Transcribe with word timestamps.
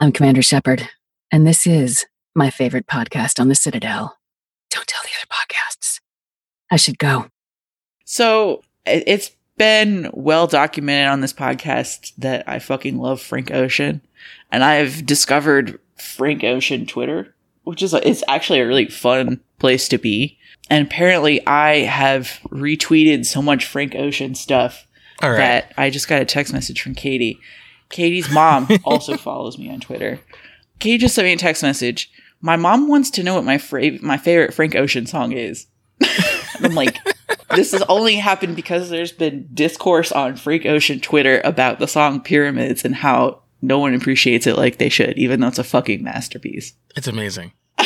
I'm 0.00 0.12
Commander 0.12 0.42
Shepard, 0.42 0.88
and 1.32 1.46
this 1.46 1.66
is 1.66 2.04
my 2.34 2.50
favorite 2.50 2.86
podcast 2.86 3.40
on 3.40 3.48
the 3.48 3.54
Citadel. 3.54 4.18
Don't 4.70 4.86
tell 4.86 5.00
the 5.02 5.10
other 5.18 5.26
podcasts. 5.32 6.00
I 6.70 6.76
should 6.76 6.98
go. 6.98 7.28
So 8.04 8.62
it- 8.84 9.04
it's 9.06 9.30
been 9.56 10.10
well 10.12 10.46
documented 10.46 11.08
on 11.08 11.22
this 11.22 11.32
podcast 11.32 12.12
that 12.18 12.44
I 12.46 12.58
fucking 12.58 12.98
love 12.98 13.22
Frank 13.22 13.50
Ocean, 13.50 14.02
and 14.52 14.62
I 14.62 14.74
have 14.74 15.06
discovered 15.06 15.78
Frank 15.96 16.44
Ocean 16.44 16.84
Twitter, 16.86 17.34
which 17.64 17.82
is 17.82 17.94
it's 17.94 18.22
actually 18.28 18.60
a 18.60 18.66
really 18.66 18.86
fun 18.86 19.40
place 19.58 19.88
to 19.88 19.98
be. 19.98 20.38
And 20.68 20.86
apparently, 20.86 21.44
I 21.46 21.78
have 21.80 22.38
retweeted 22.50 23.24
so 23.24 23.40
much 23.40 23.64
Frank 23.64 23.94
Ocean 23.94 24.34
stuff 24.34 24.86
All 25.22 25.30
right. 25.30 25.38
that 25.38 25.72
I 25.78 25.88
just 25.90 26.08
got 26.08 26.20
a 26.20 26.26
text 26.26 26.52
message 26.52 26.82
from 26.82 26.94
Katie. 26.94 27.40
Katie's 27.90 28.30
mom 28.30 28.68
also 28.84 29.16
follows 29.16 29.58
me 29.58 29.70
on 29.70 29.80
Twitter. 29.80 30.20
Katie 30.78 30.98
just 30.98 31.14
sent 31.14 31.26
me 31.26 31.32
a 31.32 31.36
text 31.36 31.62
message. 31.62 32.10
My 32.40 32.56
mom 32.56 32.88
wants 32.88 33.10
to 33.10 33.22
know 33.22 33.34
what 33.34 33.44
my 33.44 33.58
fra- 33.58 34.00
my 34.02 34.18
favorite 34.18 34.52
Frank 34.54 34.74
Ocean 34.74 35.06
song 35.06 35.32
is. 35.32 35.66
I'm 36.60 36.74
like, 36.74 36.96
this 37.54 37.72
has 37.72 37.82
only 37.88 38.16
happened 38.16 38.56
because 38.56 38.90
there's 38.90 39.12
been 39.12 39.48
discourse 39.54 40.12
on 40.12 40.36
Frank 40.36 40.66
Ocean 40.66 41.00
Twitter 41.00 41.40
about 41.44 41.78
the 41.78 41.88
song 41.88 42.20
Pyramids 42.20 42.84
and 42.84 42.94
how 42.94 43.40
no 43.62 43.78
one 43.78 43.94
appreciates 43.94 44.46
it 44.46 44.56
like 44.56 44.76
they 44.78 44.90
should, 44.90 45.16
even 45.18 45.40
though 45.40 45.48
it's 45.48 45.58
a 45.58 45.64
fucking 45.64 46.02
masterpiece. 46.04 46.74
It's 46.94 47.08
amazing. 47.08 47.52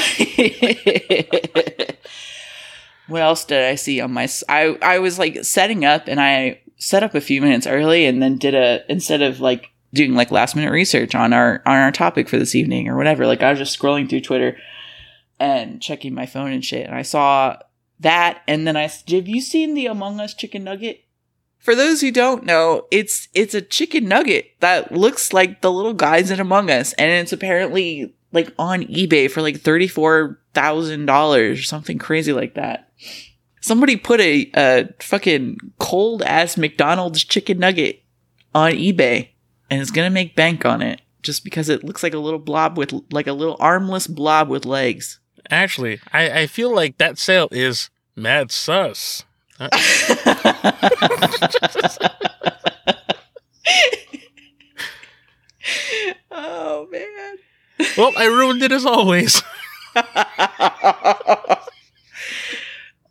what 3.06 3.22
else 3.22 3.44
did 3.44 3.64
I 3.64 3.74
see 3.76 4.00
on 4.00 4.12
my? 4.12 4.24
s- 4.24 4.44
I 4.48 4.76
I 4.82 4.98
was 4.98 5.18
like 5.18 5.44
setting 5.44 5.84
up, 5.84 6.08
and 6.08 6.20
I 6.20 6.60
set 6.76 7.02
up 7.02 7.14
a 7.14 7.20
few 7.20 7.40
minutes 7.40 7.66
early, 7.66 8.06
and 8.06 8.22
then 8.22 8.36
did 8.38 8.54
a 8.54 8.82
instead 8.90 9.22
of 9.22 9.40
like 9.40 9.70
doing 9.92 10.14
like 10.14 10.30
last 10.30 10.54
minute 10.56 10.70
research 10.70 11.14
on 11.14 11.32
our 11.32 11.62
on 11.66 11.76
our 11.76 11.92
topic 11.92 12.28
for 12.28 12.38
this 12.38 12.54
evening 12.54 12.88
or 12.88 12.96
whatever. 12.96 13.26
Like 13.26 13.42
I 13.42 13.50
was 13.50 13.58
just 13.58 13.78
scrolling 13.78 14.08
through 14.08 14.20
Twitter 14.20 14.56
and 15.38 15.80
checking 15.80 16.14
my 16.14 16.26
phone 16.26 16.52
and 16.52 16.64
shit, 16.64 16.86
and 16.86 16.94
I 16.94 17.02
saw 17.02 17.56
that, 18.00 18.42
and 18.48 18.66
then 18.66 18.76
I 18.76 18.82
have 18.82 19.28
you 19.28 19.40
seen 19.40 19.74
the 19.74 19.86
Among 19.86 20.20
Us 20.20 20.34
chicken 20.34 20.64
nugget? 20.64 21.04
For 21.58 21.74
those 21.74 22.00
who 22.00 22.10
don't 22.10 22.44
know, 22.44 22.86
it's 22.90 23.28
it's 23.34 23.54
a 23.54 23.60
chicken 23.60 24.08
nugget 24.08 24.52
that 24.60 24.92
looks 24.92 25.32
like 25.32 25.60
the 25.60 25.72
little 25.72 25.92
guys 25.92 26.30
in 26.30 26.40
Among 26.40 26.70
Us, 26.70 26.92
and 26.94 27.10
it's 27.10 27.32
apparently 27.32 28.14
like 28.32 28.52
on 28.58 28.84
eBay 28.84 29.30
for 29.30 29.42
like 29.42 29.60
thirty 29.60 29.88
four 29.88 30.40
thousand 30.54 31.06
dollars 31.06 31.60
or 31.60 31.62
something 31.62 31.98
crazy 31.98 32.32
like 32.32 32.54
that. 32.54 32.90
Somebody 33.60 33.96
put 33.96 34.20
a, 34.20 34.50
a 34.54 34.88
fucking 35.00 35.58
cold 35.78 36.22
ass 36.22 36.56
McDonald's 36.56 37.22
chicken 37.24 37.58
nugget 37.58 38.02
on 38.54 38.72
eBay, 38.72 39.29
and 39.70 39.80
it's 39.80 39.90
gonna 39.90 40.10
make 40.10 40.36
bank 40.36 40.66
on 40.66 40.82
it 40.82 41.00
just 41.22 41.44
because 41.44 41.68
it 41.68 41.84
looks 41.84 42.02
like 42.02 42.14
a 42.14 42.18
little 42.18 42.38
blob 42.38 42.76
with 42.76 42.92
like 43.10 43.26
a 43.26 43.32
little 43.32 43.56
armless 43.60 44.06
blob 44.06 44.48
with 44.48 44.64
legs. 44.64 45.20
Actually, 45.50 46.00
I, 46.12 46.40
I 46.40 46.46
feel 46.46 46.74
like 46.74 46.98
that 46.98 47.18
sale 47.18 47.48
is 47.50 47.90
mad 48.16 48.50
sus. 48.50 49.24
Uh, 49.58 49.68
oh 56.30 56.86
man. 56.90 57.36
well, 57.96 58.12
I 58.16 58.26
ruined 58.26 58.62
it 58.62 58.72
as 58.72 58.86
always. 58.86 59.42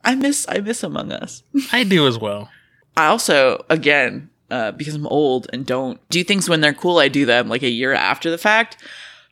I 0.03 0.15
miss 0.15 0.45
I 0.49 0.59
miss 0.59 0.83
Among 0.83 1.11
Us. 1.11 1.43
I 1.71 1.83
do 1.83 2.07
as 2.07 2.17
well. 2.17 2.49
I 2.97 3.07
also 3.07 3.63
again 3.69 4.28
uh, 4.51 4.71
because 4.71 4.95
I'm 4.95 5.07
old 5.07 5.47
and 5.51 5.65
don't 5.65 5.99
do 6.09 6.23
things 6.23 6.49
when 6.49 6.61
they're 6.61 6.73
cool. 6.73 6.99
I 6.99 7.07
do 7.07 7.25
them 7.25 7.49
like 7.49 7.63
a 7.63 7.69
year 7.69 7.93
after 7.93 8.29
the 8.29 8.37
fact. 8.37 8.77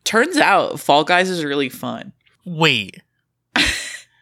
Turns 0.03 0.37
out 0.37 0.79
Fall 0.79 1.03
Guys 1.03 1.29
is 1.29 1.43
really 1.43 1.69
fun. 1.69 2.13
Wait. 2.45 3.01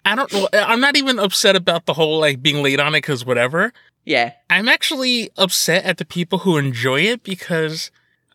I 0.06 0.16
don't 0.16 0.32
know. 0.32 0.48
I'm 0.54 0.80
not 0.80 0.98
even 0.98 1.20
upset 1.20 1.56
about 1.56 1.86
the 1.86 1.94
whole 1.94 2.20
like 2.20 2.42
being 2.42 2.64
late 2.64 2.80
on 2.80 2.94
it 2.94 3.00
because 3.00 3.26
whatever. 3.26 3.74
Yeah, 4.06 4.34
I'm 4.50 4.70
actually 4.70 5.32
upset 5.36 5.84
at 5.84 5.98
the 5.98 6.06
people 6.06 6.40
who 6.40 6.58
enjoy 6.58 7.02
it 7.02 7.24
because 7.24 7.90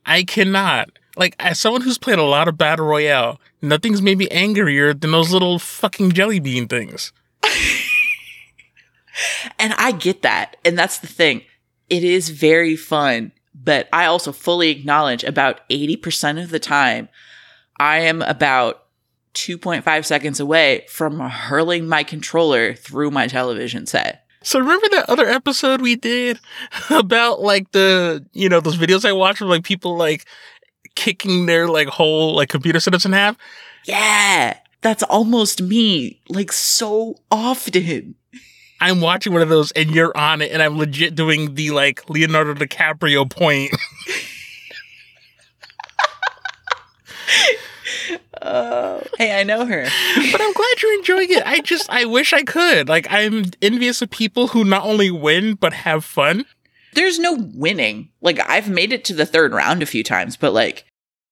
I 0.04 0.24
cannot. 0.24 0.90
Like, 1.16 1.36
as 1.38 1.58
someone 1.58 1.82
who's 1.82 1.98
played 1.98 2.18
a 2.18 2.24
lot 2.24 2.48
of 2.48 2.58
Battle 2.58 2.86
Royale, 2.86 3.40
nothing's 3.62 4.02
made 4.02 4.18
me 4.18 4.28
angrier 4.28 4.94
than 4.94 5.12
those 5.12 5.32
little 5.32 5.58
fucking 5.58 6.12
jelly 6.12 6.40
bean 6.40 6.66
things. 6.66 7.12
and 9.58 9.72
I 9.74 9.92
get 9.92 10.22
that, 10.22 10.56
and 10.64 10.78
that's 10.78 10.98
the 10.98 11.06
thing. 11.06 11.42
It 11.90 12.04
is 12.04 12.30
very 12.30 12.76
fun, 12.76 13.32
but 13.54 13.88
I 13.92 14.06
also 14.06 14.32
fully 14.32 14.70
acknowledge 14.70 15.24
about 15.24 15.60
eighty 15.68 15.96
percent 15.96 16.38
of 16.38 16.50
the 16.50 16.60
time, 16.60 17.08
I 17.78 17.98
am 17.98 18.22
about 18.22 18.86
2.5 19.34 20.04
seconds 20.04 20.40
away 20.40 20.84
from 20.88 21.20
hurling 21.20 21.86
my 21.86 22.02
controller 22.02 22.74
through 22.74 23.10
my 23.10 23.26
television 23.26 23.86
set. 23.86 24.24
So 24.42 24.58
remember 24.58 24.86
that 24.90 25.08
other 25.08 25.26
episode 25.26 25.80
we 25.80 25.96
did 25.96 26.40
about 26.90 27.40
like 27.40 27.72
the 27.72 28.24
you 28.32 28.48
know 28.48 28.60
those 28.60 28.78
videos 28.78 29.04
I 29.04 29.12
watched 29.12 29.42
of 29.42 29.48
like 29.48 29.64
people 29.64 29.96
like 29.96 30.26
kicking 30.94 31.46
their 31.46 31.68
like 31.68 31.88
whole 31.88 32.34
like 32.34 32.48
computer 32.48 32.78
setups 32.78 33.06
in 33.06 33.12
half? 33.12 33.36
Yeah, 33.86 34.56
that's 34.80 35.02
almost 35.04 35.62
me, 35.62 36.20
like 36.28 36.52
so 36.52 37.16
often. 37.30 38.14
I'm 38.80 39.00
watching 39.00 39.32
one 39.32 39.42
of 39.42 39.48
those 39.48 39.72
and 39.72 39.90
you're 39.90 40.16
on 40.16 40.42
it 40.42 40.52
and 40.52 40.62
I'm 40.62 40.78
legit 40.78 41.14
doing 41.14 41.54
the 41.54 41.70
like 41.70 42.08
Leonardo 42.08 42.54
DiCaprio 42.54 43.28
point. 43.30 43.72
Oh, 48.42 49.02
hey, 49.18 49.38
I 49.38 49.42
know 49.42 49.66
her. 49.66 49.82
but 50.32 50.40
I'm 50.40 50.52
glad 50.52 50.82
you're 50.82 50.94
enjoying 50.94 51.30
it. 51.30 51.42
I 51.46 51.60
just 51.60 51.90
I 51.90 52.06
wish 52.06 52.32
I 52.32 52.42
could. 52.42 52.88
Like 52.88 53.06
I'm 53.10 53.44
envious 53.60 54.00
of 54.00 54.10
people 54.10 54.48
who 54.48 54.64
not 54.64 54.84
only 54.84 55.10
win 55.10 55.54
but 55.54 55.72
have 55.74 56.04
fun. 56.04 56.46
There's 56.94 57.18
no 57.18 57.34
winning. 57.54 58.08
Like, 58.20 58.40
I've 58.48 58.68
made 58.68 58.92
it 58.92 59.04
to 59.04 59.14
the 59.14 59.26
third 59.26 59.52
round 59.52 59.82
a 59.82 59.86
few 59.86 60.02
times, 60.02 60.36
but 60.36 60.52
like, 60.52 60.84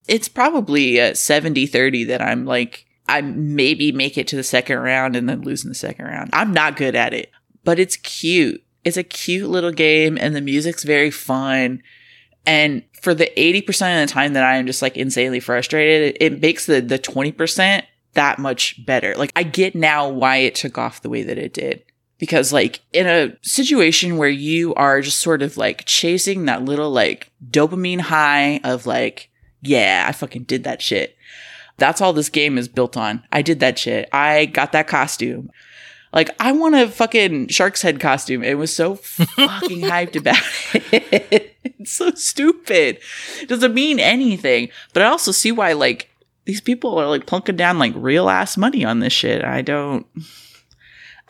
it's 0.07 0.29
probably 0.29 0.99
a 0.99 1.15
70 1.17 1.67
30 1.67 2.05
that 2.05 2.23
I'm 2.23 2.45
like, 2.45 2.87
I 3.09 3.23
maybe 3.23 3.91
make 3.91 4.17
it 4.19 4.29
to 4.29 4.37
the 4.37 4.45
second 4.45 4.79
round 4.79 5.17
and 5.17 5.29
then 5.29 5.41
lose 5.41 5.65
in 5.65 5.71
the 5.71 5.75
second 5.75 6.05
round. 6.05 6.31
I'm 6.33 6.53
not 6.53 6.77
good 6.77 6.95
at 6.95 7.13
it, 7.15 7.31
but 7.65 7.79
it's 7.79 7.97
cute. 7.97 8.63
It's 8.85 8.97
a 8.97 9.03
cute 9.03 9.49
little 9.49 9.73
game 9.73 10.17
and 10.19 10.35
the 10.35 10.41
music's 10.41 10.85
very 10.85 11.11
fun. 11.11 11.83
And 12.47 12.83
for 13.01 13.15
the 13.15 13.31
80% 13.37 14.03
of 14.03 14.09
the 14.09 14.13
time 14.13 14.33
that 14.33 14.45
I 14.45 14.57
am 14.57 14.67
just 14.67 14.83
like 14.83 14.97
insanely 14.97 15.41
frustrated, 15.41 16.17
it, 16.21 16.41
makes 16.41 16.67
the, 16.67 16.81
the 16.81 16.99
20% 16.99 17.83
that 18.15 18.39
much 18.39 18.85
better. 18.87 19.15
Like, 19.17 19.33
I 19.37 19.43
get 19.43 19.75
now 19.75 20.09
why 20.09 20.39
it 20.39 20.55
took 20.55 20.79
off 20.79 21.03
the 21.03 21.11
way 21.11 21.23
that 21.23 21.39
it 21.39 21.53
did. 21.53 21.85
Because, 22.19 22.53
like, 22.53 22.81
in 22.93 23.07
a 23.07 23.37
situation 23.43 24.17
where 24.17 24.29
you 24.29 24.75
are 24.75 25.01
just 25.01 25.21
sort 25.21 25.41
of 25.41 25.57
like 25.57 25.85
chasing 25.85 26.47
that 26.47 26.65
little 26.65 26.91
like 26.91 27.31
dopamine 27.49 28.01
high 28.01 28.61
of 28.65 28.87
like, 28.87 29.31
yeah, 29.63 30.07
I 30.09 30.13
fucking 30.13 30.45
did 30.45 30.65
that 30.65 30.83
shit. 30.83 31.17
That's 31.77 32.01
all 32.01 32.13
this 32.13 32.29
game 32.29 32.59
is 32.59 32.67
built 32.67 32.97
on. 32.97 33.23
I 33.31 33.43
did 33.43 33.61
that 33.61 33.79
shit. 33.79 34.09
I 34.13 34.47
got 34.47 34.73
that 34.73 34.89
costume. 34.89 35.51
Like, 36.13 36.31
I 36.41 36.53
want 36.53 36.75
a 36.75 36.89
fucking 36.89 37.49
shark's 37.49 37.83
head 37.83 38.01
costume. 38.01 38.43
It 38.43 38.57
was 38.57 38.75
so 38.75 38.97
fucking 38.97 39.81
hyped 39.83 40.17
about 40.17 40.43
it. 40.93 41.57
it's 41.63 41.93
so 41.93 42.11
stupid. 42.13 42.99
It 43.41 43.49
doesn't 43.49 43.75
mean 43.75 44.01
anything. 44.01 44.71
But 44.93 45.03
I 45.03 45.07
also 45.07 45.33
see 45.33 45.53
why, 45.53 45.75
like, 45.75 46.09
these 46.49 46.61
people 46.63 46.99
are 46.99 47.07
like 47.07 47.27
plunking 47.27 47.57
down 47.57 47.79
like 47.79 47.93
real 47.95 48.31
ass 48.31 48.57
money 48.57 48.83
on 48.83 49.01
this 49.01 49.13
shit. 49.13 49.45
I 49.45 49.61
don't. 49.61 50.07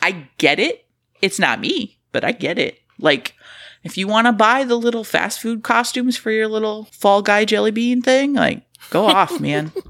I 0.01 0.29
get 0.37 0.59
it. 0.59 0.85
It's 1.21 1.39
not 1.39 1.59
me, 1.59 1.99
but 2.13 2.23
I 2.23 2.31
get 2.31 2.57
it. 2.57 2.79
Like, 2.99 3.35
if 3.83 3.97
you 3.97 4.07
want 4.07 4.27
to 4.27 4.31
buy 4.31 4.63
the 4.63 4.77
little 4.77 5.03
fast 5.03 5.41
food 5.41 5.61
costumes 5.61 6.15
for 6.15 6.31
your 6.31 6.47
little 6.47 6.85
fall 6.85 7.21
guy 7.21 7.43
jelly 7.43 7.71
bean 7.71 8.01
thing, 8.01 8.33
like, 8.33 8.63
go 8.91 9.05
off, 9.05 9.39
man. 9.39 9.71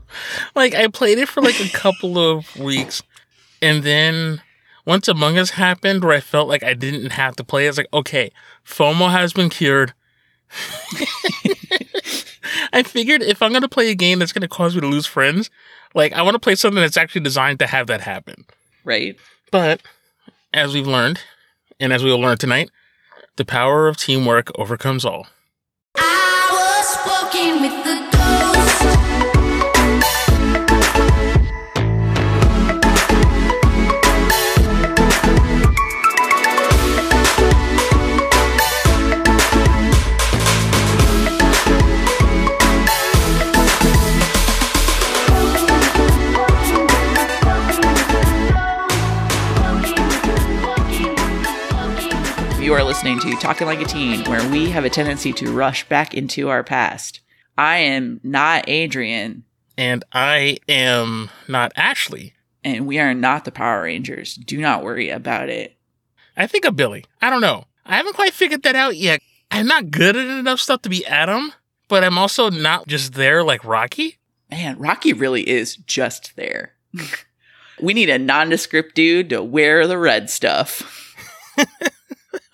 Like 0.56 0.74
I 0.74 0.88
played 0.88 1.20
it 1.20 1.30
for 1.30 1.42
like 1.42 1.60
a 1.60 1.70
couple 1.70 2.18
of 2.18 2.56
weeks, 2.58 3.04
and 3.62 3.84
then 3.84 4.42
once 4.86 5.08
Among 5.08 5.38
Us 5.38 5.52
happened, 5.52 6.04
where 6.04 6.16
I 6.16 6.20
felt 6.20 6.48
like 6.48 6.64
I 6.64 6.74
didn't 6.74 7.12
have 7.12 7.36
to 7.38 7.44
play, 7.44 7.66
I 7.66 7.70
was 7.70 7.78
like, 7.78 7.94
okay, 7.94 8.32
FOMO 8.66 9.12
has 9.12 9.34
been 9.34 9.50
cured. 9.50 9.94
I 12.74 12.84
figured 12.84 13.22
if 13.22 13.42
I'm 13.42 13.54
gonna 13.54 13.70
play 13.70 13.90
a 13.92 13.96
game 13.96 14.20
that's 14.20 14.34
gonna 14.34 14.48
cause 14.48 14.76
me 14.76 14.82
to 14.82 14.88
lose 14.88 15.06
friends, 15.06 15.50
like 15.94 16.14
I 16.14 16.22
want 16.22 16.36
to 16.36 16.40
play 16.40 16.56
something 16.56 16.82
that's 16.82 16.98
actually 16.98 17.22
designed 17.22 17.60
to 17.60 17.68
have 17.68 17.88
that 17.88 18.02
happen. 18.02 18.46
Right? 18.84 19.18
But 19.52 19.82
as 20.54 20.74
we've 20.74 20.88
learned, 20.88 21.22
and 21.80 21.94
as 21.94 22.04
we 22.04 22.12
will 22.12 22.20
learn 22.20 22.38
tonight, 22.38 22.72
the 23.38 23.46
power 23.46 23.88
of 23.88 23.98
teamwork 23.98 24.52
overcomes 24.60 25.06
all. 25.06 25.28
I 25.96 26.50
was 26.52 26.98
walking 27.08 27.62
with 27.62 27.84
the 27.84 28.09
listening 52.90 53.20
to 53.20 53.36
Talking 53.36 53.68
Like 53.68 53.82
a 53.82 53.86
Teen, 53.86 54.24
where 54.26 54.50
we 54.50 54.72
have 54.72 54.84
a 54.84 54.90
tendency 54.90 55.32
to 55.34 55.52
rush 55.52 55.88
back 55.88 56.16
into 56.16 56.50
our 56.50 56.64
past. 56.64 57.20
I 57.56 57.78
am 57.78 58.20
not 58.24 58.66
Adrian, 58.68 59.44
And 59.78 60.04
I 60.12 60.58
am 60.68 61.30
not 61.48 61.72
Ashley. 61.76 62.34
and 62.64 62.88
we 62.88 62.98
are 62.98 63.14
not 63.14 63.46
the 63.46 63.52
Power 63.52 63.84
Rangers. 63.84 64.34
Do 64.34 64.60
not 64.60 64.84
worry 64.84 65.10
about 65.12 65.50
it. 65.50 65.78
I 66.36 66.48
think 66.48 66.66
of 66.66 66.76
Billy. 66.76 67.06
I 67.22 67.30
don't 67.30 67.42
know. 67.42 67.66
I 67.86 67.96
haven't 67.96 68.16
quite 68.16 68.34
figured 68.34 68.64
that 68.64 68.74
out 68.76 68.96
yet. 68.98 69.22
I'm 69.52 69.68
not 69.68 69.92
good 69.92 70.16
at 70.16 70.26
enough 70.40 70.60
stuff 70.60 70.82
to 70.82 70.90
be 70.90 71.06
Adam, 71.06 71.54
but 71.90 72.04
I'm 72.04 72.18
also 72.18 72.50
not 72.50 72.88
just 72.88 73.14
there 73.14 73.44
like 73.44 73.64
Rocky. 73.64 74.18
Man, 74.50 74.80
Rocky 74.80 75.14
really 75.14 75.48
is 75.48 75.76
just 75.76 76.36
there. 76.38 76.74
we 77.80 77.94
need 77.94 78.10
a 78.10 78.18
nondescript 78.18 78.96
dude 78.96 79.30
to 79.30 79.44
wear 79.44 79.86
the 79.86 80.00
red 80.00 80.32
stuff. 80.32 81.06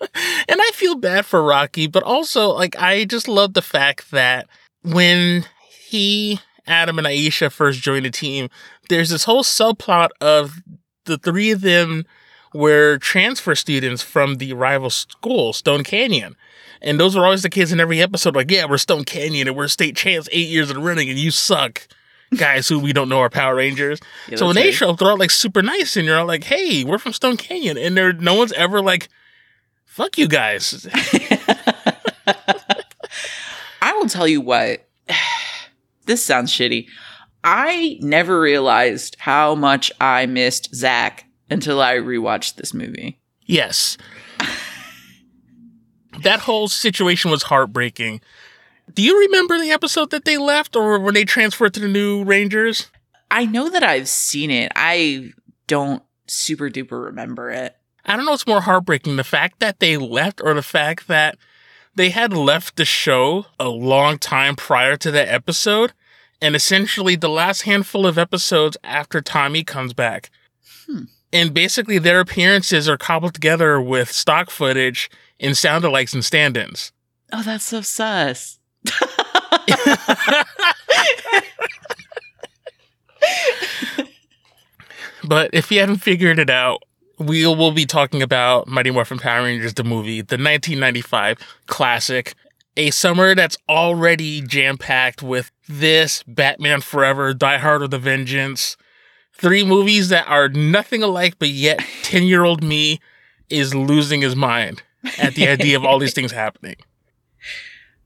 and 0.00 0.60
I 0.60 0.70
feel 0.74 0.96
bad 0.96 1.26
for 1.26 1.42
Rocky, 1.42 1.86
but 1.86 2.02
also 2.02 2.48
like 2.48 2.76
I 2.80 3.04
just 3.04 3.28
love 3.28 3.54
the 3.54 3.62
fact 3.62 4.10
that 4.10 4.48
when 4.82 5.44
he, 5.88 6.40
Adam, 6.66 6.98
and 6.98 7.06
Aisha 7.06 7.50
first 7.50 7.80
joined 7.80 8.04
the 8.04 8.10
team, 8.10 8.48
there's 8.88 9.10
this 9.10 9.24
whole 9.24 9.42
subplot 9.42 10.08
of 10.20 10.60
the 11.04 11.18
three 11.18 11.50
of 11.50 11.60
them 11.60 12.04
were 12.54 12.98
transfer 12.98 13.54
students 13.54 14.02
from 14.02 14.36
the 14.36 14.52
rival 14.52 14.90
school, 14.90 15.52
Stone 15.52 15.84
Canyon. 15.84 16.36
And 16.82 17.00
those 17.00 17.16
were 17.16 17.24
always 17.24 17.42
the 17.42 17.50
kids 17.50 17.72
in 17.72 17.80
every 17.80 18.00
episode, 18.00 18.36
like, 18.36 18.50
yeah, 18.50 18.66
we're 18.68 18.78
Stone 18.78 19.04
Canyon 19.04 19.48
and 19.48 19.56
we're 19.56 19.68
state 19.68 19.96
champs 19.96 20.28
eight 20.32 20.48
years 20.48 20.70
in 20.70 20.76
the 20.76 20.82
running, 20.82 21.08
and 21.08 21.18
you 21.18 21.30
suck. 21.30 21.86
Guys 22.36 22.66
who 22.68 22.80
we 22.80 22.92
don't 22.92 23.08
know 23.08 23.20
are 23.20 23.30
Power 23.30 23.54
Rangers. 23.54 24.00
Yeah, 24.28 24.36
so 24.36 24.46
when 24.46 24.56
that's 24.56 24.66
they 24.66 24.72
show 24.72 24.90
up, 24.90 24.98
they're 24.98 25.10
all 25.10 25.16
like 25.16 25.30
super 25.30 25.62
nice, 25.62 25.96
and 25.96 26.04
you're 26.04 26.18
all 26.18 26.26
like, 26.26 26.42
"Hey, 26.42 26.82
we're 26.82 26.98
from 26.98 27.12
Stone 27.12 27.36
Canyon," 27.36 27.78
and 27.78 27.96
there, 27.96 28.12
no 28.12 28.34
one's 28.34 28.50
ever 28.54 28.80
like, 28.80 29.08
"Fuck 29.96 30.18
you 30.18 30.28
guys." 30.28 30.86
I 33.80 33.92
will 33.94 34.10
tell 34.10 34.28
you 34.28 34.42
what. 34.42 34.86
this 36.04 36.22
sounds 36.22 36.52
shitty. 36.52 36.86
I 37.42 37.98
never 38.02 38.38
realized 38.38 39.16
how 39.18 39.54
much 39.54 39.90
I 39.98 40.26
missed 40.26 40.74
Zach 40.74 41.24
until 41.48 41.80
I 41.80 41.94
rewatched 41.94 42.56
this 42.56 42.74
movie. 42.74 43.18
yes, 43.46 43.96
that 46.22 46.40
whole 46.40 46.68
situation 46.68 47.30
was 47.30 47.44
heartbreaking. 47.44 48.20
Do 48.92 49.02
you 49.02 49.18
remember 49.18 49.58
the 49.58 49.70
episode 49.70 50.10
that 50.10 50.26
they 50.26 50.36
left, 50.36 50.76
or 50.76 50.98
when 50.98 51.14
they 51.14 51.24
transferred 51.24 51.72
to 51.72 51.80
the 51.80 51.88
new 51.88 52.22
Rangers? 52.22 52.88
I 53.30 53.46
know 53.46 53.70
that 53.70 53.82
I've 53.82 54.08
seen 54.10 54.50
it. 54.50 54.72
I 54.76 55.30
don't 55.66 56.02
super 56.26 56.68
duper 56.68 57.02
remember 57.06 57.50
it. 57.50 57.76
I 58.06 58.16
don't 58.16 58.24
know 58.24 58.30
what's 58.30 58.46
more 58.46 58.60
heartbreaking, 58.62 59.16
the 59.16 59.24
fact 59.24 59.58
that 59.60 59.80
they 59.80 59.96
left, 59.96 60.40
or 60.42 60.54
the 60.54 60.62
fact 60.62 61.08
that 61.08 61.36
they 61.96 62.10
had 62.10 62.32
left 62.32 62.76
the 62.76 62.84
show 62.84 63.46
a 63.58 63.68
long 63.68 64.18
time 64.18 64.54
prior 64.54 64.96
to 64.98 65.10
that 65.10 65.28
episode, 65.28 65.92
and 66.40 66.54
essentially 66.54 67.16
the 67.16 67.28
last 67.28 67.62
handful 67.62 68.06
of 68.06 68.16
episodes 68.16 68.76
after 68.84 69.20
Tommy 69.20 69.64
comes 69.64 69.92
back. 69.92 70.30
Hmm. 70.86 71.04
And 71.32 71.52
basically 71.52 71.98
their 71.98 72.20
appearances 72.20 72.88
are 72.88 72.96
cobbled 72.96 73.34
together 73.34 73.80
with 73.80 74.12
stock 74.12 74.50
footage 74.50 75.10
and 75.40 75.56
sound 75.56 75.84
alikes 75.84 76.14
and 76.14 76.24
stand 76.24 76.56
ins. 76.56 76.92
Oh, 77.32 77.42
that's 77.42 77.64
so 77.64 77.80
sus. 77.80 78.60
But 85.26 85.50
if 85.52 85.72
you 85.72 85.80
haven't 85.80 85.98
figured 85.98 86.38
it 86.38 86.50
out, 86.50 86.82
we 87.18 87.46
will 87.46 87.72
be 87.72 87.86
talking 87.86 88.22
about 88.22 88.68
Mighty 88.68 88.90
Morphin 88.90 89.18
Power 89.18 89.44
Rangers, 89.44 89.74
the 89.74 89.84
movie, 89.84 90.20
the 90.20 90.36
1995 90.36 91.38
classic. 91.66 92.34
A 92.76 92.90
summer 92.90 93.34
that's 93.34 93.56
already 93.68 94.42
jam 94.42 94.76
packed 94.76 95.22
with 95.22 95.50
this, 95.66 96.22
Batman 96.24 96.82
Forever, 96.82 97.32
Die 97.32 97.58
Hard 97.58 97.80
with 97.80 97.94
a 97.94 97.98
Vengeance. 97.98 98.76
Three 99.32 99.64
movies 99.64 100.10
that 100.10 100.28
are 100.28 100.48
nothing 100.48 101.02
alike, 101.02 101.36
but 101.38 101.48
yet 101.48 101.80
10 102.02 102.24
year 102.24 102.44
old 102.44 102.62
me 102.62 103.00
is 103.48 103.74
losing 103.74 104.20
his 104.20 104.36
mind 104.36 104.82
at 105.18 105.34
the 105.34 105.48
idea 105.48 105.76
of 105.76 105.84
all 105.84 105.98
these 105.98 106.14
things 106.14 106.32
happening. 106.32 106.76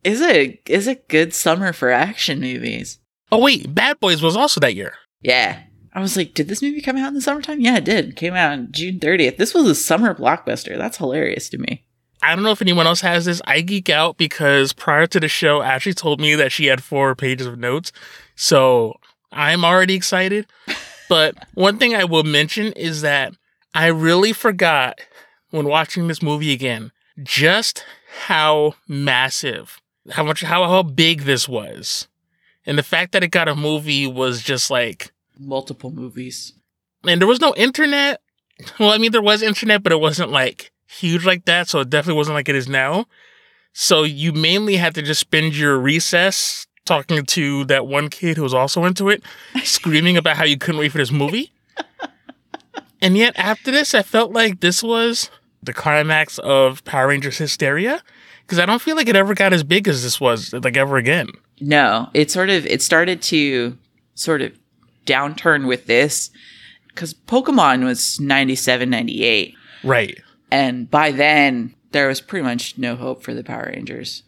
Is 0.04 0.20
it 0.20 0.60
is 0.66 0.86
a 0.86 0.94
good 0.94 1.34
summer 1.34 1.72
for 1.72 1.90
action 1.90 2.40
movies? 2.40 2.98
Oh, 3.32 3.38
wait, 3.38 3.74
Bad 3.74 4.00
Boys 4.00 4.22
was 4.22 4.36
also 4.36 4.60
that 4.60 4.74
year. 4.74 4.94
Yeah. 5.20 5.62
I 5.92 6.00
was 6.00 6.16
like, 6.16 6.34
did 6.34 6.48
this 6.48 6.62
movie 6.62 6.80
come 6.80 6.96
out 6.96 7.08
in 7.08 7.14
the 7.14 7.20
summertime? 7.20 7.60
Yeah, 7.60 7.78
it 7.78 7.84
did. 7.84 8.16
Came 8.16 8.34
out 8.34 8.52
on 8.52 8.68
June 8.70 9.00
30th. 9.00 9.36
This 9.36 9.54
was 9.54 9.66
a 9.66 9.74
summer 9.74 10.14
blockbuster. 10.14 10.78
That's 10.78 10.98
hilarious 10.98 11.48
to 11.50 11.58
me. 11.58 11.84
I 12.22 12.34
don't 12.34 12.44
know 12.44 12.52
if 12.52 12.62
anyone 12.62 12.86
else 12.86 13.00
has 13.00 13.24
this. 13.24 13.40
I 13.46 13.62
geek 13.62 13.88
out 13.88 14.16
because 14.16 14.72
prior 14.72 15.06
to 15.08 15.18
the 15.18 15.28
show, 15.28 15.62
Ashley 15.62 15.94
told 15.94 16.20
me 16.20 16.34
that 16.34 16.52
she 16.52 16.66
had 16.66 16.82
four 16.82 17.16
pages 17.16 17.46
of 17.46 17.58
notes. 17.58 17.92
So 18.36 19.00
I'm 19.32 19.64
already 19.64 19.94
excited. 19.94 20.46
But 21.10 21.34
one 21.54 21.76
thing 21.76 21.92
I 21.92 22.04
will 22.04 22.22
mention 22.22 22.72
is 22.74 23.00
that 23.00 23.34
I 23.74 23.88
really 23.88 24.32
forgot 24.32 25.00
when 25.50 25.66
watching 25.66 26.06
this 26.06 26.22
movie 26.22 26.52
again 26.52 26.92
just 27.20 27.84
how 28.26 28.74
massive, 28.86 29.80
how 30.12 30.22
much, 30.22 30.42
how, 30.42 30.68
how 30.68 30.84
big 30.84 31.22
this 31.22 31.48
was. 31.48 32.06
And 32.64 32.78
the 32.78 32.84
fact 32.84 33.10
that 33.10 33.24
it 33.24 33.32
got 33.32 33.48
a 33.48 33.56
movie 33.56 34.06
was 34.06 34.40
just 34.40 34.70
like, 34.70 35.10
Multiple 35.40 35.90
movies. 35.90 36.52
and 37.08 37.20
there 37.20 37.28
was 37.28 37.40
no 37.40 37.54
internet. 37.56 38.20
Well, 38.78 38.90
I 38.90 38.98
mean, 38.98 39.10
there 39.10 39.22
was 39.22 39.40
internet, 39.40 39.82
but 39.82 39.90
it 39.90 40.00
wasn't 40.00 40.30
like 40.30 40.70
huge 40.86 41.24
like 41.24 41.46
that. 41.46 41.66
So 41.68 41.80
it 41.80 41.88
definitely 41.88 42.18
wasn't 42.18 42.34
like 42.34 42.48
it 42.50 42.54
is 42.54 42.68
now. 42.68 43.06
So 43.72 44.02
you 44.02 44.32
mainly 44.32 44.76
had 44.76 44.94
to 44.96 45.02
just 45.02 45.20
spend 45.20 45.56
your 45.56 45.78
recess 45.78 46.66
talking 46.84 47.24
to 47.24 47.64
that 47.66 47.86
one 47.86 48.10
kid 48.10 48.36
who 48.36 48.42
was 48.42 48.52
also 48.52 48.84
into 48.84 49.08
it, 49.08 49.22
screaming 49.64 50.18
about 50.18 50.36
how 50.36 50.44
you 50.44 50.58
couldn't 50.58 50.78
wait 50.80 50.92
for 50.92 50.98
this 50.98 51.10
movie. 51.10 51.52
And 53.02 53.16
yet, 53.16 53.32
after 53.38 53.70
this, 53.70 53.94
I 53.94 54.02
felt 54.02 54.32
like 54.32 54.60
this 54.60 54.82
was 54.82 55.30
the 55.62 55.72
climax 55.72 56.38
of 56.40 56.84
Power 56.84 57.08
Rangers 57.08 57.38
hysteria 57.38 58.02
because 58.42 58.58
I 58.58 58.66
don't 58.66 58.82
feel 58.82 58.94
like 58.94 59.08
it 59.08 59.16
ever 59.16 59.32
got 59.32 59.54
as 59.54 59.64
big 59.64 59.88
as 59.88 60.02
this 60.02 60.20
was, 60.20 60.52
like 60.52 60.76
ever 60.76 60.98
again. 60.98 61.28
No, 61.60 62.10
it 62.12 62.30
sort 62.30 62.50
of 62.50 62.66
it 62.66 62.82
started 62.82 63.22
to 63.22 63.78
sort 64.14 64.42
of 64.42 64.52
downturn 65.06 65.66
with 65.66 65.86
this 65.86 66.30
because 66.88 67.14
Pokemon 67.14 67.84
was 67.84 68.20
97, 68.20 68.88
98. 68.90 69.54
Right. 69.84 70.18
And 70.50 70.90
by 70.90 71.12
then, 71.12 71.74
there 71.92 72.08
was 72.08 72.20
pretty 72.20 72.44
much 72.44 72.76
no 72.78 72.96
hope 72.96 73.22
for 73.22 73.34
the 73.34 73.44
Power 73.44 73.70
Rangers. 73.74 74.22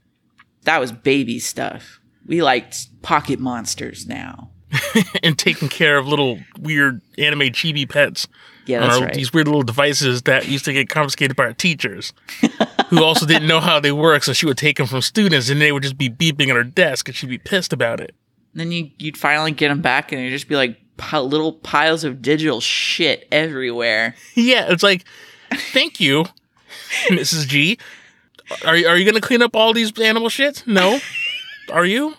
That 0.64 0.80
was 0.80 0.92
baby 0.92 1.38
stuff. 1.38 2.00
We 2.26 2.42
liked 2.42 3.02
pocket 3.02 3.40
monsters 3.40 4.06
now. 4.06 4.50
and 5.22 5.38
taking 5.38 5.68
care 5.68 5.98
of 5.98 6.06
little 6.06 6.38
weird 6.58 7.02
anime 7.18 7.40
chibi 7.50 7.86
pets. 7.88 8.26
Yeah, 8.64 8.80
that's 8.80 8.96
our- 8.96 9.04
right. 9.06 9.14
These 9.14 9.32
weird 9.32 9.46
little 9.48 9.62
devices 9.62 10.22
that 10.22 10.48
used 10.48 10.64
to 10.64 10.72
get 10.72 10.88
confiscated 10.88 11.36
by 11.36 11.44
our 11.44 11.52
teachers, 11.52 12.12
who 12.88 13.02
also 13.04 13.26
didn't 13.26 13.48
know 13.48 13.60
how 13.60 13.80
they 13.80 13.92
work, 13.92 14.22
so 14.22 14.32
she 14.32 14.46
would 14.46 14.56
take 14.56 14.78
them 14.78 14.86
from 14.86 15.02
students, 15.02 15.50
and 15.50 15.60
they 15.60 15.72
would 15.72 15.82
just 15.82 15.98
be 15.98 16.08
beeping 16.08 16.48
at 16.48 16.56
her 16.56 16.64
desk, 16.64 17.08
and 17.08 17.16
she'd 17.16 17.28
be 17.28 17.38
pissed 17.38 17.72
about 17.72 18.00
it. 18.00 18.14
Then 18.54 18.72
you, 18.72 18.90
you'd 18.98 19.16
finally 19.16 19.52
get 19.52 19.68
them 19.68 19.80
back, 19.80 20.12
and 20.12 20.20
it'd 20.20 20.32
just 20.32 20.48
be 20.48 20.56
like 20.56 20.78
little 21.12 21.52
piles 21.52 22.04
of 22.04 22.22
digital 22.22 22.60
shit 22.60 23.26
everywhere. 23.32 24.14
Yeah, 24.34 24.66
it's 24.70 24.82
like, 24.82 25.04
thank 25.72 26.00
you, 26.00 26.24
Mrs. 27.08 27.46
G. 27.48 27.78
Are 28.64 28.76
you- 28.76 28.86
are 28.86 28.96
you 28.96 29.04
gonna 29.04 29.20
clean 29.20 29.42
up 29.42 29.56
all 29.56 29.72
these 29.72 29.98
animal 29.98 30.28
shits? 30.28 30.66
No, 30.66 31.00
are 31.72 31.84
you? 31.86 32.14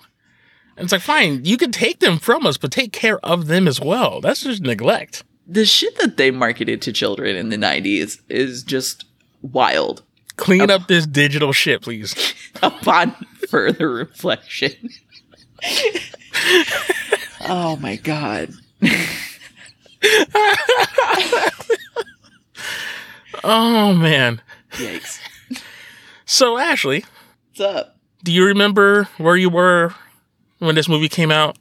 And 0.76 0.86
it's 0.86 0.92
like, 0.92 1.02
fine, 1.02 1.46
you 1.46 1.56
can 1.58 1.72
take 1.72 2.00
them 2.00 2.18
from 2.18 2.48
us, 2.48 2.58
but 2.58 2.72
take 2.72 2.92
care 2.92 3.20
of 3.20 3.46
them 3.48 3.68
as 3.68 3.80
well. 3.80 4.20
That's 4.22 4.42
just 4.44 4.62
neglect. 4.64 5.24
The 5.46 5.66
shit 5.66 5.96
that 6.00 6.18
they 6.18 6.32
marketed 6.32 6.82
to 6.84 6.92
children 6.94 7.36
in 7.36 7.50
the 7.50 7.58
90s 7.58 8.20
is 8.30 8.64
just 8.64 9.06
wild 9.44 10.02
Clean 10.36 10.72
up 10.72 10.88
this 10.88 11.06
digital 11.06 11.54
shit, 11.54 11.84
please. 11.84 12.16
upon 12.64 13.12
further 13.50 13.88
reflection. 13.88 14.90
oh 17.48 17.78
my 17.82 17.96
god. 17.98 18.54
Oh 23.44 23.94
man. 23.94 24.42
Yikes. 24.72 25.20
So 26.26 26.58
Ashley, 26.58 27.04
What's 27.50 27.60
up? 27.62 27.98
do 28.24 28.32
you 28.32 28.46
remember 28.46 29.10
where 29.18 29.36
you 29.36 29.50
were 29.50 29.94
when 30.60 30.76
this 30.76 30.88
movie 30.88 31.10
came 31.10 31.32
out? 31.32 31.58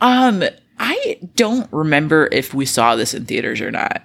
Um, 0.00 0.42
I 0.78 1.18
don't 1.36 1.68
remember 1.72 2.28
if 2.32 2.52
we 2.52 2.66
saw 2.66 2.96
this 2.96 3.14
in 3.14 3.26
theaters 3.26 3.60
or 3.60 3.70
not. 3.70 4.02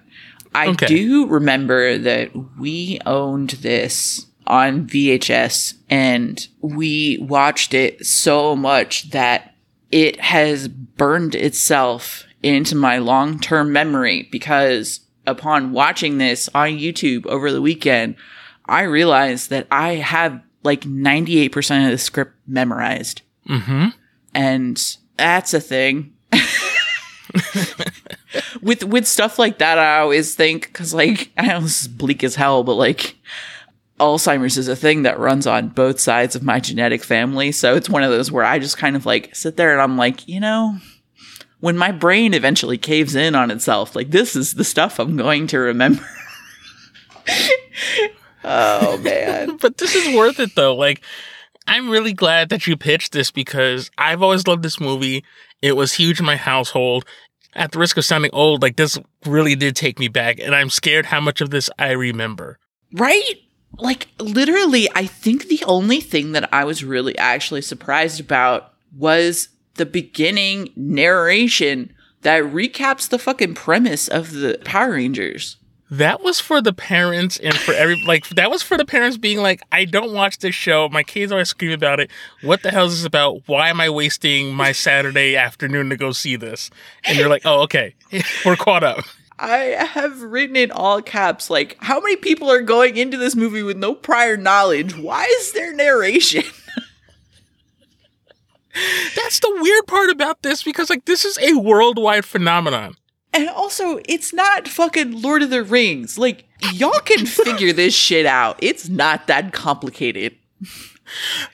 I 0.53 0.67
Okay. 0.67 0.85
do 0.87 1.25
remember 1.27 1.97
that 1.97 2.29
we 2.59 2.99
owned 3.05 3.51
this 3.61 4.27
on 4.45 4.85
VHS 4.87 5.75
and 5.89 6.47
we 6.61 7.17
watched 7.21 7.73
it 7.73 8.05
so 8.05 8.55
much 8.55 9.09
that 9.11 9.55
it 9.91 10.19
has 10.19 10.67
burned 10.67 11.35
itself 11.35 12.25
into 12.43 12.75
my 12.75 12.97
long 12.99 13.39
term 13.39 13.71
memory 13.71 14.27
because 14.31 15.01
upon 15.25 15.71
watching 15.71 16.17
this 16.17 16.49
on 16.53 16.69
YouTube 16.69 17.25
over 17.25 17.51
the 17.51 17.61
weekend, 17.61 18.15
I 18.65 18.83
realized 18.83 19.49
that 19.49 19.67
I 19.71 19.95
have 19.95 20.41
like 20.63 20.81
98% 20.81 21.85
of 21.85 21.91
the 21.91 21.97
script 21.97 22.35
memorized. 22.47 23.21
Mm-hmm. 23.47 23.87
And 24.33 24.97
that's 25.17 25.53
a 25.53 25.59
thing. 25.59 26.13
with 28.61 28.83
with 28.83 29.07
stuff 29.07 29.39
like 29.39 29.57
that, 29.59 29.77
I 29.77 29.99
always 29.99 30.35
think 30.35 30.67
because 30.67 30.93
like 30.93 31.31
I 31.37 31.47
know 31.47 31.61
this 31.61 31.81
is 31.81 31.87
bleak 31.87 32.23
as 32.23 32.35
hell, 32.35 32.63
but 32.63 32.75
like 32.75 33.15
Alzheimer's 33.99 34.57
is 34.57 34.67
a 34.67 34.75
thing 34.75 35.03
that 35.03 35.19
runs 35.19 35.45
on 35.45 35.69
both 35.69 35.99
sides 35.99 36.35
of 36.35 36.43
my 36.43 36.59
genetic 36.59 37.03
family. 37.03 37.51
So 37.51 37.75
it's 37.75 37.89
one 37.89 38.03
of 38.03 38.09
those 38.11 38.31
where 38.31 38.45
I 38.45 38.59
just 38.59 38.77
kind 38.77 38.95
of 38.95 39.05
like 39.05 39.35
sit 39.35 39.57
there 39.57 39.73
and 39.73 39.81
I'm 39.81 39.97
like, 39.97 40.27
you 40.27 40.39
know, 40.39 40.77
when 41.59 41.77
my 41.77 41.91
brain 41.91 42.33
eventually 42.33 42.77
caves 42.77 43.15
in 43.15 43.35
on 43.35 43.51
itself, 43.51 43.95
like 43.95 44.11
this 44.11 44.35
is 44.35 44.53
the 44.53 44.63
stuff 44.63 44.99
I'm 44.99 45.17
going 45.17 45.47
to 45.47 45.59
remember. 45.59 46.05
oh 48.43 48.97
man. 48.97 49.57
But 49.61 49.77
this 49.77 49.93
is 49.93 50.15
worth 50.15 50.39
it 50.39 50.55
though. 50.55 50.75
Like, 50.75 51.01
I'm 51.67 51.89
really 51.89 52.13
glad 52.13 52.49
that 52.49 52.65
you 52.65 52.77
pitched 52.77 53.11
this 53.11 53.29
because 53.29 53.91
I've 53.97 54.23
always 54.23 54.47
loved 54.47 54.63
this 54.63 54.79
movie. 54.79 55.23
It 55.61 55.75
was 55.75 55.93
huge 55.93 56.19
in 56.19 56.25
my 56.25 56.37
household. 56.37 57.05
At 57.53 57.73
the 57.73 57.79
risk 57.79 57.97
of 57.97 58.05
sounding 58.05 58.31
old, 58.31 58.61
like 58.61 58.77
this 58.77 58.97
really 59.25 59.55
did 59.55 59.75
take 59.75 59.99
me 59.99 60.07
back, 60.07 60.39
and 60.39 60.55
I'm 60.55 60.69
scared 60.69 61.07
how 61.07 61.19
much 61.19 61.41
of 61.41 61.49
this 61.49 61.69
I 61.77 61.91
remember. 61.91 62.57
Right? 62.93 63.41
Like, 63.77 64.07
literally, 64.19 64.89
I 64.95 65.05
think 65.05 65.47
the 65.47 65.63
only 65.65 66.01
thing 66.01 66.33
that 66.33 66.51
I 66.53 66.65
was 66.65 66.83
really 66.83 67.17
actually 67.17 67.61
surprised 67.61 68.19
about 68.19 68.73
was 68.97 69.49
the 69.75 69.85
beginning 69.85 70.69
narration 70.75 71.93
that 72.21 72.43
recaps 72.43 73.09
the 73.09 73.19
fucking 73.19 73.55
premise 73.55 74.07
of 74.07 74.31
the 74.33 74.59
Power 74.65 74.91
Rangers. 74.91 75.57
That 75.91 76.21
was 76.21 76.39
for 76.39 76.61
the 76.61 76.73
parents 76.73 77.39
and 77.39 77.55
for 77.55 77.73
every 77.73 78.03
like 78.03 78.29
that 78.29 78.51
was 78.51 78.61
for 78.61 78.77
the 78.77 78.85
parents 78.85 79.17
being 79.17 79.39
like, 79.39 79.63
I 79.71 79.85
don't 79.85 80.13
watch 80.13 80.37
this 80.37 80.53
show. 80.53 80.87
My 80.89 81.01
kids 81.01 81.31
always 81.31 81.49
scream 81.49 81.71
about 81.71 81.99
it. 81.99 82.11
What 82.43 82.61
the 82.61 82.69
hell 82.69 82.85
is 82.85 82.97
this 82.97 83.05
about? 83.05 83.41
Why 83.47 83.69
am 83.69 83.81
I 83.81 83.89
wasting 83.89 84.53
my 84.53 84.71
Saturday 84.71 85.35
afternoon 85.35 85.89
to 85.89 85.97
go 85.97 86.11
see 86.11 86.35
this? 86.35 86.69
And 87.05 87.17
you're 87.17 87.29
like, 87.29 87.41
oh, 87.43 87.61
okay, 87.61 87.95
we're 88.45 88.55
caught 88.55 88.83
up. 88.83 89.03
I 89.41 89.85
have 89.85 90.21
written 90.21 90.55
in 90.55 90.71
all 90.71 91.01
caps, 91.01 91.49
like, 91.49 91.77
how 91.79 91.99
many 91.99 92.17
people 92.17 92.51
are 92.51 92.61
going 92.61 92.97
into 92.97 93.17
this 93.17 93.35
movie 93.35 93.63
with 93.63 93.77
no 93.77 93.95
prior 93.95 94.35
knowledge? 94.35 94.97
Why 94.97 95.23
is 95.39 95.53
there 95.53 95.73
narration? 95.73 96.43
That's 99.15 99.39
the 99.39 99.57
weird 99.61 99.87
part 99.87 100.09
about 100.09 100.41
this 100.41 100.63
because 100.63 100.89
like 100.89 101.05
this 101.05 101.25
is 101.25 101.37
a 101.39 101.55
worldwide 101.55 102.25
phenomenon. 102.25 102.95
And 103.33 103.49
also, 103.49 103.99
it's 104.07 104.33
not 104.33 104.67
fucking 104.67 105.21
Lord 105.21 105.43
of 105.43 105.51
the 105.51 105.63
Rings. 105.63 106.17
Like, 106.17 106.45
y'all 106.73 106.99
can 106.99 107.25
figure 107.25 107.71
this 107.71 107.93
shit 107.93 108.25
out. 108.25 108.57
It's 108.61 108.89
not 108.89 109.27
that 109.27 109.53
complicated. 109.53 110.35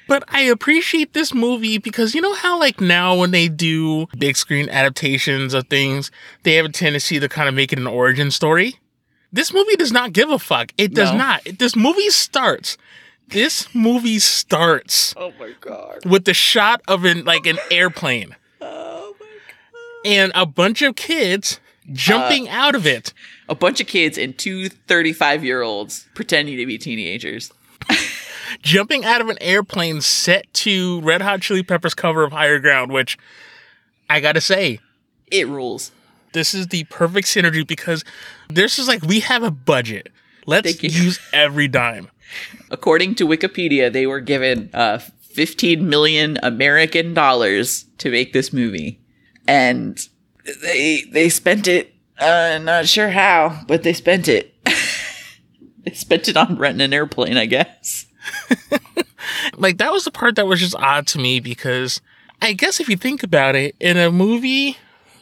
But 0.08 0.24
I 0.28 0.42
appreciate 0.42 1.14
this 1.14 1.34
movie 1.34 1.78
because 1.78 2.14
you 2.16 2.22
know 2.22 2.34
how 2.34 2.60
like 2.60 2.80
now 2.82 3.16
when 3.16 3.32
they 3.32 3.48
do 3.48 4.08
big 4.18 4.36
screen 4.38 4.70
adaptations 4.70 5.54
of 5.54 5.68
things, 5.68 6.12
they 6.44 6.56
have 6.56 6.66
a 6.66 6.70
tendency 6.70 7.20
to 7.20 7.30
kind 7.30 7.48
of 7.50 7.56
make 7.56 7.72
it 7.74 7.80
an 7.80 7.88
origin 7.88 8.32
story. 8.32 8.76
This 9.32 9.54
movie 9.54 9.76
does 9.76 9.92
not 9.92 10.14
give 10.14 10.30
a 10.30 10.40
fuck. 10.40 10.72
It 10.78 10.94
does 10.94 11.12
No. 11.12 11.18
not. 11.18 11.42
This 11.60 11.76
movie 11.76 12.10
starts. 12.10 12.78
This 13.28 13.74
movie 13.74 14.20
starts 14.20 15.14
Oh 15.18 15.34
my 15.40 15.54
god. 15.60 16.06
with 16.06 16.26
the 16.26 16.34
shot 16.34 16.82
of 16.88 17.06
an 17.06 17.26
like 17.26 17.46
an 17.48 17.58
airplane 17.72 18.36
Oh 18.62 19.16
my 19.20 19.26
god. 19.26 20.10
and 20.12 20.32
a 20.36 20.46
bunch 20.46 20.82
of 20.84 20.96
kids 20.96 21.60
jumping 21.92 22.48
uh, 22.48 22.52
out 22.52 22.76
of 22.76 22.86
it. 22.86 23.14
A 23.50 23.56
bunch 23.56 23.82
of 23.82 23.88
kids 23.88 24.18
and 24.20 24.38
two 24.38 24.70
35 24.70 25.44
year 25.44 25.62
olds 25.64 26.08
pretending 26.14 26.58
to 26.58 26.66
be 26.68 26.78
teenagers. 26.78 27.52
Jumping 28.62 29.06
out 29.06 29.22
of 29.22 29.30
an 29.30 29.38
airplane 29.42 30.02
set 30.02 30.52
to 30.54 31.02
Red 31.02 31.22
Hot 31.22 31.42
Chili 31.42 31.64
Peppers 31.64 31.94
cover 31.94 32.24
of 32.24 32.32
Higher 32.32 32.60
Ground, 32.60 32.92
which 32.92 33.18
I 34.10 34.20
gotta 34.20 34.42
say, 34.42 34.80
It 35.32 35.48
rules. 35.48 35.92
this 36.34 36.54
is 36.54 36.68
the 36.68 36.84
perfect 36.86 37.28
synergy 37.28 37.66
because 37.66 38.04
this 38.50 38.78
is 38.80 38.88
like 38.88 39.02
we 39.04 39.22
have 39.22 39.44
a 39.44 39.52
budget. 39.52 40.10
Let's 40.46 40.84
use 40.84 41.20
every 41.34 41.68
dime. 41.68 42.10
According 42.70 43.16
to 43.16 43.28
Wikipedia, 43.28 43.92
they 43.92 44.06
were 44.06 44.20
given 44.20 44.70
uh, 44.74 45.00
15 45.00 45.88
million 45.88 46.38
American 46.44 47.14
dollars 47.14 47.86
to 48.00 48.12
make 48.12 48.34
this 48.34 48.54
movie. 48.54 49.00
And 49.48 49.98
they 50.62 51.04
they 51.12 51.30
spent 51.30 51.68
it 51.68 51.94
uh 52.20 52.60
not 52.62 52.88
sure 52.88 53.10
how, 53.10 53.62
but 53.68 53.84
they 53.84 53.94
spent 53.94 54.28
it. 54.28 54.54
they 55.84 55.92
spent 55.94 56.28
it 56.28 56.38
on 56.38 56.58
renting 56.58 56.86
an 56.86 56.94
airplane, 56.94 57.38
I 57.38 57.46
guess. 57.46 58.05
Like 59.58 59.78
that 59.78 59.92
was 59.92 60.06
the 60.06 60.12
part 60.12 60.36
that 60.36 60.48
was 60.48 60.60
just 60.60 60.76
odd 60.76 61.08
to 61.08 61.20
me 61.20 61.40
because 61.40 62.02
I 62.42 62.54
guess 62.54 62.80
if 62.80 62.90
you 62.90 62.98
think 62.98 63.24
about 63.24 63.56
it, 63.56 63.76
in 63.80 63.98
a 63.98 64.12
movie 64.12 64.78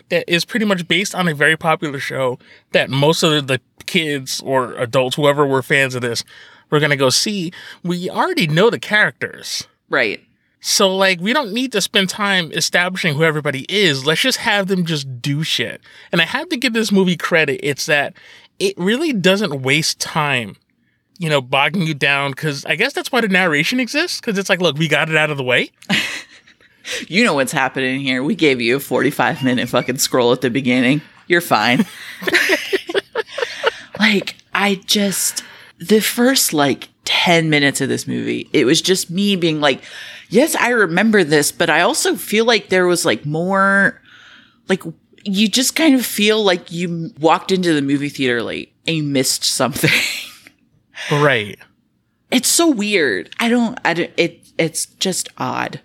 that 0.09 0.25
is 0.27 0.45
pretty 0.45 0.65
much 0.65 0.87
based 0.87 1.15
on 1.15 1.27
a 1.27 1.33
very 1.33 1.57
popular 1.57 1.99
show 1.99 2.39
that 2.71 2.89
most 2.89 3.23
of 3.23 3.47
the 3.47 3.61
kids 3.85 4.41
or 4.41 4.73
adults, 4.73 5.15
whoever 5.15 5.45
were 5.45 5.61
fans 5.61 5.95
of 5.95 6.01
this, 6.01 6.23
were 6.69 6.79
gonna 6.79 6.97
go 6.97 7.09
see, 7.09 7.51
we 7.83 8.09
already 8.09 8.47
know 8.47 8.69
the 8.69 8.79
characters. 8.79 9.67
Right. 9.89 10.21
So 10.59 10.95
like 10.95 11.19
we 11.19 11.33
don't 11.33 11.53
need 11.53 11.71
to 11.73 11.81
spend 11.81 12.09
time 12.09 12.51
establishing 12.53 13.15
who 13.15 13.23
everybody 13.23 13.65
is. 13.69 14.05
Let's 14.05 14.21
just 14.21 14.39
have 14.39 14.67
them 14.67 14.85
just 14.85 15.21
do 15.21 15.43
shit. 15.43 15.81
And 16.11 16.21
I 16.21 16.25
have 16.25 16.49
to 16.49 16.57
give 16.57 16.73
this 16.73 16.91
movie 16.91 17.17
credit. 17.17 17.59
It's 17.61 17.85
that 17.85 18.13
it 18.59 18.73
really 18.77 19.13
doesn't 19.13 19.61
waste 19.61 19.99
time, 19.99 20.55
you 21.17 21.29
know, 21.29 21.41
bogging 21.41 21.83
you 21.83 21.93
down 21.93 22.33
cuz 22.33 22.65
I 22.65 22.75
guess 22.75 22.93
that's 22.93 23.11
why 23.11 23.21
the 23.21 23.27
narration 23.27 23.79
exists 23.79 24.19
cuz 24.19 24.37
it's 24.37 24.49
like, 24.49 24.61
look, 24.61 24.77
we 24.77 24.87
got 24.87 25.09
it 25.09 25.15
out 25.15 25.29
of 25.29 25.37
the 25.37 25.43
way. 25.43 25.71
You 27.07 27.23
know 27.23 27.33
what's 27.33 27.51
happening 27.51 28.01
here. 28.01 28.23
We 28.23 28.35
gave 28.35 28.59
you 28.59 28.75
a 28.75 28.79
45 28.79 29.43
minute 29.43 29.69
fucking 29.69 29.97
scroll 29.97 30.31
at 30.33 30.41
the 30.41 30.49
beginning. 30.49 31.01
You're 31.27 31.41
fine. 31.41 31.85
like, 33.99 34.35
I 34.53 34.81
just, 34.85 35.43
the 35.79 36.01
first 36.01 36.53
like 36.53 36.89
10 37.05 37.49
minutes 37.49 37.81
of 37.81 37.89
this 37.89 38.07
movie, 38.07 38.49
it 38.51 38.65
was 38.65 38.81
just 38.81 39.09
me 39.09 39.35
being 39.35 39.61
like, 39.61 39.81
yes, 40.29 40.55
I 40.55 40.69
remember 40.69 41.23
this, 41.23 41.51
but 41.51 41.69
I 41.69 41.81
also 41.81 42.15
feel 42.15 42.45
like 42.45 42.69
there 42.69 42.87
was 42.87 43.05
like 43.05 43.25
more, 43.25 44.01
like, 44.67 44.83
you 45.23 45.47
just 45.47 45.75
kind 45.75 45.95
of 45.95 46.05
feel 46.05 46.43
like 46.43 46.69
you 46.71 47.13
walked 47.19 47.51
into 47.53 47.73
the 47.73 47.81
movie 47.81 48.09
theater 48.09 48.43
late 48.43 48.73
and 48.85 48.97
you 48.97 49.03
missed 49.03 49.45
something. 49.45 49.89
Right. 51.11 51.59
it's 52.31 52.47
so 52.47 52.69
weird. 52.69 53.29
I 53.39 53.49
don't, 53.49 53.79
I 53.85 53.93
don't, 53.93 54.11
it, 54.17 54.47
it's 54.57 54.85
just 54.85 55.29
odd. 55.37 55.81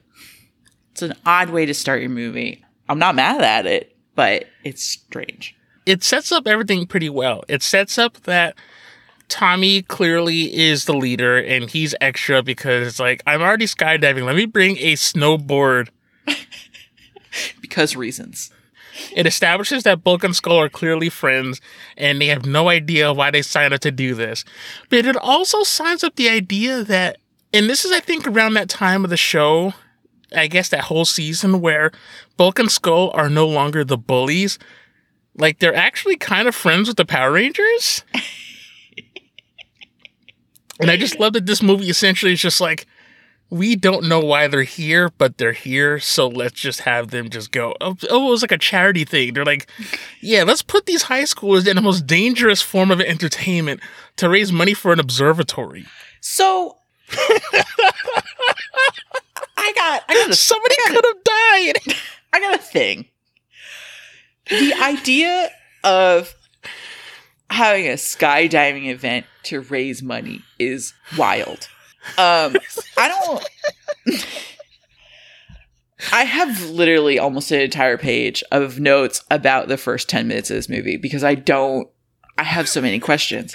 It's 0.93 1.03
an 1.03 1.15
odd 1.25 1.51
way 1.51 1.67
to 1.67 1.75
start 1.75 2.01
your 2.01 2.11
movie. 2.11 2.65
I'm 2.89 2.99
not 2.99 3.15
mad 3.15 3.43
at 3.43 3.67
it, 3.67 3.97
but 4.15 4.47
it's 4.65 4.83
strange. 4.83 5.55
It 5.87 6.03
sets 6.03 6.33
up 6.33 6.47
everything 6.47 6.87
pretty 6.87 7.09
well. 7.09 7.45
It 7.49 7.63
sets 7.63 7.99
up 7.99 8.19
that 8.25 8.57
Tommy 9.29 9.83
clearly 9.83 10.55
is 10.55 10.85
the 10.87 10.95
leader 10.95 11.39
and 11.39 11.71
he's 11.71 11.95
extra 12.01 12.43
because 12.43 12.87
it's 12.87 13.01
like, 13.01 13.23
I'm 13.27 13.43
already 13.43 13.67
skydiving. 13.67 14.25
Let 14.25 14.37
me 14.37 14.47
bring 14.47 14.77
a 14.79 14.95
snowboard 14.95 15.89
Because 17.61 17.95
reasons. 17.95 18.51
It 19.15 19.27
establishes 19.27 19.83
that 19.83 20.05
Bulk 20.05 20.25
and 20.25 20.35
Skull 20.35 20.59
are 20.59 20.69
clearly 20.69 21.09
friends 21.09 21.61
and 21.97 22.21
they 22.21 22.27
have 22.27 22.47
no 22.47 22.69
idea 22.69 23.13
why 23.13 23.31
they 23.31 23.43
signed 23.43 23.75
up 23.75 23.81
to 23.81 23.91
do 23.91 24.15
this. 24.15 24.45
But 24.91 25.07
it 25.07 25.17
also 25.17 25.63
signs 25.63 26.05
up 26.05 26.17
the 26.17 26.29
idea 26.29 26.85
that, 26.85 27.19
and 27.53 27.69
this 27.69 27.85
is, 27.85 27.93
I 27.93 28.01
think, 28.01 28.27
around 28.27 28.55
that 28.55 28.69
time 28.69 29.05
of 29.05 29.11
the 29.11 29.17
show, 29.17 29.75
I 30.35 30.47
guess 30.47 30.69
that 30.71 30.85
whole 30.85 31.05
season 31.05 31.61
where 31.61 31.91
Bulk 32.37 32.59
and 32.59 32.71
Skull 32.71 33.11
are 33.15 33.31
no 33.31 33.47
longer 33.47 33.85
the 33.85 33.99
bullies. 33.99 34.59
Like, 35.35 35.59
they're 35.59 35.75
actually 35.75 36.17
kind 36.17 36.49
of 36.49 36.55
friends 36.55 36.89
with 36.89 36.97
the 36.97 37.05
Power 37.05 37.33
Rangers. 37.33 38.05
and 40.81 40.91
I 40.91 40.97
just 40.97 41.19
love 41.19 41.33
that 41.35 41.47
this 41.47 41.63
movie 41.63 41.89
essentially 41.89 42.33
is 42.33 42.43
just 42.43 42.61
like, 42.61 42.87
we 43.51 43.77
don't 43.77 44.09
know 44.09 44.21
why 44.21 44.47
they're 44.47 44.63
here, 44.63 45.11
but 45.17 45.39
they're 45.39 45.53
here, 45.53 45.99
so 45.99 46.29
let's 46.29 46.61
just 46.61 46.81
have 46.81 47.11
them 47.11 47.31
just 47.31 47.51
go. 47.51 47.75
Oh, 47.81 47.97
oh, 48.11 48.29
it 48.29 48.31
was 48.31 48.43
like 48.43 48.53
a 48.53 48.59
charity 48.59 49.05
thing. 49.05 49.33
They're 49.33 49.45
like, 49.45 49.71
yeah, 50.21 50.43
let's 50.43 50.63
put 50.63 50.87
these 50.87 51.03
high 51.03 51.23
schoolers 51.23 51.67
in 51.67 51.75
the 51.77 51.83
most 51.83 52.07
dangerous 52.07 52.61
form 52.61 52.91
of 52.91 53.01
entertainment 53.01 53.81
to 54.17 54.29
raise 54.29 54.53
money 54.53 54.75
for 54.75 54.93
an 54.93 55.01
observatory. 55.01 55.87
So 56.21 56.77
I 59.57 59.73
got 59.75 60.05
I 60.09 60.15
got 60.15 60.31
a 60.31 60.35
Somebody 60.35 60.75
I 60.87 60.93
got, 60.93 60.95
could 60.95 61.05
have 61.07 61.25
died. 61.25 61.97
I 62.33 62.41
got 62.41 62.55
a 62.55 62.63
thing. 62.63 63.07
The 64.51 64.75
idea 64.83 65.51
of 65.85 66.35
having 67.51 67.87
a 67.87 67.95
skydiving 67.95 68.89
event 68.89 69.27
to 69.45 69.61
raise 69.61 70.03
money 70.03 70.43
is 70.59 70.93
wild. 71.17 71.69
Um 72.17 72.57
I 72.97 73.09
don't 73.09 73.49
I 76.13 76.25
have 76.25 76.71
literally 76.71 77.19
almost 77.19 77.51
an 77.51 77.61
entire 77.61 77.99
page 77.99 78.43
of 78.51 78.79
notes 78.79 79.25
about 79.31 79.69
the 79.69 79.77
first 79.77 80.09
10 80.09 80.29
minutes 80.29 80.51
of 80.51 80.57
this 80.57 80.69
movie 80.69 80.97
because 80.97 81.25
I 81.25 81.35
don't 81.35 81.89
I 82.39 82.45
have 82.45 82.69
so 82.69 82.81
many 82.81 83.01
questions. 83.01 83.53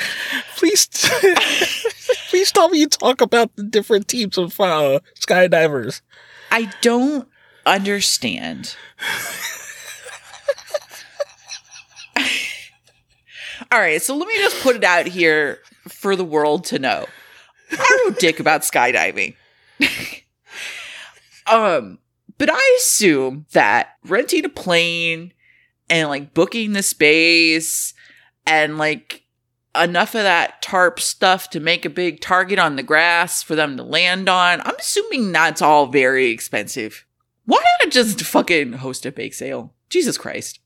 Please, 0.58 0.88
Please 2.30 2.52
tell 2.52 2.68
me 2.68 2.80
you 2.80 2.88
talk 2.88 3.22
about 3.22 3.56
the 3.56 3.64
different 3.64 4.10
teams 4.10 4.38
of 4.38 4.60
uh, 4.60 5.00
skydivers. 5.20 6.02
I 6.52 6.70
don't 6.82 7.30
understand. 7.66 8.76
All 13.72 13.80
right, 13.80 14.02
so 14.02 14.18
let 14.18 14.28
me 14.28 14.34
just 14.36 14.62
put 14.62 14.76
it 14.76 14.84
out 14.84 15.06
here 15.06 15.60
for 15.88 16.18
the 16.18 16.26
world 16.26 16.66
to 16.66 16.80
know. 16.80 17.06
I 17.80 18.00
don't 18.04 18.20
dick 18.20 18.40
about 18.40 18.62
skydiving. 18.62 19.36
um, 21.48 22.00
but 22.38 22.50
I 22.52 22.78
assume 22.80 23.46
that 23.54 23.90
renting 24.06 24.46
a 24.46 24.50
plane 24.50 25.34
and 25.90 26.10
like 26.10 26.34
booking 26.34 26.74
the 26.74 26.84
space 26.84 27.94
and 28.46 28.78
like 28.78 29.24
enough 29.76 30.16
of 30.16 30.24
that 30.24 30.62
tarp 30.62 31.00
stuff 31.00 31.50
to 31.52 31.60
make 31.60 31.86
a 31.86 31.90
big 31.90 32.22
target 32.22 32.60
on 32.60 32.76
the 32.76 32.84
grass 32.84 33.42
for 33.42 33.56
them 33.56 33.78
to 33.78 33.84
land 33.84 34.30
on. 34.30 34.62
I'm 34.62 34.76
assuming 34.80 35.32
that's 35.32 35.62
all 35.62 35.88
very 35.88 36.30
expensive. 36.30 37.06
Why 37.46 37.64
not 37.82 37.92
just 37.92 38.22
fucking 38.22 38.74
host 38.74 39.06
a 39.06 39.12
bake 39.12 39.34
sale? 39.34 39.74
Jesus 39.90 40.18
Christ. 40.18 40.60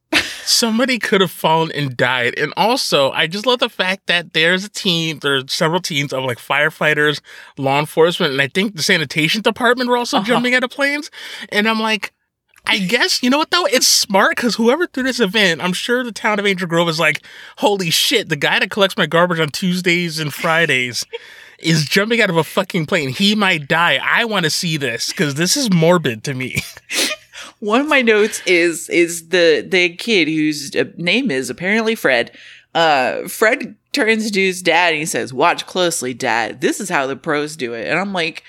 Somebody 0.47 0.97
could 0.97 1.19
have 1.21 1.29
fallen 1.31 1.71
and 1.73 1.97
died. 1.97 2.33
And 2.37 2.53
also, 2.55 3.11
I 3.11 3.27
just 3.27 3.45
love 3.45 3.59
the 3.59 3.67
fact 3.69 4.07
that 4.07 4.33
there's 4.33 4.63
a 4.63 4.69
team, 4.69 5.19
there's 5.19 5.51
several 5.51 5.81
teams 5.81 6.13
of 6.13 6.23
like 6.23 6.37
firefighters, 6.37 7.19
law 7.57 7.79
enforcement, 7.79 8.31
and 8.31 8.41
I 8.41 8.47
think 8.47 8.75
the 8.75 8.83
sanitation 8.83 9.41
department 9.41 9.89
were 9.89 9.97
also 9.97 10.17
Uh-huh. 10.17 10.25
jumping 10.27 10.55
out 10.55 10.63
of 10.63 10.69
planes. 10.71 11.11
And 11.49 11.67
I'm 11.67 11.79
like, 11.81 12.13
I 12.65 12.79
guess, 12.79 13.21
you 13.23 13.29
know 13.29 13.37
what 13.37 13.51
though? 13.51 13.65
It's 13.65 13.87
smart 13.87 14.35
because 14.37 14.55
whoever 14.55 14.87
threw 14.87 15.03
this 15.03 15.19
event, 15.19 15.61
I'm 15.61 15.73
sure 15.73 16.03
the 16.03 16.11
town 16.11 16.39
of 16.39 16.45
Angel 16.45 16.67
Grove 16.67 16.89
is 16.89 16.99
like, 16.99 17.21
holy 17.57 17.89
shit, 17.89 18.29
the 18.29 18.35
guy 18.35 18.59
that 18.59 18.71
collects 18.71 18.97
my 18.97 19.05
garbage 19.05 19.39
on 19.39 19.49
Tuesdays 19.49 20.17
and 20.19 20.33
Fridays 20.33 21.05
is 21.59 21.85
jumping 21.85 22.21
out 22.21 22.29
of 22.29 22.37
a 22.37 22.43
fucking 22.43 22.85
plane. 22.85 23.09
He 23.09 23.35
might 23.35 23.67
die. 23.67 23.99
I 24.03 24.25
want 24.25 24.43
to 24.45 24.49
see 24.49 24.77
this 24.77 25.09
because 25.09 25.35
this 25.35 25.57
is 25.57 25.71
morbid 25.73 26.23
to 26.25 26.33
me. 26.33 26.61
One 27.59 27.81
of 27.81 27.87
my 27.87 28.01
notes 28.01 28.41
is 28.45 28.89
is 28.89 29.29
the 29.29 29.65
the 29.67 29.95
kid 29.95 30.27
whose 30.27 30.75
uh, 30.75 30.85
name 30.97 31.31
is 31.31 31.49
apparently 31.49 31.95
Fred. 31.95 32.31
Uh, 32.73 33.27
Fred 33.27 33.75
turns 33.91 34.29
to 34.29 34.39
his 34.39 34.61
dad 34.61 34.93
and 34.93 34.99
he 34.99 35.05
says, 35.05 35.33
"Watch 35.33 35.65
closely, 35.65 36.13
Dad. 36.13 36.61
This 36.61 36.79
is 36.79 36.89
how 36.89 37.07
the 37.07 37.15
pros 37.15 37.55
do 37.55 37.73
it." 37.73 37.87
And 37.87 37.99
I'm 37.99 38.13
like, 38.13 38.43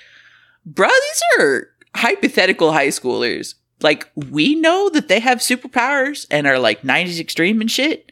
"Bro, 0.65 0.87
these 0.87 1.21
are 1.39 1.69
hypothetical 1.95 2.71
high 2.71 2.87
schoolers. 2.87 3.55
Like, 3.81 4.09
we 4.15 4.55
know 4.55 4.89
that 4.89 5.07
they 5.07 5.19
have 5.19 5.39
superpowers 5.39 6.27
and 6.29 6.45
are 6.45 6.59
like 6.59 6.81
90s 6.81 7.19
extreme 7.19 7.61
and 7.61 7.71
shit, 7.71 8.11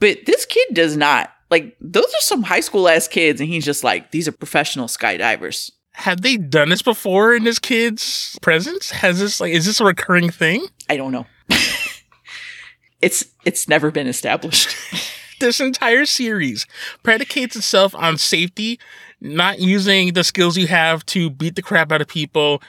but 0.00 0.24
this 0.24 0.46
kid 0.46 0.68
does 0.72 0.96
not. 0.96 1.30
Like, 1.50 1.76
those 1.80 2.06
are 2.06 2.20
some 2.20 2.42
high 2.42 2.60
school 2.60 2.88
ass 2.88 3.06
kids, 3.06 3.40
and 3.40 3.48
he's 3.48 3.64
just 3.64 3.84
like, 3.84 4.10
these 4.10 4.26
are 4.28 4.32
professional 4.32 4.86
skydivers." 4.86 5.70
Have 5.98 6.20
they 6.20 6.36
done 6.36 6.68
this 6.68 6.82
before 6.82 7.34
in 7.34 7.42
this 7.44 7.58
kid's 7.58 8.38
presence? 8.40 8.90
Has 8.90 9.18
this 9.18 9.40
like 9.40 9.52
is 9.52 9.66
this 9.66 9.80
a 9.80 9.84
recurring 9.84 10.30
thing? 10.30 10.66
I 10.88 10.96
don't 10.96 11.12
know. 11.12 11.26
it's 13.02 13.24
it's 13.44 13.68
never 13.68 13.90
been 13.90 14.06
established. 14.06 14.74
This 15.40 15.60
entire 15.60 16.04
series 16.04 16.66
predicates 17.04 17.54
itself 17.54 17.94
on 17.94 18.18
safety, 18.18 18.80
not 19.20 19.60
using 19.60 20.14
the 20.14 20.24
skills 20.24 20.58
you 20.58 20.66
have 20.66 21.06
to 21.06 21.30
beat 21.30 21.54
the 21.54 21.62
crap 21.62 21.92
out 21.92 22.00
of 22.00 22.08
people, 22.08 22.60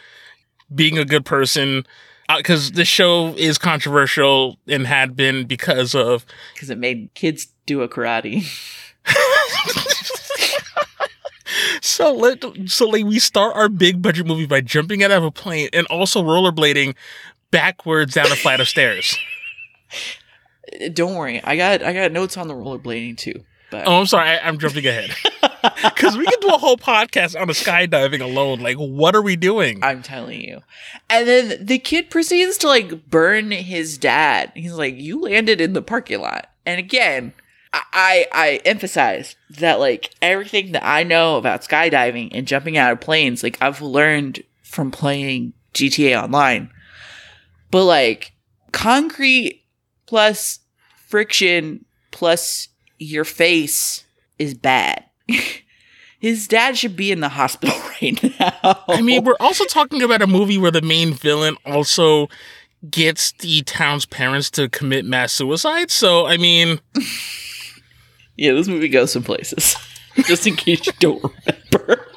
being 0.73 0.95
a 0.97 1.03
good 1.05 1.25
person. 1.25 1.83
Uh, 2.27 2.37
because 2.37 2.73
the 2.73 2.85
show 2.85 3.33
is 3.37 3.57
controversial 3.57 4.59
and 4.67 4.85
had 4.85 5.15
been 5.15 5.47
because 5.47 5.95
of 5.95 6.27
because 6.53 6.69
it 6.69 6.77
made 6.77 7.09
kids 7.15 7.47
do 7.65 7.81
a 7.81 7.89
karate. 7.89 8.45
so 11.81 12.13
let 12.13 12.43
so 12.67 12.87
like 12.87 13.05
we 13.05 13.19
start 13.19 13.55
our 13.55 13.69
big 13.69 14.01
budget 14.01 14.25
movie 14.25 14.45
by 14.45 14.61
jumping 14.61 15.03
out 15.03 15.11
of 15.11 15.23
a 15.23 15.31
plane 15.31 15.69
and 15.73 15.87
also 15.87 16.23
rollerblading 16.23 16.95
backwards 17.51 18.13
down 18.13 18.31
a 18.31 18.35
flight 18.35 18.59
of 18.59 18.67
stairs. 18.67 19.17
Don't 20.93 21.15
worry, 21.15 21.41
I 21.43 21.55
got 21.55 21.81
I 21.83 21.93
got 21.93 22.11
notes 22.11 22.37
on 22.37 22.47
the 22.47 22.53
rollerblading 22.53 23.17
too. 23.17 23.43
But 23.71 23.87
Oh, 23.87 23.99
I'm 23.99 24.05
sorry, 24.07 24.29
I, 24.29 24.47
I'm 24.47 24.57
jumping 24.57 24.85
ahead 24.87 25.11
because 25.83 26.17
we 26.17 26.25
could 26.25 26.39
do 26.39 26.47
a 26.47 26.57
whole 26.57 26.77
podcast 26.77 27.39
on 27.39 27.47
the 27.47 27.53
skydiving 27.53 28.19
alone. 28.21 28.59
Like, 28.61 28.77
what 28.77 29.15
are 29.15 29.21
we 29.21 29.35
doing? 29.35 29.83
I'm 29.83 30.01
telling 30.01 30.41
you. 30.41 30.61
And 31.07 31.27
then 31.27 31.65
the 31.65 31.77
kid 31.77 32.09
proceeds 32.09 32.57
to 32.59 32.67
like 32.67 33.09
burn 33.09 33.51
his 33.51 33.97
dad. 33.97 34.51
He's 34.55 34.73
like, 34.73 34.95
"You 34.95 35.21
landed 35.21 35.61
in 35.61 35.73
the 35.73 35.81
parking 35.83 36.21
lot." 36.21 36.49
And 36.65 36.79
again, 36.79 37.33
I 37.71 38.27
I, 38.31 38.61
emphasize 38.65 39.35
that 39.51 39.79
like 39.79 40.11
everything 40.21 40.71
that 40.71 40.85
I 40.85 41.03
know 41.03 41.37
about 41.37 41.61
skydiving 41.61 42.29
and 42.31 42.47
jumping 42.47 42.77
out 42.77 42.91
of 42.91 43.01
planes, 43.01 43.43
like 43.43 43.57
I've 43.61 43.81
learned 43.81 44.43
from 44.63 44.91
playing 44.91 45.53
GTA 45.73 46.21
Online. 46.21 46.71
But 47.71 47.85
like 47.85 48.33
concrete 48.71 49.63
plus 50.05 50.59
friction 51.07 51.85
plus 52.11 52.69
your 52.97 53.25
face 53.25 54.05
is 54.37 54.53
bad. 54.53 55.05
His 56.19 56.47
dad 56.47 56.77
should 56.77 56.97
be 56.97 57.11
in 57.11 57.21
the 57.21 57.29
hospital 57.29 57.77
right 58.01 58.21
now. 58.39 58.83
I 58.87 59.01
mean, 59.01 59.23
we're 59.23 59.37
also 59.39 59.63
talking 59.65 60.01
about 60.01 60.21
a 60.21 60.27
movie 60.27 60.57
where 60.57 60.71
the 60.71 60.81
main 60.81 61.13
villain 61.13 61.55
also 61.65 62.27
gets 62.89 63.31
the 63.33 63.61
town's 63.63 64.05
parents 64.05 64.49
to 64.51 64.67
commit 64.69 65.05
mass 65.05 65.31
suicide. 65.31 65.91
So, 65.91 66.25
I 66.25 66.37
mean, 66.37 66.79
Yeah, 68.39 68.53
this 68.53 68.69
movie 68.69 68.87
goes 68.87 69.11
some 69.11 69.23
places. 69.23 69.75
Just 70.23 70.47
in 70.47 70.55
case 70.55 70.87
you 70.87 70.93
don't 70.99 71.21
remember. 71.21 72.07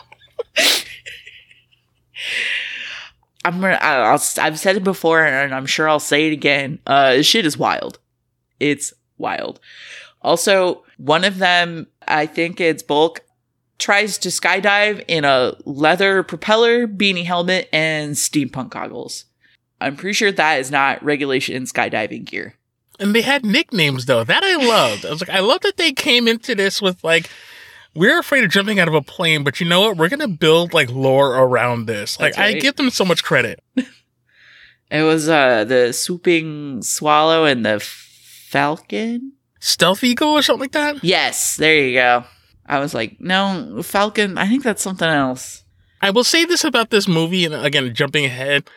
I'm 3.45 3.61
gonna. 3.61 3.75
I- 3.75 4.13
I'll, 4.13 4.23
I've 4.39 4.59
said 4.59 4.77
it 4.77 4.85
before, 4.85 5.25
and 5.25 5.53
I'm 5.53 5.67
sure 5.67 5.89
I'll 5.89 5.99
say 5.99 6.29
it 6.29 6.33
again. 6.33 6.79
Uh, 6.87 7.23
shit 7.23 7.45
is 7.45 7.59
wild. 7.59 7.99
It's 8.61 8.93
wild. 9.19 9.59
Also, 10.23 10.85
one 10.97 11.25
of 11.25 11.39
them, 11.39 11.89
I 12.07 12.27
think 12.27 12.61
it's 12.61 12.85
Bulk, 12.85 13.23
tries 13.81 14.17
to 14.19 14.29
skydive 14.29 15.05
in 15.09 15.25
a 15.25 15.55
leather 15.65 16.23
propeller, 16.23 16.87
beanie 16.87 17.25
helmet, 17.25 17.69
and 17.73 18.13
steampunk 18.15 18.69
goggles. 18.71 19.25
I'm 19.81 19.97
pretty 19.97 20.13
sure 20.13 20.31
that 20.31 20.61
is 20.61 20.71
not 20.71 21.03
regulation 21.03 21.65
skydiving 21.65 22.25
gear. 22.25 22.55
And 22.99 23.15
they 23.15 23.23
had 23.23 23.45
nicknames 23.45 24.07
though. 24.07 24.25
That 24.25 24.43
I 24.45 24.57
loved. 24.57 25.05
I 25.05 25.11
was 25.11 25.21
like, 25.21 25.31
I 25.31 25.41
love 25.41 25.61
that 25.63 25.77
they 25.77 25.93
came 25.93 26.29
into 26.29 26.55
this 26.55 26.81
with 26.81 27.03
like, 27.03 27.31
we're 27.95 28.19
afraid 28.19 28.45
of 28.45 28.51
jumping 28.51 28.79
out 28.81 28.89
of 28.89 28.95
a 28.95 29.03
plane, 29.03 29.45
but 29.45 29.61
you 29.61 29.69
know 29.69 29.81
what? 29.81 29.97
We're 29.97 30.09
gonna 30.09 30.29
build 30.29 30.73
like 30.73 30.91
lore 30.91 31.37
around 31.37 31.87
this. 31.87 32.19
Like, 32.19 32.35
That's 32.35 32.57
I 32.57 32.59
give 32.59 32.77
them 32.77 32.91
so 32.91 33.05
much 33.05 33.25
credit. 33.25 33.63
It 34.93 35.05
was 35.05 35.27
uh 35.27 35.65
the 35.65 35.91
swooping 35.95 36.83
swallow 36.83 37.47
and 37.47 37.65
the 37.65 37.81
falcon. 37.81 39.33
Stealth 39.59 40.05
Eagle 40.05 40.29
or 40.29 40.43
something 40.43 40.61
like 40.61 40.73
that. 40.73 41.03
Yes, 41.03 41.57
there 41.57 41.79
you 41.79 41.95
go. 41.95 42.25
I 42.67 42.79
was 42.79 42.93
like, 42.93 43.19
no, 43.19 43.81
falcon. 43.83 44.37
I 44.37 44.47
think 44.47 44.65
that's 44.65 44.83
something 44.83 45.09
else. 45.09 45.65
I 46.03 46.11
will 46.11 46.25
say 46.25 46.45
this 46.45 46.65
about 46.65 46.91
this 46.91 47.09
movie, 47.09 47.45
and 47.45 47.55
again, 47.55 47.95
jumping 47.95 48.25
ahead, 48.27 48.69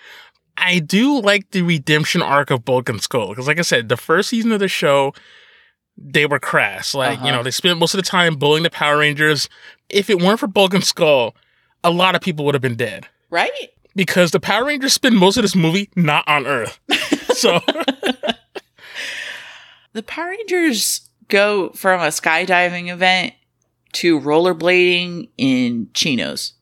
I 0.57 0.79
do 0.79 1.19
like 1.21 1.51
the 1.51 1.61
redemption 1.61 2.21
arc 2.21 2.49
of 2.49 2.63
Bulk 2.65 2.89
and 2.89 3.01
Skull. 3.01 3.29
Because, 3.29 3.47
like 3.47 3.59
I 3.59 3.63
said, 3.63 3.89
the 3.89 3.97
first 3.97 4.29
season 4.29 4.51
of 4.51 4.59
the 4.59 4.67
show, 4.67 5.13
they 5.97 6.25
were 6.25 6.39
crass. 6.39 6.93
Like, 6.93 7.19
you 7.19 7.25
Uh-huh. 7.25 7.37
know, 7.37 7.43
they 7.43 7.51
spent 7.51 7.77
most 7.79 7.93
of 7.93 7.97
the 7.97 8.09
time 8.09 8.35
bullying 8.35 8.63
the 8.63 8.69
Power 8.69 8.97
Rangers. 8.99 9.49
If 9.89 10.09
it 10.09 10.21
weren't 10.21 10.39
for 10.39 10.47
Bulk 10.47 10.73
and 10.73 10.83
Skull, 10.83 11.35
a 11.83 11.91
lot 11.91 12.15
of 12.15 12.21
people 12.21 12.45
would 12.45 12.55
have 12.55 12.61
been 12.61 12.75
dead. 12.75 13.07
Right? 13.29 13.51
Because 13.95 14.31
the 14.31 14.39
Power 14.39 14.65
Rangers 14.65 14.93
spend 14.93 15.17
most 15.17 15.37
of 15.37 15.43
this 15.43 15.55
movie 15.55 15.89
not 15.95 16.27
on 16.27 16.45
Earth. 16.47 16.79
so, 17.33 17.59
The 19.93 20.03
Power 20.03 20.29
Rangers 20.29 21.09
go 21.29 21.69
from 21.69 22.01
a 22.01 22.07
skydiving 22.07 22.91
event 22.91 23.33
to 23.93 24.19
rollerblading 24.19 25.29
in 25.37 25.87
chinos. 25.93 26.53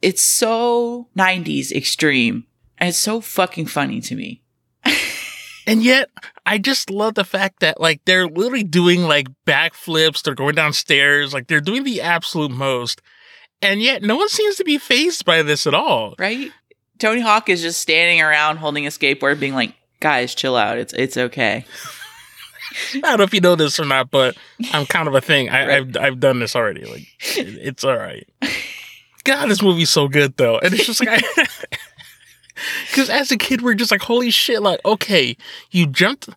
It's 0.00 0.22
so 0.22 1.08
90s 1.18 1.72
extreme. 1.72 2.44
And 2.78 2.88
it's 2.88 2.98
so 2.98 3.20
fucking 3.20 3.66
funny 3.66 4.00
to 4.02 4.14
me. 4.14 4.42
and 5.66 5.82
yet, 5.82 6.10
I 6.46 6.58
just 6.58 6.90
love 6.90 7.14
the 7.14 7.24
fact 7.24 7.60
that, 7.60 7.80
like, 7.80 8.00
they're 8.04 8.26
literally 8.26 8.64
doing, 8.64 9.02
like, 9.02 9.26
backflips. 9.46 10.22
They're 10.22 10.34
going 10.34 10.54
downstairs. 10.54 11.34
Like, 11.34 11.48
they're 11.48 11.60
doing 11.60 11.84
the 11.84 12.00
absolute 12.00 12.50
most. 12.50 13.02
And 13.60 13.82
yet, 13.82 14.02
no 14.02 14.16
one 14.16 14.28
seems 14.28 14.56
to 14.56 14.64
be 14.64 14.78
phased 14.78 15.24
by 15.24 15.42
this 15.42 15.66
at 15.66 15.74
all. 15.74 16.14
Right? 16.18 16.50
Tony 16.98 17.20
Hawk 17.20 17.48
is 17.48 17.60
just 17.62 17.80
standing 17.80 18.20
around 18.22 18.56
holding 18.58 18.86
a 18.86 18.90
skateboard 18.90 19.38
being 19.40 19.54
like, 19.54 19.74
guys, 20.00 20.34
chill 20.34 20.56
out. 20.56 20.78
It's 20.78 20.92
it's 20.94 21.16
okay. 21.16 21.64
I 22.94 23.00
don't 23.00 23.18
know 23.18 23.24
if 23.24 23.32
you 23.34 23.40
know 23.40 23.54
this 23.56 23.78
or 23.80 23.84
not, 23.84 24.10
but 24.10 24.36
I'm 24.72 24.84
kind 24.86 25.08
of 25.08 25.14
a 25.14 25.20
thing. 25.20 25.48
I, 25.48 25.66
Right. 25.66 25.76
I've 25.78 25.96
I've 25.96 26.20
done 26.20 26.38
this 26.40 26.54
already. 26.56 26.84
Like 26.84 27.06
it- 27.36 27.58
it's 27.66 27.84
all 27.84 27.96
right. 27.96 28.28
God, 29.24 29.46
this 29.48 29.62
movie's 29.62 29.90
so 29.90 30.08
good 30.08 30.36
though, 30.36 30.58
and 30.58 30.72
it's 30.74 30.86
just 30.86 31.04
like 31.04 31.22
I. 31.24 31.46
Because 32.90 33.10
as 33.10 33.30
a 33.30 33.36
kid, 33.36 33.62
we're 33.62 33.74
just 33.74 33.90
like, 33.90 34.02
holy 34.02 34.30
shit! 34.30 34.62
Like, 34.62 34.80
okay, 34.84 35.36
you 35.70 35.86
jumped, 35.86 36.28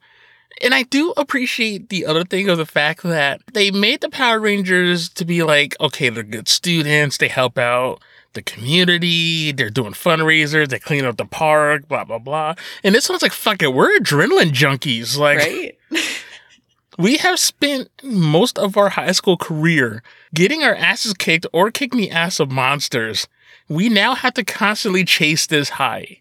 And 0.62 0.74
I 0.74 0.84
do 0.84 1.14
appreciate 1.18 1.90
the 1.90 2.06
other 2.06 2.24
thing 2.24 2.50
of 2.50 2.58
the 2.58 2.66
fact 2.66 3.04
that 3.04 3.42
they 3.54 3.72
made 3.72 4.02
the 4.02 4.10
Power 4.10 4.40
Rangers 4.40 5.10
to 5.10 5.26
be 5.26 5.44
like, 5.44 5.76
okay, 5.80 6.10
they're 6.10 6.24
good 6.24 6.48
students, 6.48 7.18
they 7.18 7.28
help 7.28 7.58
out 7.58 8.02
the 8.34 8.42
community, 8.42 9.52
they're 9.52 9.70
doing 9.70 9.94
fundraisers, 9.94 10.70
they 10.70 10.80
clean 10.80 11.04
up 11.06 11.18
the 11.18 11.26
park, 11.26 11.88
blah, 11.88 12.04
blah, 12.04 12.20
blah. 12.20 12.56
And 12.84 12.96
this 12.96 13.10
one's 13.10 13.22
like, 13.22 13.34
fuck 13.34 13.62
it, 13.62 13.74
we're 13.74 14.00
adrenaline 14.00 14.52
junkies. 14.52 15.18
Like, 15.18 15.40
Right? 15.40 15.78
we 16.98 17.18
have 17.18 17.40
spent 17.40 17.90
most 18.04 18.58
of 18.58 18.78
our 18.78 18.90
high 18.90 19.12
school 19.12 19.38
career 19.38 20.04
getting 20.34 20.64
our 20.64 20.76
asses 20.76 21.14
kicked 21.14 21.46
or 21.52 21.72
kicking 21.72 22.00
the 22.00 22.12
ass 22.12 22.40
of 22.40 22.52
monsters. 22.52 23.28
We 23.72 23.88
now 23.88 24.16
have 24.16 24.34
to 24.34 24.44
constantly 24.44 25.06
chase 25.06 25.48
this 25.48 25.70
high. 25.70 26.18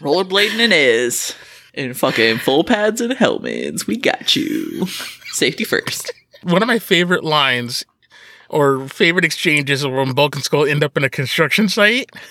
Rollerblading 0.00 0.60
it 0.60 0.70
is. 0.70 1.34
In 1.72 1.92
fucking 1.92 2.38
full 2.38 2.62
pads 2.62 3.00
and 3.00 3.12
helmets. 3.14 3.84
We 3.84 3.96
got 3.96 4.36
you. 4.36 4.86
Safety 5.32 5.64
first. 5.64 6.12
one 6.44 6.62
of 6.62 6.68
my 6.68 6.78
favorite 6.78 7.24
lines 7.24 7.84
or 8.48 8.86
favorite 8.86 9.24
exchanges 9.24 9.84
are 9.84 9.90
when 9.90 10.12
Bulk 10.12 10.36
and 10.36 10.44
Skull 10.44 10.66
end 10.66 10.84
up 10.84 10.96
in 10.96 11.02
a 11.02 11.10
construction 11.10 11.68
site. 11.68 12.12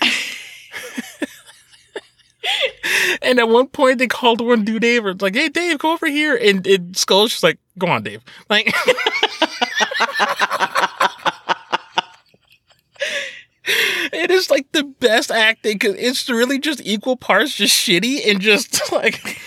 and 3.20 3.38
at 3.38 3.50
one 3.50 3.66
point 3.66 3.98
they 3.98 4.06
called 4.06 4.40
one 4.40 4.64
dude 4.64 4.80
Dave, 4.80 5.04
and 5.04 5.16
it's 5.16 5.22
like, 5.22 5.34
hey 5.34 5.50
Dave, 5.50 5.78
go 5.78 5.92
over 5.92 6.06
here. 6.06 6.36
And, 6.36 6.66
and 6.66 6.96
Skull's 6.96 7.32
just 7.32 7.42
like, 7.42 7.58
go 7.76 7.88
on, 7.88 8.02
Dave. 8.02 8.22
Like 8.48 8.74
It 13.66 14.23
is 14.34 14.50
like 14.50 14.70
the 14.72 14.82
best 14.84 15.30
acting 15.30 15.74
because 15.78 15.94
it's 15.96 16.28
really 16.28 16.58
just 16.58 16.80
equal 16.84 17.16
parts 17.16 17.54
just 17.54 17.74
shitty 17.74 18.28
and 18.28 18.40
just 18.40 18.92
like 18.92 19.40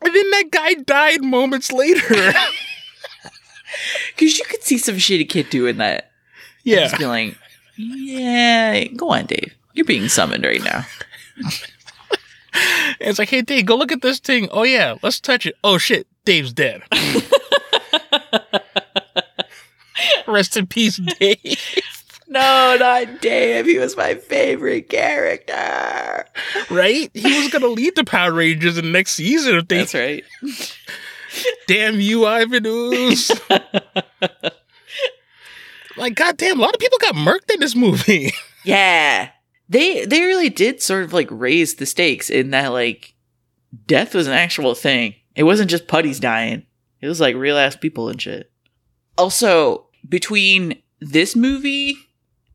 And 0.00 0.14
then 0.14 0.30
that 0.30 0.50
guy 0.50 0.74
died 0.74 1.24
moments 1.24 1.72
later. 1.72 2.32
Because 4.16 4.38
you 4.38 4.44
could 4.46 4.62
see 4.62 4.78
some 4.78 4.96
shitty 4.96 5.28
kid 5.28 5.50
doing 5.50 5.76
that. 5.76 6.10
yeah. 6.64 6.88
Just 6.88 7.36
yeah, 7.76 8.84
go 8.96 9.10
on, 9.10 9.26
Dave. 9.26 9.54
You're 9.74 9.84
being 9.84 10.08
summoned 10.08 10.44
right 10.44 10.62
now. 10.62 10.84
It's 12.98 13.20
like, 13.20 13.28
hey, 13.28 13.42
Dave, 13.42 13.66
go 13.66 13.76
look 13.76 13.92
at 13.92 14.02
this 14.02 14.18
thing. 14.18 14.48
Oh, 14.50 14.64
yeah, 14.64 14.96
let's 15.02 15.20
touch 15.20 15.46
it. 15.46 15.54
Oh, 15.62 15.78
shit, 15.78 16.08
Dave's 16.24 16.52
dead. 16.52 16.82
Rest 20.26 20.56
in 20.56 20.66
peace, 20.66 20.96
Dave. 21.20 21.38
No, 22.28 22.76
not 22.78 23.22
Dave. 23.22 23.64
He 23.66 23.78
was 23.78 23.96
my 23.96 24.14
favorite 24.14 24.88
character. 24.90 26.26
Right? 26.70 27.10
He 27.14 27.38
was 27.38 27.48
going 27.50 27.62
to 27.62 27.68
lead 27.68 27.96
the 27.96 28.04
Power 28.04 28.32
Rangers 28.32 28.76
in 28.76 28.84
the 28.84 28.90
next 28.90 29.12
season 29.12 29.56
if 29.56 29.68
they. 29.68 29.78
That's 29.78 29.94
right. 29.94 30.24
Damn 31.66 32.00
you, 32.00 32.26
Ivan 32.26 32.66
Ooze. 32.66 33.30
like, 35.96 36.14
goddamn, 36.14 36.58
a 36.58 36.62
lot 36.62 36.74
of 36.74 36.80
people 36.80 36.98
got 37.00 37.14
murked 37.14 37.52
in 37.52 37.60
this 37.60 37.74
movie. 37.74 38.32
Yeah. 38.64 39.30
They 39.70 40.04
they 40.04 40.22
really 40.22 40.50
did 40.50 40.82
sort 40.82 41.04
of 41.04 41.12
like 41.14 41.28
raise 41.30 41.76
the 41.76 41.86
stakes 41.86 42.28
in 42.28 42.50
that 42.50 42.68
like 42.68 43.14
death 43.86 44.14
was 44.14 44.26
an 44.26 44.34
actual 44.34 44.74
thing. 44.74 45.14
It 45.34 45.44
wasn't 45.44 45.70
just 45.70 45.88
putties 45.88 46.20
dying. 46.20 46.66
It 47.00 47.06
was 47.08 47.20
like 47.20 47.36
real 47.36 47.56
ass 47.56 47.76
people 47.76 48.10
and 48.10 48.20
shit. 48.20 48.50
Also, 49.16 49.86
between 50.06 50.82
this 51.00 51.34
movie 51.36 51.96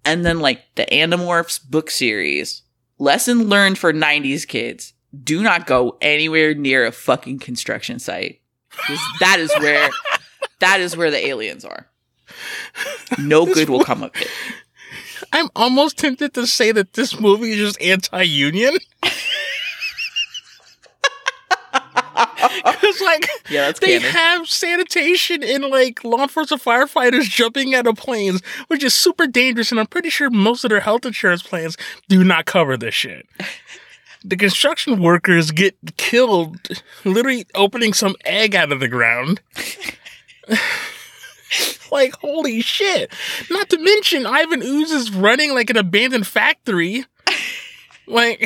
and 0.06 0.26
then 0.26 0.39
like 0.39 0.63
the 0.76 0.86
Animorphs 0.86 1.63
book 1.70 1.89
series, 1.89 2.63
lesson 3.00 3.50
learned 3.50 3.78
for 3.78 3.94
90s 3.94 4.48
kids. 4.48 4.94
Do 5.24 5.44
not 5.44 5.68
go 5.68 5.98
anywhere 6.02 6.54
near 6.56 6.86
a 6.86 6.92
fucking 6.92 7.39
construction 7.39 8.00
site. 8.00 8.42
that 9.20 9.39
is 9.39 9.54
where 9.60 9.89
that 10.60 10.80
is 10.80 10.98
where 10.98 11.12
the 11.12 11.26
aliens 11.28 11.66
are. 11.66 11.88
No 13.20 13.46
good 13.46 13.70
will 13.70 13.84
come 13.84 14.02
of 14.02 14.12
it. 14.16 14.28
I'm 15.32 15.50
almost 15.56 15.98
tempted 16.00 16.34
to 16.34 16.48
say 16.48 16.72
that 16.72 16.94
this 16.94 17.20
movie 17.20 17.52
is 17.52 17.58
just 17.58 17.82
anti-union. 17.82 18.78
Because 22.63 23.02
like 23.02 23.28
Yeah, 23.50 23.68
that's 23.68 23.80
they 23.80 24.00
canon. 24.00 24.12
have 24.16 24.48
sanitation 24.48 25.44
and 25.44 25.66
like 25.66 26.04
law 26.04 26.22
enforcement 26.24 26.62
firefighters 26.63 27.24
jumping 27.24 27.74
out 27.76 27.88
of 27.88 27.96
planes, 27.98 28.42
which 28.68 28.84
is 28.84 28.94
super 28.94 29.28
dangerous, 29.28 29.72
and 29.72 29.80
I'm 29.80 29.88
pretty 29.88 30.10
sure 30.10 30.30
most 30.30 30.63
of 30.63 30.70
their 30.70 30.80
health 30.82 31.06
insurance 31.06 31.44
plans 31.44 31.78
do 32.10 32.24
not 32.24 32.46
cover 32.46 32.78
this 32.78 32.94
shit. 32.94 33.26
The 34.26 34.38
construction 34.38 35.02
workers 35.02 35.52
get 35.52 35.76
killed 35.98 36.58
literally 37.04 37.46
opening 37.56 37.92
some 37.92 38.16
egg 38.24 38.56
out 38.56 38.72
of 38.72 38.80
the 38.80 38.88
ground. 38.88 39.42
like, 41.92 42.13
holy 42.16 42.62
shit. 42.62 43.12
Not 43.52 43.70
to 43.70 43.78
mention, 43.78 44.26
Ivan 44.26 44.62
Ooze 44.63 44.92
is 44.92 45.12
running 45.13 45.54
like 45.54 45.70
an 45.70 45.76
abandoned 45.78 46.26
factory. 46.26 47.06
Like, 48.08 48.42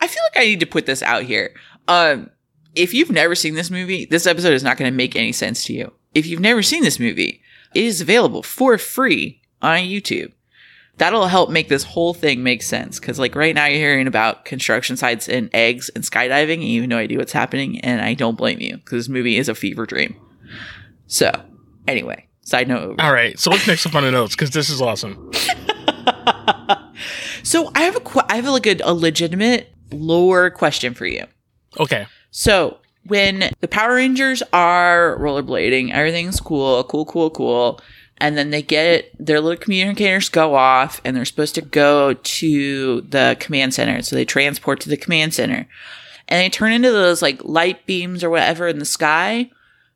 I 0.00 0.06
feel 0.06 0.22
like 0.32 0.36
I 0.36 0.44
need 0.44 0.60
to 0.60 0.66
put 0.66 0.86
this 0.86 1.02
out 1.02 1.24
here. 1.24 1.54
Um, 1.88 2.30
if 2.74 2.94
you've 2.94 3.10
never 3.10 3.34
seen 3.34 3.54
this 3.54 3.70
movie, 3.70 4.04
this 4.06 4.26
episode 4.26 4.52
is 4.54 4.62
not 4.62 4.76
going 4.76 4.90
to 4.90 4.96
make 4.96 5.16
any 5.16 5.32
sense 5.32 5.64
to 5.64 5.72
you. 5.72 5.92
If 6.14 6.26
you've 6.26 6.40
never 6.40 6.62
seen 6.62 6.82
this 6.82 6.98
movie, 6.98 7.42
it 7.74 7.84
is 7.84 8.00
available 8.00 8.42
for 8.42 8.76
free 8.78 9.40
on 9.60 9.80
YouTube. 9.80 10.32
That'll 10.98 11.26
help 11.26 11.48
make 11.50 11.68
this 11.68 11.84
whole 11.84 12.12
thing 12.12 12.42
make 12.42 12.62
sense. 12.62 13.00
Because, 13.00 13.18
like, 13.18 13.34
right 13.34 13.54
now 13.54 13.64
you're 13.66 13.78
hearing 13.78 14.06
about 14.06 14.44
construction 14.44 14.96
sites 14.96 15.28
and 15.28 15.48
eggs 15.54 15.88
and 15.90 16.04
skydiving, 16.04 16.54
and 16.54 16.64
you 16.64 16.82
have 16.82 16.90
no 16.90 16.98
idea 16.98 17.18
what's 17.18 17.32
happening. 17.32 17.80
And 17.80 18.02
I 18.02 18.12
don't 18.14 18.36
blame 18.36 18.60
you, 18.60 18.76
because 18.76 19.06
this 19.06 19.08
movie 19.08 19.38
is 19.38 19.48
a 19.48 19.54
fever 19.54 19.86
dream. 19.86 20.16
So, 21.06 21.30
anyway, 21.88 22.28
side 22.42 22.68
note 22.68 22.82
over. 22.82 23.00
all 23.00 23.12
right, 23.12 23.38
so 23.38 23.50
what's 23.50 23.66
next 23.66 23.86
up 23.86 23.94
on 23.94 24.02
the 24.04 24.10
notes? 24.10 24.34
Because 24.34 24.50
this 24.50 24.70
is 24.70 24.80
awesome. 24.80 25.30
So, 27.44 27.72
I 27.74 27.82
have 27.82 27.96
a, 27.96 28.00
qu- 28.00 28.20
I 28.28 28.36
have 28.36 28.46
like 28.46 28.66
a, 28.66 28.76
a 28.84 28.94
legitimate 28.94 29.72
lore 29.90 30.50
question 30.50 30.94
for 30.94 31.06
you. 31.06 31.24
Okay. 31.80 32.06
So 32.32 32.78
when 33.06 33.50
the 33.60 33.68
Power 33.68 33.94
Rangers 33.94 34.42
are 34.52 35.16
rollerblading, 35.20 35.92
everything's 35.92 36.40
cool, 36.40 36.82
cool, 36.84 37.04
cool, 37.04 37.30
cool. 37.30 37.80
And 38.18 38.36
then 38.36 38.50
they 38.50 38.62
get 38.62 39.10
their 39.18 39.40
little 39.40 39.62
communicators 39.62 40.28
go 40.28 40.54
off 40.54 41.00
and 41.04 41.16
they're 41.16 41.24
supposed 41.24 41.54
to 41.56 41.62
go 41.62 42.14
to 42.14 43.00
the 43.02 43.36
command 43.38 43.74
center. 43.74 44.02
So 44.02 44.16
they 44.16 44.24
transport 44.24 44.80
to 44.80 44.88
the 44.88 44.96
command 44.96 45.34
center 45.34 45.68
and 46.28 46.40
they 46.40 46.48
turn 46.48 46.72
into 46.72 46.90
those 46.90 47.20
like 47.20 47.44
light 47.44 47.84
beams 47.84 48.24
or 48.24 48.30
whatever 48.30 48.68
in 48.68 48.78
the 48.78 48.84
sky. 48.84 49.50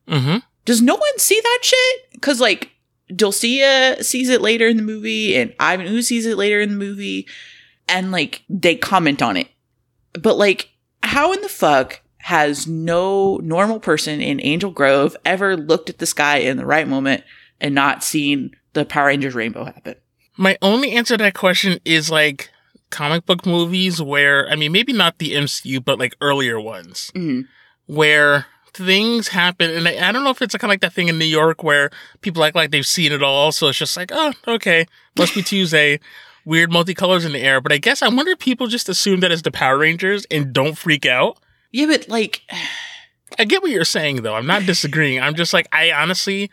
Mm-hmm. 0.09 0.39
Does 0.65 0.83
no 0.83 0.97
one 0.97 1.19
see 1.19 1.41
that 1.41 1.59
shit? 1.63 2.21
Cause 2.21 2.41
like 2.41 2.73
Dulcea 3.11 4.03
sees 4.03 4.29
it 4.29 4.43
later 4.43 4.67
in 4.67 4.77
the 4.77 4.83
movie 4.83 5.37
and 5.37 5.55
Ivan 5.61 5.87
Ooze 5.87 6.09
sees 6.09 6.27
it 6.27 6.37
later 6.37 6.61
in 6.61 6.71
the 6.71 6.77
movie 6.77 7.29
and 7.89 8.11
like 8.11 8.43
they 8.49 8.75
comment 8.75 9.23
on 9.23 9.37
it. 9.37 9.49
But 10.21 10.37
like, 10.37 10.71
how 11.05 11.33
in 11.33 11.41
the 11.43 11.49
fuck 11.49 12.01
has 12.27 12.67
no 12.67 13.37
normal 13.37 13.79
person 13.79 14.21
in 14.21 14.41
Angel 14.43 14.73
Grove 14.73 15.17
ever 15.25 15.57
looked 15.57 15.89
at 15.89 15.99
the 15.99 16.07
sky 16.07 16.39
in 16.39 16.57
the 16.57 16.67
right 16.67 16.89
moment 16.89 17.23
and 17.61 17.73
not 17.73 18.03
seen 18.03 18.51
the 18.73 18.85
Power 18.85 19.07
Rangers 19.07 19.33
rainbow 19.35 19.65
happen? 19.65 19.95
My 20.37 20.59
only 20.61 20.91
answer 20.91 21.17
to 21.17 21.23
that 21.23 21.35
question 21.35 21.79
is 21.85 22.11
like 22.11 22.51
comic 22.91 23.27
book 23.27 23.47
movies 23.47 24.03
where, 24.03 24.49
I 24.51 24.57
mean, 24.57 24.73
maybe 24.73 24.93
not 24.93 25.19
the 25.19 25.35
MCU, 25.35 25.85
but 25.85 26.01
like 26.01 26.17
earlier 26.21 26.61
ones 26.61 27.13
Mhm. 27.15 27.47
where 27.87 28.47
things 28.75 29.29
happen. 29.29 29.71
And 29.71 29.87
I, 29.87 30.09
I 30.09 30.11
don't 30.11 30.25
know 30.25 30.31
if 30.31 30.43
it's 30.43 30.55
kind 30.57 30.65
of 30.65 30.71
like 30.71 30.81
that 30.81 30.93
thing 30.95 31.07
in 31.09 31.19
New 31.19 31.25
York 31.25 31.63
where 31.63 31.91
people 32.23 32.43
act 32.43 32.57
like 32.57 32.73
they've 32.73 32.85
seen 32.85 33.13
it 33.13 33.23
all. 33.23 33.53
So 33.53 33.69
it's 33.69 33.79
just 33.79 33.97
like, 33.97 34.11
oh, 34.13 34.33
okay, 34.49 34.87
must 35.17 35.33
be 35.35 35.43
Tuesday. 35.43 36.01
Weird 36.45 36.71
multicolors 36.71 37.25
in 37.25 37.33
the 37.33 37.41
air. 37.41 37.61
But 37.61 37.71
I 37.73 37.79
guess 37.79 38.03
I 38.03 38.09
wonder 38.09 38.33
if 38.33 38.41
people 38.41 38.67
just 38.67 38.89
assume 38.89 39.21
that 39.21 39.31
it's 39.31 39.43
the 39.43 39.53
Power 39.53 39.79
Rangers 39.79 40.27
and 40.29 40.53
don't 40.53 40.77
freak 40.77 41.07
out. 41.07 41.39
Yeah, 41.77 41.89
but 41.89 42.09
like, 42.09 42.41
I 43.39 43.45
get 43.45 43.61
what 43.61 43.71
you're 43.71 43.85
saying 43.85 44.23
though. 44.23 44.35
I'm 44.35 44.47
not 44.47 44.65
disagreeing. 44.65 45.21
I'm 45.21 45.35
just 45.35 45.53
like, 45.53 45.69
I 45.73 45.93
honestly 45.93 46.51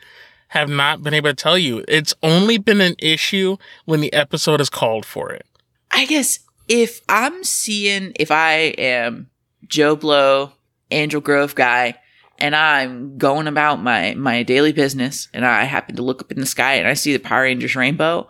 have 0.50 0.70
not 0.70 1.02
been 1.02 1.14
able 1.14 1.30
to 1.30 1.34
tell 1.34 1.58
you. 1.58 1.86
It's 1.88 2.14
only 2.22 2.58
been 2.58 2.82
an 2.82 2.96
issue 3.00 3.56
when 3.86 4.02
the 4.02 4.12
episode 4.12 4.60
is 4.60 4.70
called 4.70 5.06
for 5.06 5.32
it. 5.32 5.46
I 5.92 6.06
guess 6.08 6.40
if 6.68 7.00
I'm 7.08 7.46
seeing, 7.46 8.12
if 8.20 8.32
I 8.32 8.74
am 8.78 9.30
Joe 9.66 9.96
Blow, 9.96 10.52
Angel 10.92 11.22
Grove 11.22 11.56
guy, 11.56 11.98
and 12.38 12.54
I'm 12.54 13.18
going 13.18 13.48
about 13.48 13.82
my 13.82 14.16
my 14.16 14.44
daily 14.44 14.74
business, 14.74 15.30
and 15.34 15.46
I 15.46 15.64
happen 15.64 15.96
to 15.96 16.02
look 16.02 16.22
up 16.22 16.34
in 16.34 16.42
the 16.42 16.46
sky 16.46 16.74
and 16.74 16.88
I 16.88 16.96
see 16.96 17.14
the 17.14 17.20
Power 17.20 17.44
Rangers 17.44 17.78
rainbow, 17.78 18.28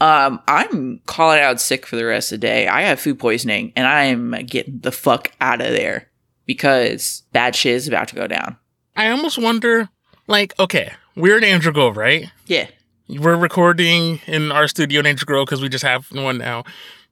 um, 0.00 0.42
I'm 0.48 1.02
calling 1.06 1.40
out 1.40 1.60
sick 1.60 1.86
for 1.86 1.94
the 1.94 2.04
rest 2.04 2.32
of 2.32 2.40
the 2.40 2.46
day. 2.48 2.66
I 2.66 2.82
have 2.82 2.98
food 2.98 3.20
poisoning, 3.20 3.72
and 3.76 3.86
I'm 3.86 4.32
getting 4.44 4.80
the 4.80 4.90
fuck 4.90 5.30
out 5.40 5.60
of 5.60 5.68
there 5.68 6.08
because 6.46 7.22
bad 7.32 7.54
shit 7.54 7.74
is 7.74 7.86
about 7.88 8.08
to 8.08 8.14
go 8.14 8.26
down. 8.26 8.56
I 8.96 9.10
almost 9.10 9.38
wonder, 9.38 9.88
like, 10.26 10.54
okay, 10.58 10.92
we're 11.14 11.36
in 11.38 11.44
Angel 11.44 11.72
Grove, 11.72 11.96
right? 11.96 12.30
Yeah, 12.46 12.66
We're 13.08 13.36
recording 13.36 14.20
in 14.26 14.50
our 14.52 14.66
studio 14.68 15.00
in 15.00 15.06
Angel 15.06 15.26
Grove 15.26 15.46
because 15.46 15.60
we 15.60 15.68
just 15.68 15.84
have 15.84 16.06
one 16.12 16.38
now. 16.38 16.64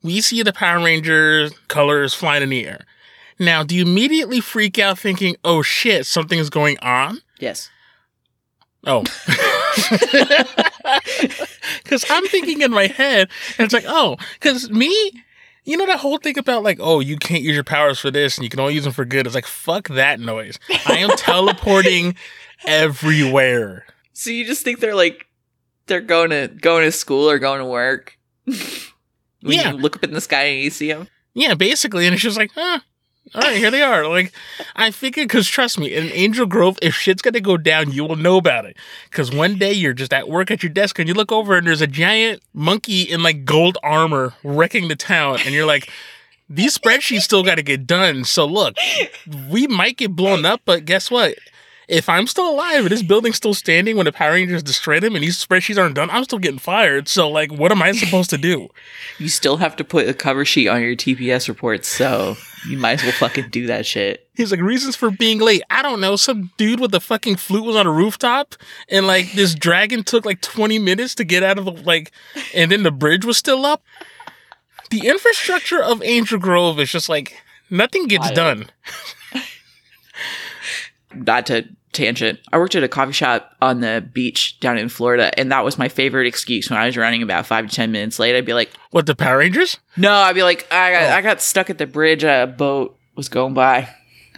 we 0.02 0.20
see 0.20 0.42
the 0.42 0.52
Power 0.52 0.82
Rangers 0.84 1.52
colors 1.68 2.14
flying 2.14 2.42
in 2.42 2.48
the 2.50 2.66
air. 2.66 2.84
Now, 3.38 3.62
do 3.64 3.74
you 3.74 3.82
immediately 3.82 4.40
freak 4.40 4.78
out 4.78 4.98
thinking, 4.98 5.36
oh 5.44 5.60
shit, 5.62 6.06
something's 6.06 6.50
going 6.50 6.78
on? 6.80 7.18
Yes. 7.40 7.68
Oh. 8.86 9.04
Because 11.82 12.04
I'm 12.08 12.24
thinking 12.26 12.62
in 12.62 12.70
my 12.70 12.86
head, 12.86 13.28
and 13.58 13.64
it's 13.64 13.74
like, 13.74 13.84
oh, 13.86 14.16
because 14.34 14.70
me, 14.70 15.12
you 15.64 15.76
know 15.76 15.86
that 15.86 16.00
whole 16.00 16.18
thing 16.18 16.38
about 16.38 16.62
like, 16.62 16.78
oh, 16.80 17.00
you 17.00 17.16
can't 17.16 17.42
use 17.42 17.54
your 17.54 17.64
powers 17.64 17.98
for 17.98 18.10
this 18.10 18.36
and 18.36 18.44
you 18.44 18.50
can 18.50 18.60
only 18.60 18.74
use 18.74 18.84
them 18.84 18.92
for 18.92 19.04
good. 19.04 19.26
It's 19.26 19.34
like, 19.34 19.46
fuck 19.46 19.88
that 19.88 20.20
noise. 20.20 20.58
I 20.86 20.98
am 20.98 21.10
teleporting 21.16 22.14
everywhere. 22.66 23.86
So 24.12 24.30
you 24.30 24.44
just 24.44 24.62
think 24.62 24.80
they're 24.80 24.94
like 24.94 25.26
they're 25.86 26.00
going 26.00 26.30
to 26.30 26.48
going 26.48 26.84
to 26.84 26.92
school 26.92 27.28
or 27.28 27.38
going 27.38 27.58
to 27.60 27.66
work? 27.66 28.18
when 28.44 28.58
Yeah. 29.42 29.72
you 29.72 29.78
look 29.78 29.96
up 29.96 30.04
in 30.04 30.12
the 30.12 30.20
sky 30.20 30.44
and 30.44 30.62
you 30.62 30.70
see 30.70 30.88
them. 30.92 31.08
Yeah, 31.34 31.54
basically. 31.54 32.06
And 32.06 32.14
it's 32.14 32.22
just 32.22 32.38
like, 32.38 32.50
huh. 32.54 32.80
All 33.34 33.40
right, 33.40 33.56
here 33.56 33.70
they 33.70 33.82
are. 33.82 34.06
Like, 34.06 34.32
I 34.76 34.90
figured, 34.90 35.28
because 35.28 35.48
trust 35.48 35.78
me, 35.78 35.94
in 35.94 36.10
Angel 36.12 36.46
Grove, 36.46 36.78
if 36.82 36.94
shit's 36.94 37.22
gonna 37.22 37.40
go 37.40 37.56
down, 37.56 37.90
you 37.90 38.04
will 38.04 38.16
know 38.16 38.36
about 38.36 38.66
it. 38.66 38.76
Because 39.10 39.32
one 39.32 39.56
day 39.56 39.72
you're 39.72 39.94
just 39.94 40.12
at 40.12 40.28
work 40.28 40.50
at 40.50 40.62
your 40.62 40.70
desk 40.70 40.98
and 40.98 41.08
you 41.08 41.14
look 41.14 41.32
over 41.32 41.56
and 41.56 41.66
there's 41.66 41.80
a 41.80 41.86
giant 41.86 42.42
monkey 42.52 43.02
in 43.02 43.22
like 43.22 43.44
gold 43.44 43.78
armor 43.82 44.34
wrecking 44.44 44.88
the 44.88 44.96
town, 44.96 45.38
and 45.44 45.54
you're 45.54 45.66
like, 45.66 45.90
these 46.48 46.76
spreadsheets 46.76 47.22
still 47.22 47.42
got 47.42 47.54
to 47.54 47.62
get 47.62 47.86
done. 47.86 48.24
So 48.24 48.44
look, 48.44 48.76
we 49.50 49.66
might 49.66 49.96
get 49.96 50.14
blown 50.14 50.44
up, 50.44 50.60
but 50.64 50.84
guess 50.84 51.10
what? 51.10 51.34
If 51.88 52.08
I'm 52.08 52.26
still 52.26 52.48
alive 52.48 52.80
and 52.80 52.90
this 52.90 53.02
building's 53.02 53.36
still 53.36 53.54
standing 53.54 53.96
when 53.96 54.06
the 54.06 54.12
Power 54.12 54.32
Rangers 54.32 54.62
destroy 54.62 55.00
them 55.00 55.14
and 55.14 55.22
these 55.22 55.44
spreadsheets 55.44 55.78
aren't 55.78 55.94
done, 55.94 56.10
I'm 56.10 56.24
still 56.24 56.38
getting 56.38 56.58
fired. 56.58 57.08
So 57.08 57.28
like, 57.28 57.52
what 57.52 57.72
am 57.72 57.82
I 57.82 57.92
supposed 57.92 58.30
to 58.30 58.38
do? 58.38 58.68
You 59.18 59.28
still 59.28 59.58
have 59.58 59.76
to 59.76 59.84
put 59.84 60.08
a 60.08 60.14
cover 60.14 60.44
sheet 60.44 60.68
on 60.68 60.80
your 60.80 60.96
TPS 60.96 61.46
reports, 61.46 61.86
so 61.86 62.36
you 62.68 62.76
might 62.76 62.94
as 62.94 63.02
well 63.04 63.12
fucking 63.12 63.50
do 63.50 63.66
that 63.68 63.86
shit. 63.86 64.28
He's 64.34 64.50
like, 64.50 64.60
reasons 64.60 64.96
for 64.96 65.10
being 65.10 65.38
late. 65.38 65.62
I 65.70 65.82
don't 65.82 66.00
know. 66.00 66.16
Some 66.16 66.50
dude 66.56 66.80
with 66.80 66.92
a 66.94 67.00
fucking 67.00 67.36
flute 67.36 67.64
was 67.64 67.76
on 67.76 67.86
a 67.86 67.92
rooftop, 67.92 68.56
and 68.88 69.06
like 69.06 69.32
this 69.32 69.54
dragon 69.54 70.02
took 70.02 70.24
like 70.24 70.40
20 70.40 70.78
minutes 70.80 71.14
to 71.16 71.24
get 71.24 71.42
out 71.44 71.58
of 71.58 71.64
the 71.64 71.72
like, 71.72 72.10
and 72.54 72.72
then 72.72 72.82
the 72.82 72.90
bridge 72.90 73.24
was 73.24 73.38
still 73.38 73.64
up. 73.64 73.82
The 74.90 75.06
infrastructure 75.06 75.82
of 75.82 76.02
Angel 76.02 76.38
Grove 76.38 76.80
is 76.80 76.90
just 76.90 77.08
like 77.08 77.40
nothing 77.70 78.08
gets 78.08 78.30
done. 78.32 78.66
Not 81.16 81.46
to 81.46 81.66
tangent. 81.92 82.40
I 82.52 82.58
worked 82.58 82.74
at 82.74 82.82
a 82.82 82.88
coffee 82.88 83.12
shop 83.12 83.52
on 83.62 83.80
the 83.80 84.04
beach 84.12 84.58
down 84.60 84.78
in 84.78 84.88
Florida, 84.88 85.36
and 85.38 85.52
that 85.52 85.64
was 85.64 85.78
my 85.78 85.88
favorite 85.88 86.26
excuse 86.26 86.68
when 86.68 86.78
I 86.78 86.86
was 86.86 86.96
running 86.96 87.22
about 87.22 87.46
five 87.46 87.68
to 87.68 87.74
ten 87.74 87.92
minutes 87.92 88.18
late. 88.18 88.34
I'd 88.36 88.44
be 88.44 88.54
like, 88.54 88.70
What 88.90 89.06
the 89.06 89.14
Power 89.14 89.38
Rangers? 89.38 89.78
No, 89.96 90.12
I'd 90.12 90.34
be 90.34 90.42
like, 90.42 90.66
I 90.72 90.90
got, 90.92 91.02
Oh. 91.12 91.14
I 91.14 91.20
got 91.22 91.40
stuck 91.40 91.70
at 91.70 91.78
the 91.78 91.86
bridge. 91.86 92.24
A 92.24 92.52
boat 92.56 92.98
was 93.14 93.28
going 93.28 93.54
by. 93.54 93.88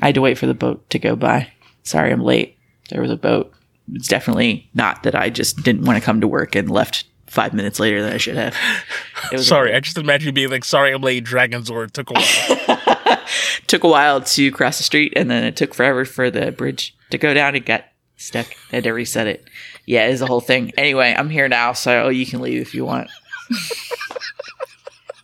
I 0.01 0.07
had 0.07 0.15
to 0.17 0.21
wait 0.21 0.37
for 0.39 0.47
the 0.47 0.55
boat 0.55 0.89
to 0.91 0.99
go 0.99 1.17
by. 1.17 1.51
Sorry, 1.83 2.13
I'm 2.13 2.23
late. 2.23 2.59
There 2.91 3.01
was 3.01 3.11
a 3.11 3.17
boat. 3.17 3.53
It's 3.95 4.09
definitely 4.09 4.69
not 4.75 5.05
that 5.05 5.15
I 5.15 5.31
just 5.31 5.63
didn't 5.63 5.85
want 5.85 5.99
to 5.99 6.05
come 6.05 6.21
to 6.21 6.29
work 6.29 6.55
and 6.55 6.71
left 6.71 7.05
five 7.27 7.55
minutes 7.55 7.81
later 7.81 8.03
than 8.03 8.13
I 8.13 8.17
should 8.19 8.37
have. 8.37 8.55
Sorry, 9.39 9.75
I 9.75 9.81
just 9.81 9.97
imagine 9.97 10.27
you 10.27 10.33
being 10.33 10.51
like, 10.51 10.65
sorry, 10.65 10.93
I'm 10.93 11.03
late. 11.03 11.25
Dragon 11.25 11.63
Zord 11.63 11.93
took 11.93 12.11
a 12.11 12.15
while. 12.15 12.79
took 13.67 13.85
a 13.85 13.89
while 13.89 14.21
to 14.21 14.51
cross 14.51 14.79
the 14.79 14.85
street, 14.85 15.13
and 15.17 15.31
then 15.31 15.45
it 15.45 15.57
took 15.57 15.75
forever 15.75 16.05
for 16.05 16.31
the 16.31 16.53
bridge 16.53 16.97
to 17.11 17.19
go 17.19 17.35
down. 17.35 17.55
It 17.55 17.67
got 17.67 17.85
stuck. 18.17 18.47
I 18.73 18.77
had 18.77 18.85
to 18.85 18.93
reset 18.93 19.27
it. 19.27 19.49
Yeah, 19.87 20.07
it's 20.07 20.21
a 20.21 20.27
whole 20.27 20.41
thing. 20.41 20.73
Anyway, 20.77 21.15
I'm 21.17 21.31
here 21.31 21.49
now, 21.49 21.73
so 21.73 22.09
you 22.09 22.27
can 22.27 22.41
leave 22.41 22.61
if 22.61 22.75
you 22.75 22.85
want. 22.85 23.11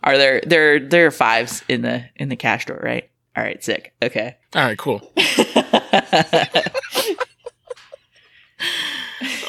Are 0.05 0.19
there 0.19 0.41
there 0.45 0.81
there 0.81 1.07
are 1.07 1.13
fives 1.13 1.63
in 1.69 1.83
the 1.83 2.05
in 2.17 2.29
the 2.29 2.37
cash 2.37 2.67
drawer, 2.67 2.81
right? 2.83 3.09
All 3.37 3.43
right, 3.43 3.63
sick. 3.63 3.95
Okay. 4.03 4.37
All 4.55 4.63
right, 4.63 4.79
cool. 4.79 5.13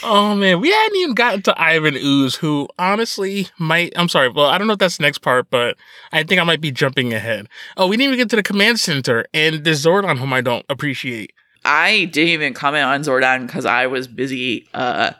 Oh 0.05 0.35
man, 0.35 0.59
we 0.59 0.69
hadn't 0.69 0.97
even 0.97 1.13
gotten 1.15 1.41
to 1.43 1.61
Ivan 1.61 1.95
Ooze, 1.95 2.35
who 2.35 2.67
honestly 2.77 3.47
might. 3.57 3.93
I'm 3.95 4.09
sorry. 4.09 4.29
Well, 4.29 4.47
I 4.47 4.57
don't 4.57 4.67
know 4.67 4.73
if 4.73 4.79
that's 4.79 4.97
the 4.97 5.03
next 5.03 5.19
part, 5.19 5.49
but 5.49 5.77
I 6.11 6.23
think 6.23 6.41
I 6.41 6.43
might 6.43 6.61
be 6.61 6.71
jumping 6.71 7.13
ahead. 7.13 7.47
Oh, 7.77 7.87
we 7.87 7.95
didn't 7.97 8.13
even 8.13 8.19
get 8.19 8.29
to 8.31 8.35
the 8.35 8.43
command 8.43 8.79
center 8.79 9.25
and 9.33 9.63
the 9.63 9.71
Zordon, 9.71 10.17
whom 10.17 10.33
I 10.33 10.41
don't 10.41 10.65
appreciate. 10.69 11.31
I 11.65 12.05
didn't 12.11 12.29
even 12.29 12.53
comment 12.53 12.83
on 12.85 13.01
Zordon 13.01 13.47
because 13.47 13.65
I 13.65 13.87
was 13.87 14.07
busy 14.07 14.67
uh 14.73 15.11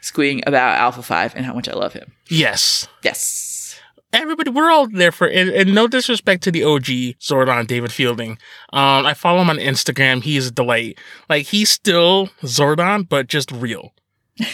squeeing 0.00 0.42
about 0.46 0.78
Alpha 0.78 1.02
Five 1.02 1.34
and 1.34 1.44
how 1.44 1.54
much 1.54 1.68
I 1.68 1.72
love 1.72 1.92
him. 1.92 2.12
Yes, 2.28 2.86
Yes. 3.02 3.80
everybody, 4.12 4.50
we're 4.50 4.70
all 4.70 4.86
there 4.88 5.10
for. 5.12 5.26
And, 5.26 5.50
and 5.50 5.74
no 5.74 5.86
disrespect 5.88 6.42
to 6.44 6.50
the 6.52 6.62
OG 6.64 7.18
Zordon, 7.20 7.66
David 7.66 7.90
Fielding. 7.92 8.32
Um, 8.72 9.04
I 9.06 9.14
follow 9.14 9.40
him 9.42 9.50
on 9.50 9.56
Instagram. 9.58 10.22
He 10.22 10.36
is 10.36 10.46
a 10.48 10.50
delight. 10.52 10.98
Like 11.28 11.46
he's 11.46 11.70
still 11.70 12.28
Zordon, 12.42 13.08
but 13.08 13.26
just 13.26 13.50
real. 13.50 13.92
I 14.40 14.46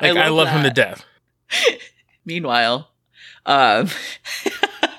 Like 0.00 0.16
I 0.16 0.28
love 0.28 0.46
love, 0.46 0.48
him 0.48 0.62
to 0.64 0.70
death. 0.70 1.04
Meanwhile, 2.24 2.88
um, 3.46 3.88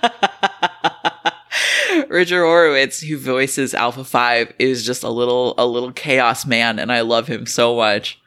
Richard 2.09 2.43
Horvitz, 2.43 3.05
who 3.05 3.17
voices 3.17 3.73
Alpha 3.73 4.03
Five, 4.03 4.53
is 4.59 4.85
just 4.85 5.03
a 5.03 5.09
little 5.09 5.53
a 5.57 5.65
little 5.65 5.91
chaos 5.91 6.45
man, 6.45 6.79
and 6.79 6.91
I 6.91 7.01
love 7.01 7.27
him 7.27 7.45
so 7.45 7.75
much. 7.75 8.19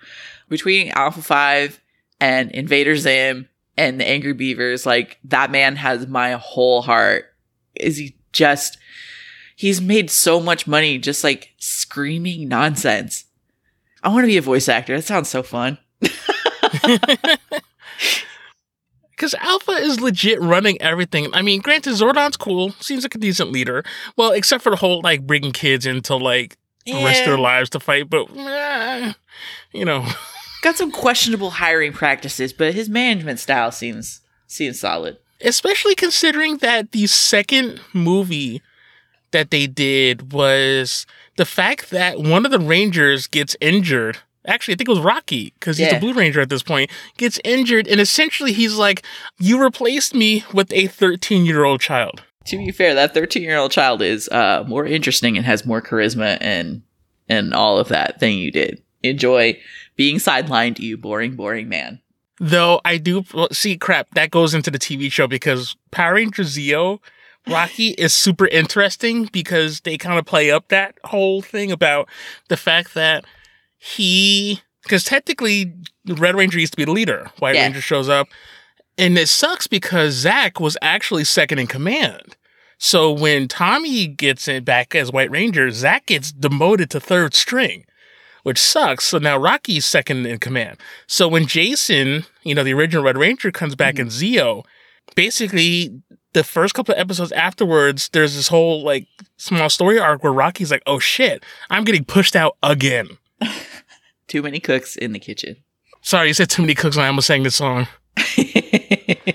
Between 0.49 0.91
Alpha 0.91 1.23
Five 1.23 1.81
and 2.21 2.51
Invader 2.53 2.97
Zim 2.97 3.49
and 3.77 4.01
the 4.01 4.09
Angry 4.09 4.33
Beavers, 4.33 4.87
like 4.87 5.19
that 5.25 5.51
man 5.51 5.77
has 5.77 6.07
my 6.07 6.33
whole 6.33 6.83
heart. 6.83 7.27
Is 7.75 7.97
he 7.97 8.17
just? 8.33 8.79
He's 9.55 9.81
made 9.81 10.11
so 10.11 10.41
much 10.41 10.67
money 10.67 10.99
just 10.99 11.25
like 11.25 11.55
screaming 11.59 12.49
nonsense. 12.49 13.25
I 14.03 14.11
want 14.11 14.25
to 14.25 14.29
be 14.29 14.37
a 14.37 14.43
voice 14.43 14.69
actor. 14.69 14.95
That 14.95 15.03
sounds 15.03 15.29
so 15.29 15.43
fun. 15.43 15.79
Because 19.11 19.33
Alpha 19.35 19.73
is 19.73 19.99
legit 19.99 20.39
running 20.43 20.81
everything. 20.83 21.29
I 21.33 21.41
mean, 21.41 21.63
granted, 21.63 21.95
Zordon's 21.95 22.37
cool. 22.37 22.73
Seems 22.81 23.03
like 23.03 23.15
a 23.15 23.19
decent 23.19 23.51
leader. 23.51 23.83
Well, 24.15 24.33
except 24.33 24.63
for 24.63 24.69
the 24.69 24.77
whole, 24.77 25.01
like, 25.03 25.27
bringing 25.27 25.53
kids 25.53 25.87
into, 25.87 26.17
like, 26.17 26.59
risk 26.87 27.25
their 27.25 27.39
lives 27.39 27.71
to 27.71 27.81
fight. 27.81 28.11
But, 28.11 28.29
eh, 28.37 29.15
you 29.73 29.87
know, 29.87 30.07
got 30.63 30.77
some 30.77 30.93
questionable 30.93 31.49
hiring 31.53 31.95
practices, 31.95 32.53
but 32.53 32.75
his 32.75 32.91
management 32.91 33.39
style 33.39 33.73
seems 33.73 34.21
seems 34.49 34.79
solid. 34.79 35.17
especially 35.43 35.95
considering 35.95 36.59
that 36.59 36.93
the 36.93 37.07
second 37.07 37.81
movie 37.95 38.61
that 39.33 39.51
they 39.51 39.67
did 39.67 40.33
was 40.33 41.07
the 41.37 41.45
fact 41.47 41.89
that 41.91 42.21
one 42.21 42.45
of 42.45 42.53
the 42.53 42.61
Rangers 42.61 43.27
gets 43.27 43.57
injured. 43.63 44.19
Actually, 44.47 44.75
I 44.75 44.77
think 44.77 44.89
it 44.89 44.93
was 44.93 45.01
Rocky, 45.01 45.53
because 45.59 45.79
he's 45.79 45.89
Yeah. 45.89 45.95
the 45.95 46.01
Blue 46.01 46.13
Ranger 46.15 46.41
at 46.41 46.49
this 46.49 46.63
point, 46.63 46.91
gets 47.17 47.41
injured. 47.45 47.87
And 47.89 48.01
essentially, 48.01 48.53
he's 48.53 48.75
like, 48.77 49.03
You 49.39 49.63
replaced 49.63 50.15
me 50.15 50.45
with 50.53 50.73
a 50.73 50.87
13 50.87 51.45
year 51.47 51.65
old 51.65 51.81
child. 51.81 52.23
To 52.47 52.57
be 52.57 52.71
fair, 52.71 52.95
that 52.95 53.13
13 53.13 53.43
year 53.43 53.57
old 53.57 53.73
child 53.73 54.03
is 54.03 54.29
uh, 54.29 54.65
more 54.69 54.87
interesting 54.87 55.37
and 55.37 55.45
has 55.45 55.67
more 55.67 55.83
charisma 55.83 56.39
and 56.41 56.83
and 57.29 57.53
all 57.53 57.79
of 57.79 57.89
that 57.89 58.21
than 58.21 58.35
you 58.35 58.53
did. 58.53 58.81
Enjoy 59.03 59.59
being 59.97 60.17
sidelined, 60.19 60.79
you 60.79 60.97
boring, 60.97 61.35
boring 61.35 61.69
man. 61.69 62.01
Though 62.39 62.81
I 62.85 62.99
do 62.99 63.25
well, 63.35 63.49
see 63.51 63.77
crap 63.77 64.11
that 64.15 64.31
goes 64.31 64.55
into 64.55 64.71
the 64.71 64.79
TV 64.79 65.11
show 65.11 65.27
because 65.27 65.75
Power 65.91 66.15
Ranger 66.15 66.43
Zeo, 66.45 67.01
Rocky 67.49 67.89
is 67.99 68.13
super 68.13 68.47
interesting 68.47 69.25
because 69.33 69.81
they 69.81 69.97
kind 69.99 70.19
of 70.19 70.25
play 70.25 70.51
up 70.51 70.69
that 70.69 70.95
whole 71.05 71.43
thing 71.43 71.73
about 71.73 72.09
the 72.49 72.57
fact 72.57 72.95
that 72.95 73.25
he 73.95 74.61
because 74.83 75.05
technically 75.05 75.75
Red 76.07 76.37
Ranger 76.37 76.59
used 76.59 76.73
to 76.73 76.77
be 76.77 76.85
the 76.85 76.93
leader. 76.93 77.31
White 77.39 77.55
Yeah. 77.55 77.65
Ranger 77.65 77.81
shows 77.81 78.09
up, 78.09 78.29
and 78.97 79.19
it 79.19 79.29
sucks 79.29 79.67
because 79.67 80.15
Zach 80.15 80.61
was 80.61 80.77
actually 80.81 81.25
second 81.25 81.59
in 81.59 81.67
command. 81.67 82.37
So 82.79 83.11
when 83.11 83.49
Tommy 83.49 84.07
gets 84.07 84.49
it 84.49 84.65
back 84.65 84.95
as 84.95 85.11
White 85.11 85.31
Ranger, 85.31 85.71
Zach 85.71 86.07
gets 86.07 86.31
demoted 86.31 86.91
to 86.91 87.01
third 87.01 87.35
string, 87.35 87.87
which 88.43 88.61
sucks. 88.61 89.05
So 89.07 89.19
now 89.19 89.39
Rocky's 89.39 89.87
second 89.87 90.27
in 90.27 90.39
command. 90.39 90.79
So 91.07 91.27
when 91.27 91.47
Jason, 91.47 92.27
you 92.43 92.55
know, 92.55 92.65
the 92.65 92.75
original 92.75 93.05
Red 93.05 93.17
Ranger 93.17 93.51
comes 93.51 93.75
back 93.75 93.95
mm-hmm. 93.95 94.03
in 94.03 94.09
Zeo, 94.09 94.65
basically 95.15 96.03
the 96.35 96.45
first 96.45 96.75
couple 96.75 96.95
of 96.95 97.01
episodes 97.01 97.33
afterwards, 97.33 98.11
there's 98.13 98.37
this 98.37 98.49
whole 98.49 98.83
like 98.83 99.07
small 99.39 99.71
story 99.71 99.99
arc 99.99 100.23
where 100.23 100.33
Rocky's 100.33 100.71
like, 100.71 100.83
oh 100.87 100.99
shit, 100.99 101.43
I'm 101.71 101.85
getting 101.85 102.05
pushed 102.05 102.37
out 102.37 102.57
again. 102.63 103.09
Too 104.29 104.43
many 104.43 104.61
cooks 104.61 104.97
in 104.97 105.13
the 105.13 105.19
kitchen. 105.19 105.57
Sorry, 106.03 106.29
you 106.29 106.35
said 106.35 106.51
too 106.51 106.63
many 106.63 106.75
cooks 106.75 106.97
and 106.97 107.05
I 107.05 107.09
almost 107.09 107.27
sang 107.27 107.43
this 107.43 107.57
song. 107.57 107.89
I 108.17 109.27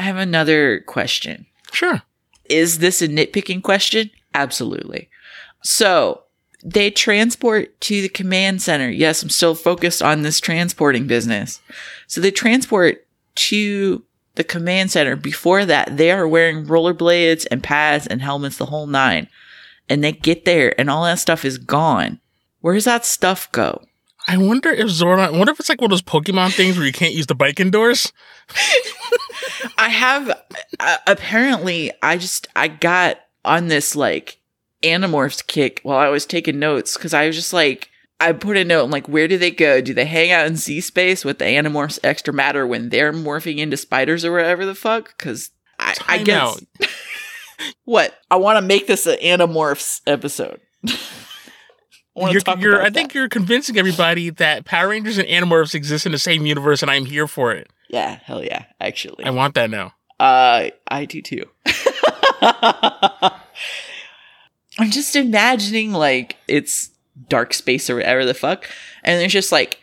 have 0.00 0.16
another 0.16 0.80
question. 0.80 1.46
Sure. 1.72 2.02
Is 2.48 2.78
this 2.78 3.02
a 3.02 3.08
nitpicking 3.08 3.62
question? 3.62 4.10
Absolutely. 4.34 5.08
So 5.62 6.22
they 6.62 6.90
transport 6.90 7.80
to 7.82 8.02
the 8.02 8.08
command 8.08 8.62
center. 8.62 8.88
Yes, 8.88 9.22
I'm 9.22 9.30
still 9.30 9.54
focused 9.54 10.02
on 10.02 10.22
this 10.22 10.40
transporting 10.40 11.06
business. 11.06 11.60
So 12.06 12.20
they 12.20 12.30
transport 12.30 13.06
to 13.36 14.02
the 14.34 14.44
command 14.44 14.90
center. 14.90 15.16
Before 15.16 15.64
that, 15.64 15.96
they 15.96 16.10
are 16.10 16.26
wearing 16.26 16.66
rollerblades 16.66 17.46
and 17.50 17.62
pads 17.62 18.06
and 18.06 18.22
helmets 18.22 18.56
the 18.56 18.66
whole 18.66 18.86
nine. 18.86 19.28
And 19.88 20.04
they 20.04 20.12
get 20.12 20.44
there 20.44 20.78
and 20.78 20.90
all 20.90 21.04
that 21.04 21.18
stuff 21.18 21.44
is 21.44 21.58
gone. 21.58 22.20
Where 22.60 22.74
does 22.74 22.84
that 22.84 23.06
stuff 23.06 23.50
go? 23.52 23.82
I 24.26 24.36
wonder 24.36 24.68
if 24.68 24.88
Zordon. 24.88 25.20
I 25.20 25.30
wonder 25.30 25.52
if 25.52 25.60
it's 25.60 25.70
like 25.70 25.80
one 25.80 25.90
of 25.90 25.92
those 25.92 26.02
Pokemon 26.02 26.52
things 26.52 26.76
where 26.76 26.86
you 26.86 26.92
can't 26.92 27.14
use 27.14 27.26
the 27.26 27.34
bike 27.34 27.58
indoors. 27.58 28.12
I 29.78 29.88
have 29.88 30.28
uh, 30.78 30.96
apparently 31.06 31.92
I 32.02 32.18
just 32.18 32.46
I 32.54 32.68
got 32.68 33.20
on 33.44 33.68
this 33.68 33.96
like 33.96 34.38
Animorphs 34.82 35.46
kick 35.46 35.80
while 35.82 35.98
I 35.98 36.08
was 36.08 36.26
taking 36.26 36.58
notes 36.58 36.96
because 36.96 37.14
I 37.14 37.26
was 37.26 37.36
just 37.36 37.54
like 37.54 37.88
I 38.20 38.32
put 38.32 38.58
a 38.58 38.64
note 38.64 38.84
I'm 38.84 38.90
like 38.90 39.08
where 39.08 39.28
do 39.28 39.38
they 39.38 39.50
go? 39.50 39.80
Do 39.80 39.94
they 39.94 40.04
hang 40.04 40.30
out 40.30 40.46
in 40.46 40.56
Z 40.56 40.82
space 40.82 41.24
with 41.24 41.38
the 41.38 41.46
Animorphs 41.46 41.98
extra 42.04 42.34
matter 42.34 42.66
when 42.66 42.90
they're 42.90 43.14
morphing 43.14 43.56
into 43.56 43.78
spiders 43.78 44.26
or 44.26 44.32
whatever 44.32 44.66
the 44.66 44.74
fuck? 44.74 45.16
Because 45.16 45.50
I, 45.78 45.96
I 46.06 46.18
guess. 46.22 46.60
what 47.84 48.14
I 48.30 48.36
want 48.36 48.56
to 48.58 48.62
make 48.62 48.86
this 48.86 49.06
an 49.06 49.18
Animorphs 49.18 50.00
episode. 50.06 50.60
I 50.86 50.96
You're, 52.32 52.40
you're, 52.58 52.82
I 52.82 52.90
think 52.90 53.12
that. 53.12 53.14
you're 53.18 53.28
convincing 53.28 53.78
everybody 53.78 54.30
that 54.30 54.64
Power 54.64 54.88
Rangers 54.88 55.18
and 55.18 55.28
Animorphs 55.28 55.72
exist 55.72 56.04
in 56.04 56.10
the 56.10 56.18
same 56.18 56.46
universe, 56.46 56.82
and 56.82 56.90
I'm 56.90 57.04
here 57.04 57.28
for 57.28 57.52
it. 57.52 57.70
yeah 57.88 58.18
hell 58.24 58.42
yeah 58.42 58.64
actually 58.80 59.24
I 59.24 59.30
want 59.30 59.54
that 59.54 59.70
now. 59.70 59.92
Uh, 60.18 60.70
I 60.88 61.04
do 61.04 61.22
too. 61.22 61.44
I'm 64.80 64.90
just 64.90 65.14
imagining 65.16 65.92
like 65.92 66.36
it's 66.48 66.90
dark 67.28 67.54
space 67.54 67.88
or 67.88 67.96
whatever 67.96 68.24
the 68.24 68.34
fuck, 68.34 68.68
and 69.04 69.20
there's 69.20 69.32
just 69.32 69.52
like 69.52 69.78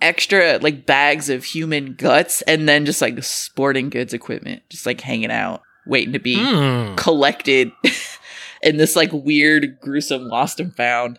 extra 0.00 0.58
like 0.58 0.84
bags 0.86 1.28
of 1.30 1.44
human 1.44 1.94
guts, 1.94 2.42
and 2.42 2.68
then 2.68 2.84
just 2.84 3.00
like 3.00 3.22
sporting 3.24 3.88
goods 3.88 4.12
equipment, 4.12 4.62
just 4.68 4.84
like 4.86 5.00
hanging 5.00 5.30
out, 5.30 5.62
waiting 5.86 6.12
to 6.12 6.18
be 6.18 6.36
Hmm. 6.36 6.94
collected 6.96 7.72
in 8.62 8.76
this 8.76 8.94
like 8.96 9.10
weird, 9.12 9.78
gruesome 9.80 10.28
lost 10.28 10.60
and 10.60 10.74
found. 10.74 11.18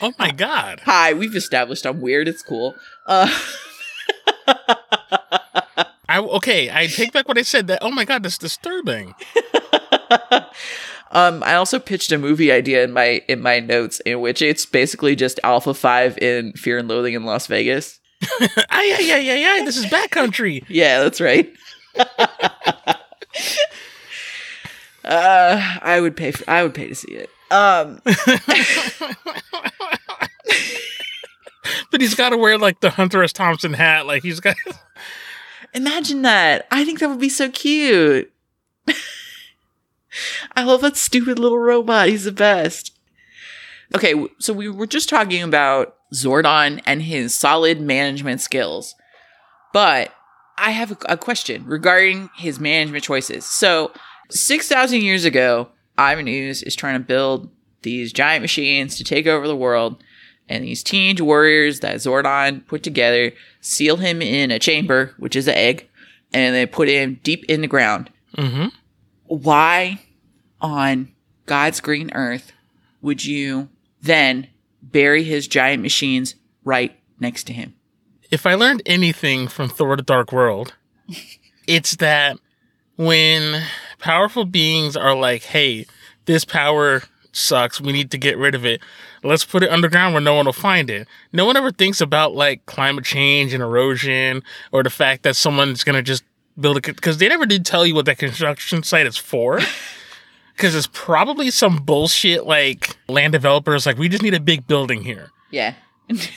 Oh 0.00 0.12
my 0.18 0.30
god. 0.32 0.80
Hi, 0.84 1.12
we've 1.14 1.36
established 1.36 1.86
I'm 1.86 2.00
weird. 2.00 2.26
It's 2.28 2.42
cool. 2.42 2.74
Uh, 3.06 3.28
I 6.08 6.18
okay. 6.18 6.70
I 6.70 6.86
take 6.88 7.12
back 7.12 7.28
what 7.28 7.38
I 7.38 7.42
said. 7.42 7.66
That 7.68 7.78
oh 7.82 7.90
my 7.90 8.04
god, 8.04 8.22
that's 8.22 8.36
disturbing. 8.38 9.14
um, 11.10 11.42
I 11.42 11.54
also 11.54 11.78
pitched 11.78 12.12
a 12.12 12.18
movie 12.18 12.52
idea 12.52 12.84
in 12.84 12.92
my 12.92 13.22
in 13.28 13.40
my 13.40 13.60
notes 13.60 14.00
in 14.00 14.20
which 14.20 14.42
it's 14.42 14.66
basically 14.66 15.16
just 15.16 15.38
Alpha 15.44 15.72
Five 15.74 16.18
in 16.18 16.52
Fear 16.54 16.78
and 16.78 16.88
Loathing 16.88 17.14
in 17.14 17.24
Las 17.24 17.46
Vegas. 17.46 18.00
Ay 18.70 18.96
ay 18.98 19.10
ay 19.12 19.30
ay 19.30 19.44
ay. 19.44 19.64
This 19.64 19.76
is 19.76 19.86
backcountry. 19.86 20.64
Yeah, 20.68 21.00
that's 21.02 21.20
right. 21.20 21.50
Uh, 25.04 25.78
I 25.82 25.98
would 26.00 26.16
pay. 26.16 26.32
For, 26.32 26.48
I 26.48 26.62
would 26.62 26.74
pay 26.74 26.88
to 26.88 26.94
see 26.94 27.12
it. 27.12 27.30
Um, 27.50 28.00
But 31.92 32.00
he's 32.00 32.14
got 32.14 32.30
to 32.30 32.38
wear 32.38 32.58
like 32.58 32.80
the 32.80 32.90
Hunter 32.90 33.22
S. 33.22 33.32
Thompson 33.32 33.74
hat. 33.74 34.06
Like 34.06 34.22
he's 34.22 34.40
got. 34.40 34.56
imagine 35.74 36.22
that. 36.22 36.66
I 36.70 36.84
think 36.84 36.98
that 36.98 37.08
would 37.08 37.20
be 37.20 37.28
so 37.28 37.50
cute. 37.50 38.32
I 40.56 40.64
love 40.64 40.80
that 40.80 40.96
stupid 40.96 41.38
little 41.38 41.58
robot. 41.58 42.08
He's 42.08 42.24
the 42.24 42.32
best. 42.32 42.92
Okay, 43.94 44.26
so 44.38 44.54
we 44.54 44.68
were 44.68 44.86
just 44.86 45.10
talking 45.10 45.42
about 45.42 45.96
Zordon 46.14 46.80
and 46.86 47.02
his 47.02 47.34
solid 47.34 47.80
management 47.80 48.40
skills. 48.40 48.94
But 49.74 50.14
I 50.56 50.70
have 50.70 50.92
a, 50.92 50.96
a 51.10 51.16
question 51.16 51.64
regarding 51.66 52.30
his 52.36 52.60
management 52.60 53.04
choices. 53.04 53.44
So, 53.44 53.92
6,000 54.30 55.02
years 55.02 55.24
ago, 55.24 55.68
Ivan 55.98 56.28
Ooze 56.28 56.62
is 56.62 56.74
trying 56.74 56.94
to 56.94 57.06
build 57.06 57.50
these 57.82 58.12
giant 58.12 58.42
machines 58.42 58.96
to 58.96 59.04
take 59.04 59.26
over 59.26 59.46
the 59.46 59.56
world. 59.56 60.02
And 60.48 60.64
these 60.64 60.82
teenage 60.82 61.20
warriors 61.20 61.80
that 61.80 61.96
Zordon 61.96 62.66
put 62.66 62.82
together 62.82 63.32
seal 63.60 63.96
him 63.96 64.20
in 64.20 64.50
a 64.50 64.58
chamber, 64.58 65.14
which 65.18 65.36
is 65.36 65.48
an 65.48 65.54
egg, 65.54 65.88
and 66.32 66.54
they 66.54 66.66
put 66.66 66.88
him 66.88 67.20
deep 67.22 67.44
in 67.44 67.60
the 67.60 67.66
ground 67.66 68.10
hmm 68.36 68.68
why 69.26 70.00
on 70.60 71.10
God's 71.46 71.80
green 71.80 72.10
earth 72.14 72.52
would 73.00 73.24
you 73.24 73.68
then 74.02 74.48
bury 74.82 75.22
his 75.22 75.48
giant 75.48 75.82
machines 75.82 76.34
right 76.64 76.98
next 77.18 77.44
to 77.44 77.52
him? 77.52 77.74
If 78.32 78.46
I 78.46 78.54
learned 78.54 78.82
anything 78.86 79.46
from 79.46 79.68
Thor: 79.68 79.94
The 79.94 80.02
Dark 80.02 80.32
World, 80.32 80.74
it's 81.66 81.96
that 81.96 82.38
when 82.96 83.62
powerful 83.98 84.46
beings 84.46 84.96
are 84.96 85.14
like, 85.14 85.42
"Hey, 85.42 85.86
this 86.24 86.44
power 86.44 87.02
sucks. 87.32 87.78
We 87.78 87.92
need 87.92 88.10
to 88.10 88.18
get 88.18 88.38
rid 88.38 88.54
of 88.54 88.64
it. 88.64 88.80
Let's 89.22 89.44
put 89.44 89.62
it 89.62 89.70
underground 89.70 90.14
where 90.14 90.22
no 90.22 90.34
one 90.34 90.46
will 90.46 90.54
find 90.54 90.88
it." 90.88 91.06
No 91.32 91.44
one 91.44 91.58
ever 91.58 91.70
thinks 91.70 92.00
about 92.00 92.34
like 92.34 92.64
climate 92.64 93.04
change 93.04 93.52
and 93.52 93.62
erosion 93.62 94.42
or 94.72 94.82
the 94.82 94.90
fact 94.90 95.24
that 95.24 95.36
someone's 95.36 95.84
gonna 95.84 96.02
just 96.02 96.24
build 96.58 96.78
a, 96.78 96.80
because 96.80 97.18
they 97.18 97.28
never 97.28 97.44
did 97.44 97.66
tell 97.66 97.84
you 97.86 97.94
what 97.94 98.06
that 98.06 98.16
construction 98.18 98.82
site 98.82 99.06
is 99.06 99.16
for. 99.18 99.60
Because 100.54 100.74
it's 100.74 100.88
probably 100.92 101.50
some 101.50 101.78
bullshit 101.78 102.44
like 102.46 102.96
land 103.08 103.32
developers 103.32 103.86
like 103.86 103.96
we 103.96 104.08
just 104.08 104.22
need 104.22 104.34
a 104.34 104.38
big 104.38 104.66
building 104.66 105.02
here 105.02 105.30
Yeah. 105.50 105.72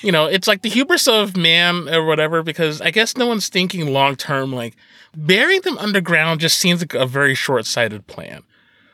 You 0.01 0.11
know, 0.11 0.25
it's 0.25 0.47
like 0.47 0.61
the 0.61 0.69
hubris 0.69 1.07
of 1.07 1.35
man 1.35 1.89
or 1.89 2.05
whatever, 2.05 2.43
because 2.43 2.81
I 2.81 2.91
guess 2.91 3.17
no 3.17 3.27
one's 3.27 3.49
thinking 3.49 3.91
long 3.91 4.15
term. 4.15 4.53
Like, 4.53 4.75
burying 5.15 5.61
them 5.61 5.77
underground 5.77 6.39
just 6.39 6.57
seems 6.57 6.81
like 6.81 6.93
a 6.93 7.05
very 7.05 7.35
short 7.35 7.65
sighted 7.65 8.07
plan. 8.07 8.43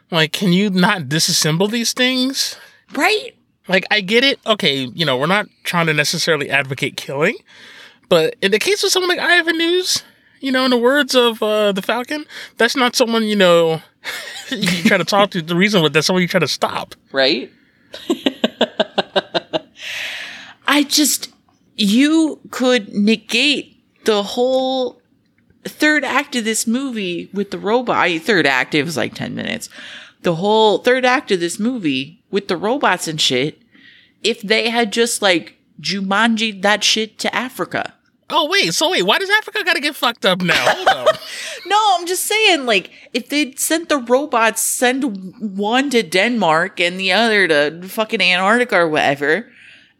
Like, 0.10 0.32
can 0.34 0.52
you 0.54 0.70
not 0.70 1.04
disassemble 1.04 1.70
these 1.70 1.94
things? 1.94 2.58
Right? 2.94 3.36
Like, 3.68 3.86
I 3.92 4.02
get 4.02 4.24
it. 4.24 4.40
Okay, 4.46 4.86
you 4.86 5.06
know, 5.06 5.18
we're 5.18 5.28
not 5.28 5.48
trying 5.64 5.88
to 5.88 5.94
necessarily 5.94 6.50
advocate 6.50 6.98
killing, 6.98 7.38
but 8.10 8.36
in 8.42 8.52
the 8.52 8.60
case 8.60 8.84
of 8.84 8.92
someone 8.92 9.10
like 9.10 9.20
i 9.20 9.38
Ivan 9.38 9.62
Ooze, 9.62 10.04
you 10.42 10.52
know, 10.52 10.66
in 10.66 10.72
the 10.72 10.78
words 10.78 11.16
of 11.16 11.42
uh, 11.42 11.72
the 11.72 11.82
Falcon, 11.82 12.26
that's 12.58 12.76
not 12.76 12.96
someone, 12.96 13.24
you 13.24 13.36
know, 13.36 13.82
you 14.50 14.84
try 14.84 14.98
to 14.98 15.06
talk 15.06 15.32
to. 15.32 15.42
The 15.42 15.56
reason 15.56 15.82
with 15.84 15.94
that's 15.94 16.08
someone 16.08 16.22
you 16.22 16.28
try 16.28 16.40
to 16.40 16.48
stop. 16.48 16.96
Right? 17.12 17.52
I 20.72 20.84
just, 20.84 21.34
you 21.76 22.40
could 22.50 22.94
negate 22.94 23.84
the 24.06 24.24
whole 24.24 25.02
third 25.66 26.06
act 26.06 26.34
of 26.38 26.46
this 26.46 26.66
movie 26.66 27.30
with 27.34 27.52
the 27.52 27.58
robot. 27.58 27.98
I, 27.98 28.18
third 28.20 28.48
act, 28.48 28.74
it 28.74 28.84
was 28.84 28.96
like 28.96 29.14
10 29.14 29.36
minutes. 29.36 29.68
The 30.22 30.36
whole 30.36 30.78
third 30.78 31.04
act 31.04 31.30
of 31.30 31.42
this 31.42 31.60
movie 31.60 32.24
with 32.32 32.48
the 32.48 32.56
robots 32.56 33.10
and 33.10 33.20
shit, 33.20 33.62
if 34.24 34.42
they 34.42 34.70
had 34.70 34.94
just 34.94 35.22
like 35.22 35.58
Jumanji 35.82 36.62
that 36.62 36.86
shit 36.86 37.20
to 37.20 37.36
Africa. 37.36 37.94
Oh, 38.30 38.48
wait. 38.50 38.74
So, 38.74 38.92
wait, 38.92 39.04
why 39.04 39.20
does 39.20 39.30
Africa 39.30 39.66
got 39.66 39.74
to 39.74 39.82
get 39.82 39.94
fucked 39.94 40.26
up 40.26 40.42
now? 40.42 41.06
No, 41.64 41.96
I'm 41.98 42.08
just 42.08 42.26
saying, 42.26 42.66
like, 42.66 42.92
if 43.14 43.30
they'd 43.30 43.58
sent 43.58 43.88
the 43.88 44.00
robots, 44.00 44.62
send 44.62 45.56
one 45.58 45.90
to 45.92 46.04
Denmark 46.04 46.82
and 46.82 47.00
the 47.00 47.14
other 47.14 47.48
to 47.48 47.88
fucking 47.88 48.20
Antarctica 48.20 48.78
or 48.78 48.90
whatever, 48.90 49.50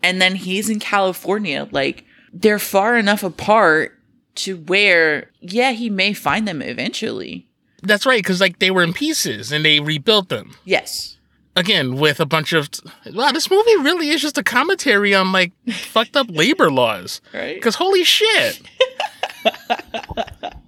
and 0.04 0.22
then 0.22 0.36
he's 0.36 0.70
in 0.70 0.80
California, 0.80 1.68
like, 1.72 2.06
they're 2.34 2.60
far 2.60 2.98
enough 2.98 3.24
apart 3.24 3.98
to 4.36 4.58
where, 4.58 5.30
yeah, 5.42 5.72
he 5.72 5.90
may 5.90 6.14
find 6.14 6.48
them 6.48 6.62
eventually. 6.62 7.48
That's 7.84 8.06
right, 8.06 8.20
because 8.24 8.40
like 8.40 8.60
they 8.60 8.72
were 8.72 8.84
in 8.84 8.94
pieces 8.94 9.52
and 9.52 9.66
they 9.66 9.80
rebuilt 9.80 10.30
them 10.30 10.56
Yes. 10.66 11.18
again 11.56 11.96
with 11.96 12.20
a 12.20 12.26
bunch 12.26 12.54
of. 12.54 12.70
Wow, 13.14 13.32
this 13.32 13.50
movie 13.52 13.76
really 13.78 14.10
is 14.10 14.22
just 14.22 14.38
a 14.38 14.44
commentary 14.44 15.14
on 15.16 15.32
like 15.32 15.52
fucked 15.74 16.16
up 16.16 16.28
labor 16.30 16.70
laws. 16.72 17.22
Right? 17.34 17.56
Because 17.56 17.76
holy 17.76 18.04
shit, 18.04 18.62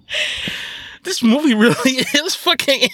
this 1.04 1.22
movie 1.22 1.54
really 1.54 1.74
is 2.14 2.34
fucking. 2.34 2.88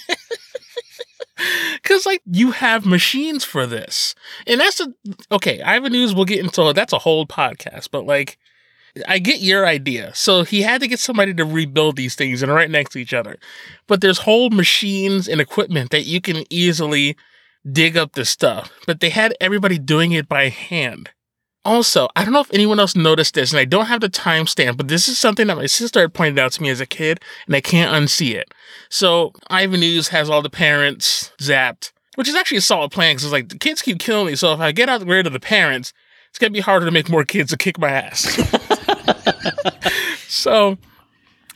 Because 1.83 2.05
like 2.07 2.23
you 2.27 2.51
have 2.51 2.85
machines 2.85 3.45
for 3.45 3.67
this, 3.67 4.15
and 4.47 4.61
that's 4.61 4.81
a 4.81 4.93
okay. 5.33 5.61
I 5.63 5.77
Ivan 5.77 5.95
Ooze 5.95 6.15
we'll 6.15 6.25
get 6.25 6.41
into 6.41 6.73
that's 6.75 6.93
a 6.93 6.99
whole 6.99 7.27
podcast, 7.27 7.89
but 7.91 8.07
like. 8.07 8.39
I 9.07 9.21
get 9.21 9.41
your 9.41 9.69
idea. 9.69 10.13
So 10.17 10.43
he 10.43 10.63
had 10.63 10.81
to 10.81 10.89
get 10.89 10.99
somebody 10.99 11.33
to 11.35 11.45
rebuild 11.45 11.95
these 11.95 12.17
things 12.17 12.43
and 12.43 12.51
right 12.51 12.69
next 12.69 12.91
to 12.91 12.99
each 12.99 13.15
other. 13.15 13.39
But 13.87 14.01
there's 14.01 14.19
whole 14.19 14.51
machines 14.51 15.29
and 15.29 15.41
equipment 15.41 15.93
that 15.93 16.07
you 16.07 16.21
can 16.21 16.43
easily 16.51 17.17
dig 17.71 17.97
up 17.97 18.15
this 18.15 18.31
stuff. 18.31 18.73
But 18.89 18.99
they 18.99 19.11
had 19.11 19.37
everybody 19.41 19.79
doing 19.79 20.11
it 20.11 20.29
by 20.29 20.49
hand. 20.49 21.11
Also, 21.65 22.09
I 22.17 22.25
don't 22.25 22.33
know 22.33 22.41
if 22.41 22.53
anyone 22.55 22.81
else 22.81 22.97
noticed 22.97 23.35
this, 23.35 23.53
and 23.53 23.61
I 23.61 23.67
don't 23.67 23.87
have 23.87 24.01
the 24.01 24.09
timestamp, 24.09 24.79
but 24.79 24.89
this 24.89 25.09
is 25.09 25.19
something 25.19 25.47
that 25.49 25.57
my 25.57 25.67
sister 25.67 26.01
had 26.01 26.15
pointed 26.15 26.39
out 26.39 26.53
to 26.53 26.63
me 26.63 26.71
as 26.71 26.81
a 26.81 26.87
kid, 26.87 27.21
and 27.47 27.55
I 27.55 27.61
can't 27.61 27.93
unsee 27.93 28.35
it. 28.35 28.53
So 28.89 29.33
Ivan 29.51 29.83
Ooze 29.83 30.09
has 30.09 30.31
all 30.31 30.41
the 30.41 30.49
parents 30.49 31.33
zapped, 31.39 31.93
which 32.15 32.29
is 32.29 32.35
actually 32.35 32.59
a 32.59 32.63
solid 32.63 32.91
plan 32.91 33.15
because 33.15 33.25
it's 33.25 33.33
like 33.33 33.51
the 33.51 33.59
kids 33.59 33.83
keep 33.83 33.99
killing 33.99 34.27
me. 34.27 34.37
So 34.37 34.55
if 34.55 34.61
I 34.61 34.73
get 34.73 34.89
out 34.89 35.07
rid 35.07 35.27
of 35.27 35.35
the 35.35 35.41
parents, 35.41 35.93
it's 36.31 36.39
gonna 36.39 36.51
be 36.51 36.61
harder 36.61 36.87
to 36.87 36.93
make 36.93 37.11
more 37.11 37.25
kids 37.25 37.51
to 37.51 37.59
kick 37.59 37.79
my 37.79 37.91
ass. 37.91 38.39
so 40.29 40.79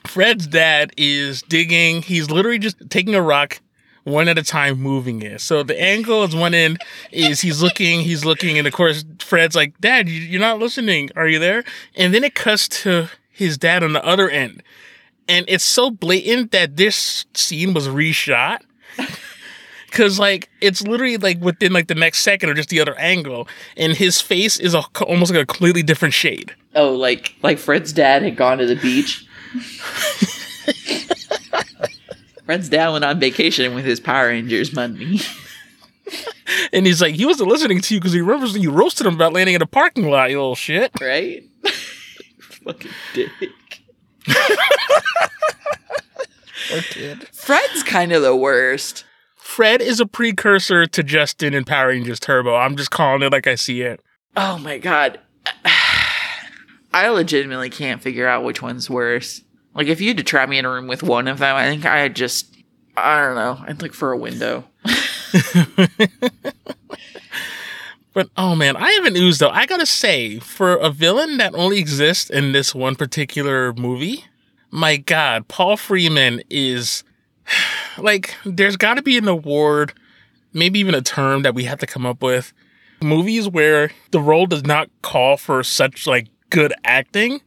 Fred's 0.06 0.46
dad 0.46 0.92
is 0.98 1.42
digging. 1.42 2.02
He's 2.02 2.30
literally 2.30 2.58
just 2.58 2.76
taking 2.90 3.14
a 3.14 3.22
rock 3.22 3.60
one 4.04 4.28
at 4.28 4.38
a 4.38 4.42
time, 4.42 4.80
moving 4.80 5.22
it. 5.22 5.40
So 5.40 5.62
the 5.62 5.80
angle 5.80 6.22
is 6.24 6.34
one 6.36 6.54
end 6.54 6.78
is 7.10 7.40
he's 7.40 7.60
looking, 7.62 8.00
he's 8.00 8.24
looking, 8.24 8.58
and 8.58 8.66
of 8.66 8.72
course 8.72 9.04
Fred's 9.18 9.56
like, 9.56 9.78
"Dad, 9.80 10.08
you- 10.08 10.20
you're 10.20 10.40
not 10.40 10.58
listening. 10.58 11.10
Are 11.16 11.26
you 11.26 11.38
there?" 11.38 11.64
And 11.96 12.14
then 12.14 12.22
it 12.24 12.34
cuts 12.34 12.68
to 12.82 13.08
his 13.30 13.56
dad 13.58 13.82
on 13.82 13.92
the 13.94 14.04
other 14.04 14.28
end, 14.30 14.62
and 15.28 15.44
it's 15.48 15.64
so 15.64 15.90
blatant 15.90 16.50
that 16.52 16.76
this 16.76 17.24
scene 17.34 17.72
was 17.74 17.88
reshot. 17.88 18.58
Cause 19.90 20.18
like 20.18 20.48
it's 20.60 20.82
literally 20.82 21.16
like 21.18 21.40
within 21.40 21.72
like 21.72 21.86
the 21.86 21.94
next 21.94 22.18
second 22.18 22.50
or 22.50 22.54
just 22.54 22.68
the 22.68 22.80
other 22.80 22.96
angle, 22.98 23.46
and 23.76 23.92
his 23.92 24.20
face 24.20 24.58
is 24.58 24.74
a, 24.74 24.82
almost 25.06 25.32
like 25.32 25.40
a 25.42 25.46
completely 25.46 25.84
different 25.84 26.14
shade. 26.14 26.52
Oh, 26.74 26.92
like 26.94 27.34
like 27.42 27.58
Fred's 27.58 27.92
dad 27.92 28.22
had 28.22 28.34
gone 28.36 28.58
to 28.58 28.66
the 28.66 28.74
beach. 28.76 29.24
Fred's 32.44 32.68
dad 32.68 32.90
went 32.90 33.04
on 33.04 33.18
vacation 33.20 33.74
with 33.74 33.84
his 33.84 34.00
Power 34.00 34.28
Rangers 34.28 34.72
money. 34.74 35.20
And 36.74 36.86
he's 36.86 37.00
like, 37.00 37.14
he 37.14 37.24
wasn't 37.24 37.48
listening 37.48 37.80
to 37.80 37.94
you 37.94 38.00
because 38.00 38.12
he 38.12 38.20
remembers 38.20 38.52
when 38.52 38.60
you 38.60 38.70
roasted 38.70 39.06
him 39.06 39.14
about 39.14 39.32
landing 39.32 39.54
in 39.54 39.62
a 39.62 39.66
parking 39.66 40.10
lot, 40.10 40.28
you 40.30 40.36
little 40.36 40.54
shit. 40.54 40.92
right? 41.00 41.42
Fucking 42.40 42.90
dick. 43.14 43.30
Fred's 47.32 47.82
kind 47.84 48.12
of 48.12 48.22
the 48.22 48.36
worst. 48.36 49.04
Fred 49.36 49.80
is 49.80 50.00
a 50.00 50.06
precursor 50.06 50.84
to 50.86 51.02
Justin 51.02 51.54
and 51.54 51.66
Power 51.66 51.88
Rangers 51.88 52.20
Turbo. 52.20 52.54
I'm 52.54 52.76
just 52.76 52.90
calling 52.90 53.22
it 53.22 53.32
like 53.32 53.46
I 53.46 53.54
see 53.54 53.80
it. 53.82 54.00
Oh 54.36 54.58
my 54.58 54.78
god. 54.78 55.20
I 56.92 57.08
legitimately 57.08 57.70
can't 57.70 58.02
figure 58.02 58.26
out 58.26 58.44
which 58.44 58.60
one's 58.62 58.90
worse. 58.90 59.42
Like, 59.74 59.88
if 59.88 60.00
you 60.00 60.08
had 60.08 60.16
to 60.18 60.22
trap 60.22 60.48
me 60.48 60.58
in 60.58 60.64
a 60.64 60.70
room 60.70 60.86
with 60.86 61.02
one 61.02 61.28
of 61.28 61.38
them, 61.38 61.56
I 61.56 61.64
think 61.64 61.84
I'd 61.84 62.14
just, 62.16 62.56
I 62.96 63.20
don't 63.20 63.34
know, 63.34 63.64
I'd 63.66 63.82
look 63.82 63.94
for 63.94 64.12
a 64.12 64.18
window. 64.18 64.64
But 68.14 68.30
oh 68.36 68.54
man, 68.54 68.76
Ivan 68.76 69.16
Ooze 69.16 69.38
though. 69.38 69.50
I 69.50 69.66
gotta 69.66 69.84
say, 69.84 70.38
for 70.38 70.76
a 70.76 70.88
villain 70.88 71.36
that 71.38 71.54
only 71.54 71.80
exists 71.80 72.30
in 72.30 72.52
this 72.52 72.72
one 72.72 72.94
particular 72.94 73.72
movie, 73.74 74.24
my 74.70 74.96
god, 74.96 75.48
Paul 75.48 75.76
Freeman 75.76 76.40
is 76.48 77.02
like, 77.98 78.36
there's 78.46 78.76
gotta 78.76 79.02
be 79.02 79.18
an 79.18 79.26
award, 79.26 79.94
maybe 80.52 80.78
even 80.78 80.94
a 80.94 81.02
term 81.02 81.42
that 81.42 81.56
we 81.56 81.64
have 81.64 81.80
to 81.80 81.86
come 81.86 82.06
up 82.06 82.22
with. 82.22 82.52
Movies 83.02 83.48
where 83.48 83.90
the 84.12 84.20
role 84.20 84.46
does 84.46 84.64
not 84.64 84.88
call 85.02 85.36
for 85.36 85.64
such 85.64 86.06
like 86.06 86.28
good 86.50 86.72
acting. 86.84 87.40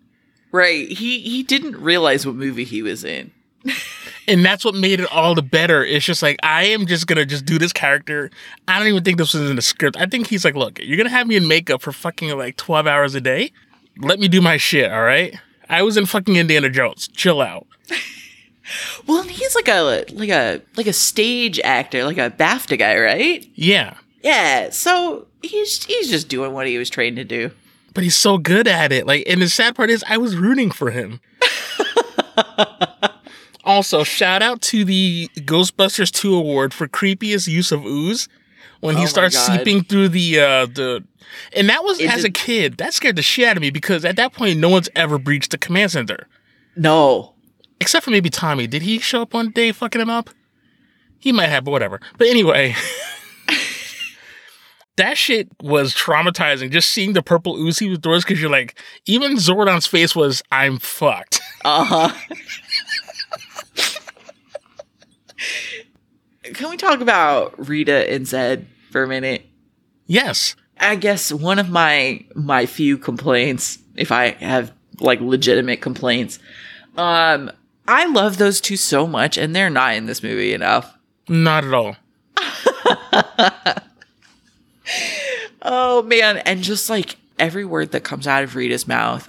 Right. 0.52 0.88
He 0.90 1.20
he 1.20 1.44
didn't 1.44 1.78
realize 1.78 2.26
what 2.26 2.36
movie 2.36 2.64
he 2.64 2.82
was 2.82 3.04
in. 3.04 3.32
And 4.30 4.44
that's 4.44 4.66
what 4.66 4.76
made 4.76 5.00
it 5.00 5.12
all 5.12 5.36
the 5.36 5.42
better. 5.42 5.84
It's 5.84 6.06
just 6.06 6.22
like 6.22 6.38
I 6.44 6.66
am 6.66 6.86
just 6.86 7.08
gonna 7.08 7.26
just 7.26 7.46
do 7.46 7.58
this 7.58 7.74
character. 7.74 8.30
I 8.68 8.78
don't 8.78 8.88
even 8.88 9.04
think 9.04 9.18
this 9.18 9.34
was 9.34 9.50
in 9.50 9.56
the 9.56 9.62
script. 9.62 9.98
I 9.98 10.06
think 10.06 10.28
he's 10.28 10.44
like, 10.44 10.56
look, 10.56 10.80
you're 10.80 10.98
gonna 10.98 11.10
have 11.10 11.28
me 11.28 11.36
in 11.36 11.48
makeup 11.48 11.82
for 11.82 11.92
fucking 11.92 12.38
like 12.38 12.58
12 12.58 12.88
hours 12.88 13.16
a 13.16 13.22
day. 13.22 13.52
Let 14.00 14.20
me 14.20 14.28
do 14.28 14.42
my 14.42 14.58
shit, 14.58 14.92
all 14.92 15.04
right? 15.04 15.38
I 15.70 15.82
was 15.82 15.98
in 15.98 16.06
fucking 16.06 16.36
Indiana 16.36 16.70
Jones. 16.70 17.08
Chill 17.10 17.42
out. 17.42 17.68
Well, 19.06 19.22
and 19.22 19.32
he's 19.32 19.56
like 19.56 19.70
a 19.70 20.04
like 20.12 20.30
a 20.30 20.62
like 20.76 20.88
a 20.88 20.94
stage 20.94 21.58
actor, 21.62 22.04
like 22.04 22.18
a 22.18 22.30
BAFTA 22.30 22.78
guy, 22.78 23.00
right? 23.00 23.50
Yeah. 23.56 23.96
Yeah. 24.22 24.72
So 24.72 25.28
he's 25.42 25.86
he's 25.86 26.10
just 26.10 26.28
doing 26.28 26.52
what 26.52 26.68
he 26.68 26.78
was 26.78 26.90
trained 26.90 27.16
to 27.16 27.24
do. 27.24 27.52
But 27.98 28.04
he's 28.04 28.16
so 28.16 28.38
good 28.38 28.68
at 28.68 28.92
it. 28.92 29.08
Like, 29.08 29.24
and 29.26 29.42
the 29.42 29.50
sad 29.50 29.74
part 29.74 29.90
is 29.90 30.04
I 30.08 30.18
was 30.18 30.36
rooting 30.36 30.70
for 30.70 30.92
him. 30.92 31.20
also, 33.64 34.04
shout 34.04 34.44
out 34.44 34.62
to 34.62 34.86
the 34.86 35.32
Ghostbusters 35.38 36.12
2 36.12 36.36
award 36.36 36.76
for 36.76 36.88
creepiest 36.88 37.48
use 37.48 37.72
of 37.72 37.84
ooze. 37.84 38.30
When 38.82 38.98
Oh 38.98 39.00
he 39.00 39.08
starts 39.08 39.36
seeping 39.36 39.84
through 39.84 40.10
the 40.10 40.40
uh 40.40 40.66
the 40.68 41.06
and 41.56 41.70
that 41.70 41.84
was 41.84 42.00
It 42.00 42.14
as 42.14 42.24
a 42.24 42.30
kid, 42.30 42.78
that 42.78 42.94
scared 42.94 43.16
the 43.16 43.24
shit 43.24 43.48
out 43.48 43.58
of 43.58 43.62
me 43.62 43.72
because 43.72 44.06
at 44.06 44.16
that 44.18 44.32
point 44.32 44.60
no 44.60 44.70
one's 44.70 44.90
ever 44.96 45.18
breached 45.18 45.50
the 45.50 45.58
command 45.58 45.94
center. 45.94 46.28
No. 46.76 47.34
Except 47.82 48.06
for 48.06 48.12
maybe 48.12 48.30
Tommy. 48.30 48.68
Did 48.68 48.84
he 48.84 49.00
show 49.00 49.24
up 49.24 49.34
one 49.34 49.50
day 49.50 49.72
fucking 49.72 50.00
him 50.00 50.12
up? 50.12 50.30
He 51.18 51.32
might 51.32 51.50
have, 51.50 51.64
but 51.64 51.72
whatever. 51.72 52.00
But 52.20 52.28
anyway. 52.28 52.76
that 54.98 55.18
shit 55.18 55.48
was 55.62 55.94
traumatizing. 55.94 56.72
Just 56.72 56.90
seeing 56.90 57.14
the 57.14 57.22
purple 57.22 57.56
ooze 57.56 57.80
he 57.80 57.88
was 57.90 58.00
throwing 58.00 58.20
because 58.20 58.42
you're 58.42 58.50
like, 58.50 58.80
even 59.06 59.38
Zordon's 59.38 59.88
face 59.88 60.16
was, 60.16 60.44
I'm 60.52 60.78
fucked. 60.80 61.40
Uh 61.64 61.84
huh. 61.86 62.14
Can 66.44 66.70
we 66.70 66.78
talk 66.78 67.02
about 67.02 67.68
Rita 67.68 68.12
and 68.12 68.28
Zed 68.28 68.68
for 68.92 69.04
a 69.04 69.08
minute? 69.08 69.46
Yes. 70.06 70.56
I 70.80 70.96
guess 70.96 71.32
one 71.32 71.60
of 71.60 71.70
my 71.70 72.24
my 72.36 72.66
few 72.66 72.98
complaints, 72.98 73.80
if 73.96 74.12
I 74.12 74.32
have 74.32 74.72
like 75.00 75.20
legitimate 75.20 75.82
complaints, 75.82 76.40
um, 76.96 77.52
I 77.88 78.06
love 78.06 78.38
those 78.38 78.62
two 78.62 78.78
so 78.78 79.08
much, 79.08 79.38
and 79.38 79.56
they're 79.56 79.70
not 79.70 79.96
in 79.96 80.06
this 80.06 80.24
movie 80.24 80.54
enough. 80.54 80.98
Not 81.28 81.66
at 81.66 81.74
all. 81.74 81.96
Oh 85.62 86.02
man, 86.04 86.38
and 86.40 86.62
just 86.62 86.90
like 86.90 87.18
every 87.40 87.66
word 87.66 87.92
that 87.92 88.04
comes 88.04 88.28
out 88.28 88.44
of 88.44 88.56
Rita's 88.56 88.88
mouth, 88.88 89.28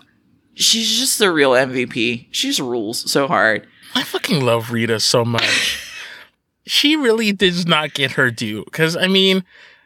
she's 0.55 0.99
just 0.99 1.19
the 1.19 1.31
real 1.31 1.53
MVP. 1.53 2.27
She 2.31 2.49
just 2.49 2.61
rules 2.61 3.11
so 3.11 3.27
hard. 3.27 3.67
I 3.95 4.03
fucking 4.05 4.45
love 4.45 4.71
Rita 4.71 5.01
so 5.01 5.25
much. 5.25 5.85
she 6.67 6.95
really 6.97 7.33
does 7.33 7.67
not 7.67 7.95
get 7.95 8.13
her 8.13 8.31
due. 8.31 8.65
Because, 8.65 8.97
I 8.97 9.07
mean, 9.07 9.45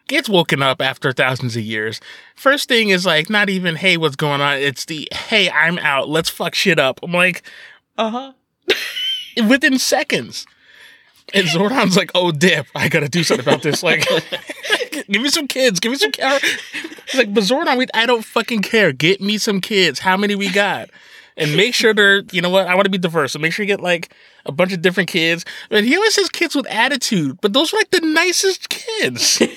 gets 0.09 0.29
woken 0.29 0.63
up 0.63 0.83
after 0.83 1.13
thousands 1.13 1.57
of 1.57 1.63
years. 1.63 2.01
First 2.35 2.69
thing 2.69 2.89
is 2.89 3.07
like, 3.07 3.31
not 3.31 3.49
even, 3.49 3.77
hey, 3.77 3.97
what's 3.97 4.17
going 4.17 4.41
on? 4.41 4.59
It's 4.59 4.85
the, 4.85 5.09
hey, 5.13 5.49
I'm 5.51 5.79
out. 5.79 6.09
Let's 6.09 6.29
fuck 6.29 6.55
shit 6.55 6.79
up. 6.79 7.01
I'm 7.03 7.13
like, 7.13 7.43
Uh 7.97 8.11
huh. 8.11 8.33
within 9.49 9.79
seconds. 9.79 10.47
And 11.33 11.47
Zordon's 11.47 11.97
like, 11.97 12.11
oh, 12.15 12.33
dip, 12.33 12.67
I 12.75 12.89
gotta 12.89 13.09
do 13.09 13.23
something 13.23 13.47
about 13.47 13.63
this. 13.63 13.83
Like, 13.83 14.07
give 15.13 15.23
me 15.23 15.29
some 15.29 15.49
kids, 15.49 15.81
give 15.81 15.93
me 15.93 15.99
some 15.99 16.13
care. 16.13 16.39
It's 16.43 17.15
like, 17.15 17.33
but 17.33 17.45
Zordon, 17.45 17.79
we, 17.79 17.87
I 17.95 18.07
don't 18.07 18.25
fucking 18.25 18.63
care. 18.63 18.93
Get 18.93 19.21
me 19.21 19.39
some 19.39 19.61
kids. 19.61 19.99
How 19.99 20.17
many 20.17 20.35
we 20.35 20.51
got? 20.51 20.91
And 21.37 21.57
make 21.57 21.75
sure 21.75 21.95
they're, 21.95 22.23
you 22.31 22.43
know 22.43 22.51
what? 22.51 22.67
I 22.67 22.75
want 22.75 22.85
to 22.85 22.91
be 22.91 22.99
diverse. 22.99 23.33
So 23.33 23.39
make 23.39 23.53
sure 23.53 23.65
you 23.65 23.69
get 23.69 23.81
like 23.81 24.15
a 24.45 24.53
bunch 24.53 24.73
of 24.73 24.83
different 24.83 25.09
kids. 25.09 25.45
But 25.71 25.85
he 25.85 25.97
always 25.97 26.15
says 26.15 26.29
kids 26.29 26.55
with 26.55 26.67
attitude, 26.67 27.39
but 27.41 27.53
those 27.53 27.73
are 27.73 27.77
like 27.79 27.91
the 27.91 28.01
nicest 28.01 28.69
kids. 28.69 29.43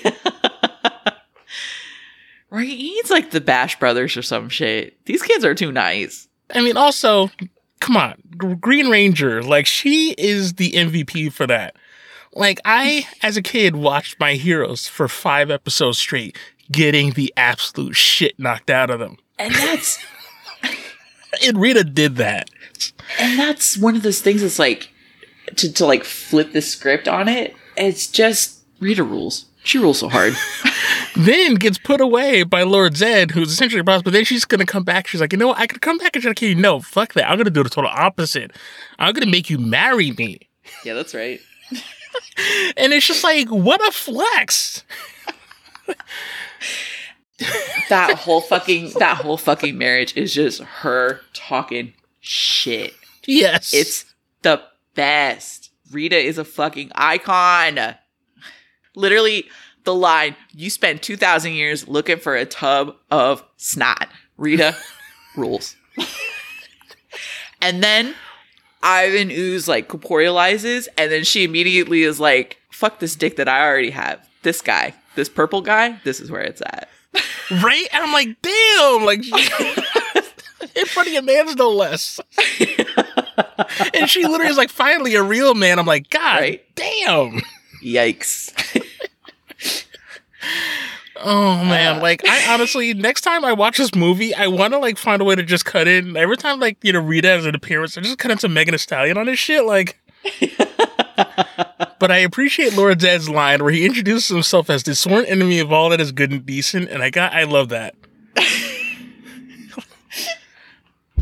Right? 2.50 2.68
He's 2.68 3.10
like 3.10 3.32
the 3.32 3.40
Bash 3.40 3.78
Brothers 3.78 4.16
or 4.16 4.22
some 4.22 4.48
shit. 4.48 5.04
These 5.04 5.22
kids 5.22 5.44
are 5.44 5.54
too 5.54 5.72
nice. 5.72 6.28
I 6.54 6.62
mean, 6.62 6.76
also, 6.76 7.30
come 7.80 7.96
on, 7.96 8.14
Green 8.60 8.88
Ranger, 8.88 9.42
like 9.42 9.66
she 9.66 10.14
is 10.16 10.54
the 10.54 10.70
MVP 10.72 11.32
for 11.32 11.46
that. 11.48 11.74
Like 12.36 12.60
I, 12.64 13.06
as 13.22 13.36
a 13.36 13.42
kid, 13.42 13.76
watched 13.76 14.20
my 14.20 14.34
heroes 14.34 14.86
for 14.86 15.08
five 15.08 15.50
episodes 15.50 15.98
straight, 15.98 16.36
getting 16.70 17.12
the 17.12 17.32
absolute 17.36 17.96
shit 17.96 18.38
knocked 18.38 18.70
out 18.70 18.90
of 18.90 19.00
them. 19.00 19.16
And 19.38 19.54
that's 19.54 19.98
And 21.44 21.58
Rita 21.60 21.84
did 21.84 22.16
that. 22.16 22.48
and 23.18 23.38
that's 23.38 23.76
one 23.76 23.96
of 23.96 24.02
those 24.02 24.20
things 24.20 24.42
that's 24.42 24.58
like 24.58 24.90
to, 25.56 25.72
to 25.72 25.86
like 25.86 26.04
flip 26.04 26.52
the 26.52 26.62
script 26.62 27.08
on 27.08 27.28
it. 27.28 27.54
It's 27.76 28.06
just 28.06 28.60
Rita 28.80 29.02
rules. 29.02 29.46
She 29.64 29.78
rules 29.78 29.98
so 29.98 30.08
hard. 30.08 30.34
Then 31.16 31.54
gets 31.54 31.78
put 31.78 32.02
away 32.02 32.42
by 32.42 32.62
Lord 32.62 32.94
Zed, 32.94 33.30
who's 33.30 33.50
essentially 33.50 33.80
a 33.80 33.84
boss. 33.84 34.02
But 34.02 34.12
then 34.12 34.26
she's 34.26 34.44
gonna 34.44 34.66
come 34.66 34.84
back. 34.84 35.06
She's 35.06 35.20
like, 35.22 35.32
you 35.32 35.38
know 35.38 35.48
what? 35.48 35.58
I 35.58 35.66
could 35.66 35.80
come 35.80 35.96
back 35.96 36.14
and 36.14 36.22
try 36.22 36.30
to 36.30 36.34
kill 36.34 36.50
you. 36.50 36.54
No, 36.54 36.80
fuck 36.80 37.14
that. 37.14 37.28
I'm 37.30 37.38
gonna 37.38 37.48
do 37.48 37.62
the 37.62 37.70
total 37.70 37.90
opposite. 37.90 38.52
I'm 38.98 39.14
gonna 39.14 39.30
make 39.30 39.48
you 39.48 39.56
marry 39.56 40.10
me. 40.12 40.40
yeah, 40.84 40.92
that's 40.92 41.14
right. 41.14 41.40
And 42.76 42.92
it's 42.92 43.06
just 43.06 43.24
like, 43.24 43.48
what 43.48 43.80
a 43.86 43.90
flex. 43.90 44.84
That 47.88 48.16
whole 48.18 48.40
fucking 48.40 48.92
that 48.98 49.18
whole 49.18 49.36
fucking 49.36 49.76
marriage 49.76 50.16
is 50.16 50.34
just 50.34 50.62
her 50.62 51.20
talking 51.34 51.92
shit. 52.20 52.94
Yes. 53.26 53.72
It's 53.74 54.04
the 54.42 54.62
best. 54.94 55.70
Rita 55.92 56.16
is 56.18 56.38
a 56.38 56.44
fucking 56.44 56.92
icon. 56.94 57.94
Literally, 58.94 59.46
the 59.84 59.94
line 59.94 60.34
you 60.52 60.70
spent 60.70 61.02
2,000 61.02 61.52
years 61.52 61.86
looking 61.86 62.18
for 62.18 62.34
a 62.34 62.44
tub 62.46 62.96
of 63.10 63.44
snot. 63.56 64.08
Rita 64.36 64.76
rules. 65.36 65.76
and 67.60 67.82
then 67.82 68.14
Ivan 68.86 69.30
Ooze 69.32 69.66
like 69.68 69.88
corporealizes, 69.88 70.86
and 70.96 71.10
then 71.10 71.24
she 71.24 71.42
immediately 71.44 72.02
is 72.04 72.20
like, 72.20 72.58
fuck 72.70 73.00
this 73.00 73.16
dick 73.16 73.36
that 73.36 73.48
I 73.48 73.66
already 73.66 73.90
have. 73.90 74.26
This 74.42 74.62
guy, 74.62 74.94
this 75.16 75.28
purple 75.28 75.60
guy, 75.60 75.98
this 76.04 76.20
is 76.20 76.30
where 76.30 76.42
it's 76.42 76.62
at. 76.62 76.88
right? 77.62 77.86
And 77.92 78.04
I'm 78.04 78.12
like, 78.12 78.36
damn, 78.42 79.04
like 79.04 79.20
in 80.76 80.84
front 80.86 81.08
of 81.08 81.12
your 81.14 81.22
man's 81.22 81.56
no 81.56 81.70
less. 81.70 82.20
and 83.94 84.08
she 84.08 84.24
literally 84.24 84.50
is 84.50 84.56
like, 84.56 84.70
finally 84.70 85.14
a 85.16 85.22
real 85.22 85.54
man. 85.54 85.78
I'm 85.80 85.86
like, 85.86 86.08
God 86.10 86.40
Right. 86.40 86.64
damn. 86.76 87.40
Yikes. 87.82 88.52
Oh 91.28 91.56
man, 91.64 91.96
Uh. 91.96 92.02
like 92.02 92.22
I 92.24 92.46
honestly, 92.54 92.94
next 92.94 93.22
time 93.22 93.44
I 93.44 93.52
watch 93.52 93.78
this 93.78 93.94
movie, 93.96 94.32
I 94.32 94.46
want 94.46 94.72
to 94.74 94.78
like 94.78 94.96
find 94.96 95.20
a 95.20 95.24
way 95.24 95.34
to 95.34 95.42
just 95.42 95.64
cut 95.64 95.88
in. 95.88 96.16
Every 96.16 96.36
time, 96.36 96.60
like 96.60 96.78
you 96.82 96.92
know, 96.92 97.00
Rita 97.00 97.26
has 97.28 97.44
an 97.46 97.54
appearance, 97.56 97.98
I 97.98 98.00
just 98.02 98.18
cut 98.18 98.30
in 98.30 98.38
some 98.38 98.54
Megan 98.54 98.72
Thee 98.72 98.78
Stallion 98.78 99.18
on 99.18 99.26
this 99.26 99.38
shit. 99.40 99.64
Like, 99.64 99.98
but 101.98 102.12
I 102.12 102.18
appreciate 102.18 102.76
Lord 102.76 103.00
Zed's 103.00 103.28
line 103.28 103.62
where 103.64 103.72
he 103.72 103.84
introduces 103.84 104.28
himself 104.28 104.70
as 104.70 104.84
the 104.84 104.94
sworn 104.94 105.24
enemy 105.24 105.58
of 105.58 105.72
all 105.72 105.88
that 105.90 106.00
is 106.00 106.12
good 106.12 106.30
and 106.30 106.46
decent, 106.46 106.90
and 106.90 107.02
I 107.02 107.10
got, 107.10 107.32
I 107.32 107.42
love 107.42 107.70
that. 107.70 107.94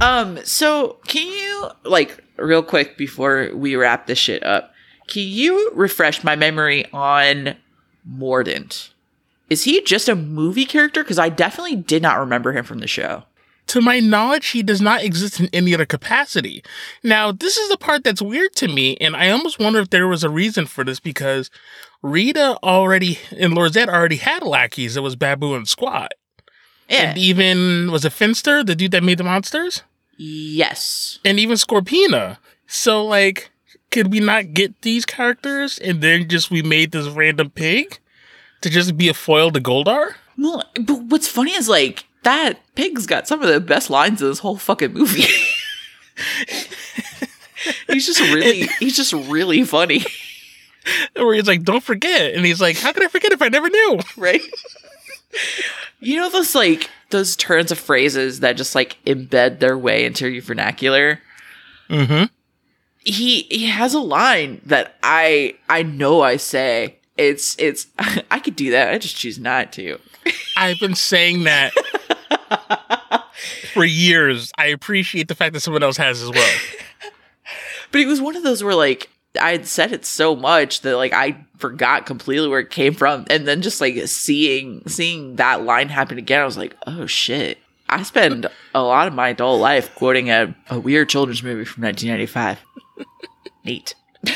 Um, 0.01 0.41
so 0.45 0.99
can 1.07 1.27
you 1.27 1.71
like 1.85 2.23
real 2.37 2.65
quick 2.65 2.99
before 2.99 3.51
we 3.55 3.77
wrap 3.77 4.09
this 4.09 4.19
shit 4.19 4.43
up, 4.43 4.73
can 5.07 5.23
you 5.23 5.71
refresh 5.73 6.25
my 6.25 6.35
memory 6.35 6.85
on 6.93 7.57
Mordant? 8.05 8.91
Is 9.51 9.65
he 9.65 9.83
just 9.83 10.09
a 10.09 10.15
movie 10.15 10.65
character? 10.65 11.03
Because 11.03 11.19
I 11.19 11.29
definitely 11.29 11.77
did 11.77 12.03
not 12.03 12.19
remember 12.19 12.53
him 12.53 12.65
from 12.65 12.79
the 12.79 12.87
show. 12.87 13.25
To 13.69 13.81
my 13.81 13.99
knowledge, 13.99 14.49
he 14.49 14.63
does 14.63 14.81
not 14.81 15.03
exist 15.03 15.41
in 15.41 15.49
any 15.53 15.73
other 15.75 15.87
capacity. 15.87 16.63
Now, 17.03 17.33
this 17.33 17.57
is 17.57 17.71
the 17.71 17.79
part 17.79 18.05
that's 18.05 18.21
weird 18.21 18.55
to 18.57 18.69
me, 18.69 18.97
and 18.99 19.17
I 19.17 19.31
almost 19.31 19.59
wonder 19.59 19.79
if 19.79 19.89
there 19.91 20.07
was 20.07 20.23
a 20.23 20.29
reason 20.29 20.67
for 20.67 20.85
this 20.85 21.01
because 21.01 21.51
Rita 22.03 22.59
already 22.63 23.19
and 23.37 23.55
Lord 23.55 23.73
Zed 23.73 23.89
already 23.89 24.17
had 24.17 24.43
lackeys. 24.43 24.97
It 24.97 25.03
was 25.03 25.17
Baboo 25.17 25.55
and 25.55 25.67
Squatt. 25.67 26.09
Yeah. 26.89 27.11
And 27.11 27.19
even 27.19 27.91
was 27.91 28.05
it 28.05 28.13
Finster, 28.13 28.63
the 28.63 28.75
dude 28.75 28.91
that 28.91 29.03
made 29.03 29.19
the 29.19 29.25
monsters? 29.25 29.83
yes. 30.17 31.19
And 31.25 31.41
even 31.41 31.57
Scorpina. 31.57 32.39
So 32.67 33.05
like, 33.05 33.51
could 33.91 34.13
we 34.13 34.21
not 34.21 34.53
get 34.53 34.83
these 34.83 35.05
characters 35.07 35.79
and 35.79 36.03
then 36.03 36.29
just 36.29 36.51
we 36.51 36.63
made 36.63 36.93
this 36.93 37.09
random 37.09 37.51
pig 37.51 37.99
to 38.65 38.71
just 38.71 38.97
be 38.97 39.09
a 39.09 39.15
foil 39.15 39.51
to 39.53 39.61
Goldar? 39.61 40.15
Well, 40.37 40.65
but 40.75 41.03
what's 41.05 41.29
funny 41.29 41.53
is 41.53 41.69
like 41.69 42.05
that 42.25 42.59
pig's 42.75 43.07
got 43.07 43.29
some 43.29 43.43
of 43.43 43.49
the 43.49 43.61
best 43.61 43.91
lines 43.91 44.21
in 44.21 44.29
this 44.29 44.41
whole 44.41 44.57
fucking 44.57 44.93
movie. 44.93 45.23
he's 47.89 48.07
just 48.07 48.21
really, 48.21 48.63
he's 48.81 48.97
just 48.97 49.13
really 49.13 49.63
funny, 49.65 50.05
Where 51.15 51.35
he's 51.35 51.47
like, 51.47 51.63
"Don't 51.63 51.83
forget," 51.83 52.35
and 52.35 52.45
he's 52.45 52.61
like, 52.61 52.77
"How 52.77 52.93
could 52.93 53.05
I 53.05 53.09
forget 53.09 53.33
if 53.33 53.43
I 53.43 53.49
never 53.49 53.71
knew?" 53.71 54.01
right? 54.17 54.41
You 56.01 56.17
know 56.17 56.31
those 56.31 56.55
like 56.55 56.91
those 57.11 57.37
turns 57.37 57.71
of 57.73 57.79
phrases 57.79 58.41
that 58.41 58.57
just 58.57 58.75
like 58.75 58.99
embed 59.05 59.59
their 59.61 59.79
way 59.79 60.05
into 60.05 60.29
your 60.29 60.43
vernacular. 60.43 61.21
Mm-hmm. 61.89 62.25
He 62.99 63.43
he 63.43 63.67
has 63.67 63.95
a 63.95 64.01
line 64.01 64.61
that 64.67 64.97
I 65.03 65.57
I 65.69 65.83
know 65.83 66.23
I 66.23 66.37
say. 66.37 66.97
It's 67.17 67.57
it's 67.59 67.87
I 68.31 68.41
could 68.41 68.57
do 68.57 68.71
that. 68.73 68.93
I 68.93 68.99
just 68.99 69.17
choose 69.17 69.39
not 69.39 69.73
to. 69.75 69.99
I've 70.57 70.79
been 70.81 70.95
saying 70.95 71.45
that 71.45 71.73
for 73.73 73.85
years. 73.85 74.53
I 74.59 74.67
appreciate 74.67 75.29
the 75.29 75.35
fact 75.35 75.53
that 75.55 75.61
someone 75.61 75.83
else 75.83 75.97
has 75.97 76.23
as 76.23 76.31
well. 76.31 76.59
But 77.93 78.01
it 78.01 78.09
was 78.09 78.21
one 78.21 78.35
of 78.35 78.43
those 78.43 78.65
where 78.65 78.75
like 78.75 79.09
I 79.41 79.53
had 79.53 79.69
said 79.69 79.93
it 79.93 80.05
so 80.05 80.35
much 80.35 80.81
that 80.81 80.97
like 80.97 81.13
I 81.13 81.45
forgot 81.59 82.07
completely 82.07 82.49
where 82.49 82.59
it 82.59 82.71
came 82.71 82.93
from, 82.93 83.25
and 83.31 83.47
then 83.47 83.63
just 83.63 83.81
like 83.81 83.95
seeing 84.09 84.83
seeing 84.89 85.37
that 85.37 85.63
line 85.63 85.91
happen 85.91 86.19
again, 86.19 86.41
I 86.43 86.45
was 86.45 86.59
like, 86.59 86.77
oh 86.89 87.07
shit. 87.07 87.59
I 87.89 88.03
spend 88.03 88.49
a 88.75 88.83
lot 88.83 89.07
of 89.07 89.15
my 89.15 89.29
adult 89.29 89.61
life 89.61 89.95
quoting 89.95 90.29
a, 90.29 90.57
a 90.71 90.81
weird 90.81 91.09
children's 91.09 91.45
movie 91.45 91.65
from 91.65 91.85
1995. 91.85 92.59
Neat. 93.65 93.95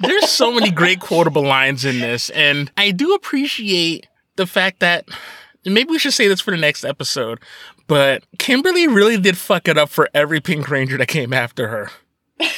There's 0.00 0.28
so 0.28 0.52
many 0.52 0.70
great 0.70 1.00
quotable 1.00 1.42
lines 1.42 1.84
in 1.84 2.00
this, 2.00 2.30
and 2.30 2.70
I 2.76 2.90
do 2.90 3.14
appreciate 3.14 4.06
the 4.36 4.46
fact 4.46 4.80
that 4.80 5.06
maybe 5.64 5.90
we 5.90 5.98
should 5.98 6.12
say 6.12 6.28
this 6.28 6.40
for 6.40 6.50
the 6.50 6.56
next 6.56 6.84
episode, 6.84 7.40
but 7.86 8.24
Kimberly 8.38 8.88
really 8.88 9.16
did 9.16 9.36
fuck 9.36 9.68
it 9.68 9.78
up 9.78 9.88
for 9.90 10.08
every 10.14 10.40
Pink 10.40 10.68
Ranger 10.68 10.96
that 10.98 11.08
came 11.08 11.32
after 11.32 11.68
her. 11.68 11.90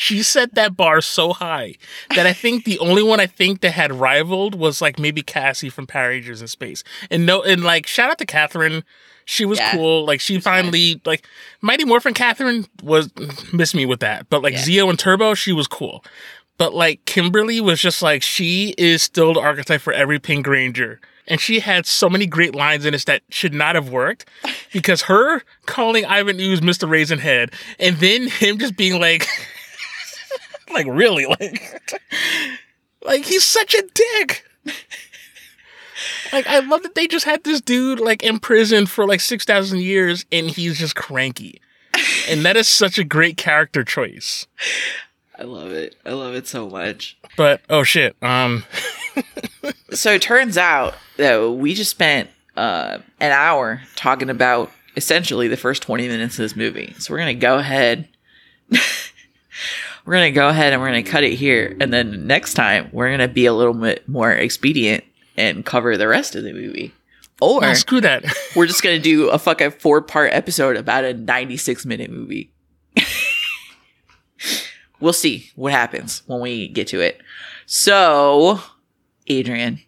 She 0.00 0.22
set 0.22 0.54
that 0.54 0.76
bar 0.76 1.00
so 1.00 1.32
high 1.32 1.74
that 2.14 2.24
I 2.24 2.32
think 2.32 2.64
the 2.64 2.78
only 2.78 3.02
one 3.02 3.18
I 3.18 3.26
think 3.26 3.62
that 3.62 3.72
had 3.72 3.92
rivaled 3.92 4.54
was 4.54 4.80
like 4.80 4.96
maybe 4.96 5.22
Cassie 5.22 5.70
from 5.70 5.88
Power 5.88 6.10
Rangers 6.10 6.40
in 6.40 6.46
Space. 6.46 6.84
And 7.10 7.26
no, 7.26 7.42
and 7.42 7.64
like 7.64 7.88
shout 7.88 8.08
out 8.08 8.18
to 8.18 8.24
Katherine. 8.24 8.84
She 9.24 9.44
was 9.44 9.58
Yeah. 9.58 9.72
cool. 9.72 10.06
Like 10.06 10.20
she 10.20 10.38
finally 10.38 11.00
like 11.04 11.26
Mighty 11.62 11.84
Morphin 11.84 12.14
Katherine 12.14 12.66
was 12.80 13.10
missed 13.52 13.74
me 13.74 13.86
with 13.86 13.98
that. 13.98 14.30
But 14.30 14.40
like 14.40 14.52
Yeah. 14.52 14.60
Zeo 14.84 14.88
and 14.88 14.96
Turbo, 14.96 15.34
she 15.34 15.52
was 15.52 15.66
cool. 15.66 16.04
But 16.58 16.74
like 16.74 17.04
Kimberly 17.04 17.60
was 17.60 17.80
just 17.80 18.00
like 18.00 18.22
she 18.22 18.76
is 18.78 19.02
still 19.02 19.34
the 19.34 19.40
archetype 19.40 19.80
for 19.80 19.92
every 19.92 20.20
Pink 20.20 20.46
Ranger. 20.46 21.00
And 21.26 21.40
she 21.40 21.58
had 21.58 21.86
so 21.86 22.08
many 22.08 22.24
great 22.26 22.54
lines 22.54 22.84
in 22.86 22.92
this 22.92 23.04
that 23.06 23.22
should 23.30 23.52
not 23.52 23.74
have 23.74 23.88
worked 23.90 24.28
because 24.72 25.02
her 25.02 25.42
calling 25.66 26.04
Ivan 26.06 26.38
Ooze 26.38 26.60
Mr. 26.60 26.88
Raisin 26.88 27.18
Head 27.18 27.50
and 27.80 27.96
then 27.96 28.28
him 28.28 28.58
just 28.58 28.76
being 28.76 29.00
like 29.00 29.26
like 30.72 30.86
really 30.88 31.26
like 31.26 31.92
like 33.04 33.24
he's 33.24 33.44
such 33.44 33.74
a 33.74 33.82
dick. 33.94 34.44
Like 36.32 36.46
I 36.46 36.60
love 36.60 36.82
that 36.82 36.94
they 36.94 37.06
just 37.06 37.24
had 37.24 37.44
this 37.44 37.60
dude 37.60 38.00
like 38.00 38.22
in 38.22 38.38
prison 38.38 38.86
for 38.86 39.06
like 39.06 39.20
6,000 39.20 39.80
years 39.80 40.26
and 40.30 40.50
he's 40.50 40.78
just 40.78 40.94
cranky. 40.94 41.60
And 42.28 42.44
that 42.44 42.56
is 42.56 42.68
such 42.68 42.98
a 42.98 43.04
great 43.04 43.36
character 43.36 43.82
choice. 43.82 44.46
I 45.38 45.44
love 45.44 45.72
it. 45.72 45.96
I 46.04 46.12
love 46.12 46.34
it 46.34 46.46
so 46.46 46.68
much. 46.68 47.16
But 47.36 47.62
oh 47.70 47.82
shit. 47.82 48.16
Um 48.22 48.64
So 49.92 50.12
it 50.12 50.22
turns 50.22 50.58
out 50.58 50.94
that 51.16 51.38
we 51.52 51.74
just 51.74 51.90
spent 51.90 52.28
uh, 52.56 52.98
an 53.20 53.32
hour 53.32 53.80
talking 53.96 54.28
about 54.28 54.70
essentially 54.96 55.48
the 55.48 55.56
first 55.56 55.82
20 55.82 56.08
minutes 56.08 56.34
of 56.34 56.42
this 56.42 56.56
movie. 56.56 56.94
So 56.98 57.12
we're 57.12 57.18
going 57.18 57.36
to 57.36 57.40
go 57.40 57.58
ahead. 57.58 58.08
We're 60.08 60.14
going 60.14 60.32
to 60.32 60.40
go 60.40 60.48
ahead 60.48 60.72
and 60.72 60.80
we're 60.80 60.88
going 60.88 61.04
to 61.04 61.10
cut 61.10 61.22
it 61.22 61.34
here. 61.34 61.76
And 61.82 61.92
then 61.92 62.26
next 62.26 62.54
time, 62.54 62.88
we're 62.92 63.08
going 63.08 63.18
to 63.18 63.28
be 63.28 63.44
a 63.44 63.52
little 63.52 63.74
bit 63.74 64.08
more 64.08 64.32
expedient 64.32 65.04
and 65.36 65.66
cover 65.66 65.98
the 65.98 66.08
rest 66.08 66.34
of 66.34 66.44
the 66.44 66.54
movie. 66.54 66.94
Or 67.42 67.62
oh, 67.62 67.74
screw 67.74 68.00
that. 68.00 68.24
we're 68.56 68.64
just 68.64 68.82
going 68.82 68.96
to 68.96 69.02
do 69.02 69.28
a 69.28 69.38
fucking 69.38 69.72
four 69.72 70.00
part 70.00 70.32
episode 70.32 70.78
about 70.78 71.04
a 71.04 71.12
96 71.12 71.84
minute 71.84 72.10
movie. 72.10 72.50
we'll 74.98 75.12
see 75.12 75.50
what 75.56 75.72
happens 75.72 76.22
when 76.24 76.40
we 76.40 76.68
get 76.68 76.86
to 76.86 77.02
it. 77.02 77.20
So, 77.66 78.60
Adrian, 79.26 79.82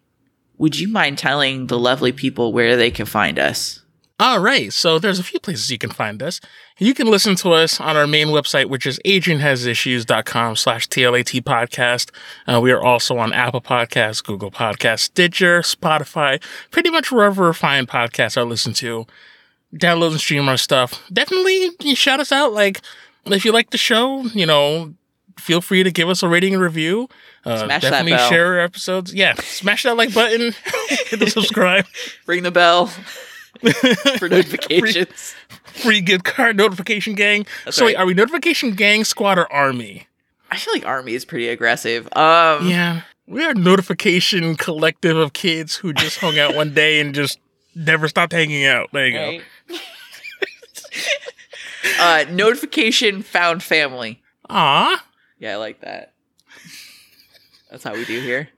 would 0.58 0.78
you 0.78 0.88
mind 0.88 1.16
telling 1.16 1.68
the 1.68 1.78
lovely 1.78 2.12
people 2.12 2.52
where 2.52 2.76
they 2.76 2.90
can 2.90 3.06
find 3.06 3.38
us? 3.38 3.80
All 4.20 4.38
right, 4.38 4.70
so 4.70 4.98
there's 4.98 5.18
a 5.18 5.24
few 5.24 5.40
places 5.40 5.70
you 5.70 5.78
can 5.78 5.88
find 5.88 6.22
us. 6.22 6.42
You 6.82 6.94
can 6.94 7.08
listen 7.08 7.36
to 7.36 7.50
us 7.50 7.78
on 7.78 7.94
our 7.94 8.06
main 8.06 8.28
website, 8.28 8.70
which 8.70 8.86
is 8.86 8.98
adrianhasissues.com 9.04 10.56
slash 10.56 10.88
TLAT 10.88 11.42
podcast. 11.42 12.10
Uh, 12.46 12.58
we 12.58 12.72
are 12.72 12.82
also 12.82 13.18
on 13.18 13.34
Apple 13.34 13.60
Podcasts, 13.60 14.24
Google 14.24 14.50
Podcasts, 14.50 15.00
Stitcher, 15.00 15.60
Spotify, 15.60 16.42
pretty 16.70 16.88
much 16.88 17.12
wherever 17.12 17.52
fine 17.52 17.84
podcasts 17.84 18.38
are 18.38 18.46
listened 18.46 18.76
to. 18.76 19.06
Download 19.74 20.12
and 20.12 20.20
stream 20.20 20.48
our 20.48 20.56
stuff. 20.56 21.02
Definitely 21.12 21.94
shout 21.94 22.18
us 22.18 22.32
out. 22.32 22.54
Like, 22.54 22.80
if 23.26 23.44
you 23.44 23.52
like 23.52 23.70
the 23.70 23.78
show, 23.78 24.22
you 24.28 24.46
know, 24.46 24.94
feel 25.38 25.60
free 25.60 25.82
to 25.82 25.90
give 25.90 26.08
us 26.08 26.22
a 26.22 26.28
rating 26.28 26.54
and 26.54 26.62
review. 26.62 27.10
Uh, 27.44 27.58
Smash 27.58 27.82
that 27.82 27.90
definitely 27.90 28.26
share 28.30 28.54
our 28.54 28.60
episodes. 28.60 29.12
Yeah, 29.12 29.34
smash 29.34 29.82
that 29.82 29.98
like 29.98 30.14
button, 30.14 30.54
hit 30.88 31.20
the 31.20 31.26
subscribe. 31.30 31.84
Ring 32.26 32.42
the 32.42 32.50
bell 32.50 32.90
for 34.18 34.28
notifications. 34.28 35.34
free 35.64 36.00
gift 36.00 36.24
card 36.24 36.56
notification 36.56 37.14
gang. 37.14 37.46
That's 37.64 37.76
so 37.76 37.86
wait, 37.86 37.96
right. 37.96 38.02
are 38.02 38.06
we 38.06 38.14
notification 38.14 38.72
gang, 38.72 39.04
squad, 39.04 39.38
or 39.38 39.50
army? 39.52 40.06
I 40.50 40.56
feel 40.56 40.74
like 40.74 40.84
Army 40.84 41.14
is 41.14 41.24
pretty 41.24 41.48
aggressive. 41.48 42.06
Um, 42.16 42.68
Yeah, 42.68 43.02
we 43.26 43.44
are 43.44 43.54
notification 43.54 44.56
collective 44.56 45.16
of 45.16 45.32
kids 45.32 45.76
who 45.76 45.92
just 45.92 46.18
hung 46.18 46.38
out 46.38 46.56
one 46.56 46.74
day 46.74 47.00
and 47.00 47.14
just 47.14 47.38
never 47.74 48.08
stopped 48.08 48.32
hanging 48.32 48.64
out. 48.66 48.88
There 48.92 49.06
you 49.06 49.42
go. 49.68 49.76
uh, 52.00 52.24
notification 52.30 53.22
found 53.22 53.62
family. 53.62 54.20
Ah. 54.48 55.04
Yeah, 55.38 55.54
I 55.54 55.56
like 55.56 55.80
that. 55.82 56.14
That's 57.70 57.84
how 57.84 57.94
we 57.94 58.04
do 58.04 58.20
here. 58.20 58.48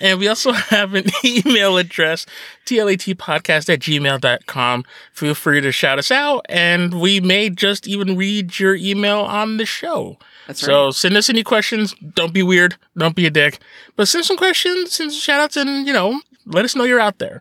And 0.00 0.18
we 0.20 0.28
also 0.28 0.52
have 0.74 0.94
an 0.94 1.06
email 1.24 1.76
address, 1.78 2.26
tlatpodcast 2.66 3.68
at 3.72 3.80
gmail.com. 3.80 4.84
Feel 5.12 5.34
free 5.34 5.60
to 5.60 5.72
shout 5.72 5.98
us 5.98 6.10
out, 6.10 6.44
and 6.48 7.00
we 7.00 7.20
may 7.20 7.50
just 7.50 7.88
even 7.88 8.16
read 8.16 8.58
your 8.58 8.74
email 8.76 9.20
on 9.20 9.56
the 9.56 9.66
show. 9.66 10.18
That's 10.46 10.60
So 10.60 10.86
right. 10.86 10.94
send 10.94 11.16
us 11.16 11.28
any 11.30 11.42
questions. 11.42 11.94
Don't 12.14 12.32
be 12.32 12.42
weird. 12.42 12.76
Don't 12.96 13.16
be 13.16 13.26
a 13.26 13.30
dick. 13.30 13.58
But 13.96 14.06
send 14.08 14.24
some 14.24 14.36
questions, 14.36 14.92
send 14.92 15.10
some 15.12 15.20
shout 15.20 15.40
outs, 15.40 15.56
and, 15.56 15.86
you 15.86 15.92
know, 15.92 16.20
let 16.46 16.64
us 16.64 16.76
know 16.76 16.84
you're 16.84 17.00
out 17.00 17.18
there. 17.18 17.40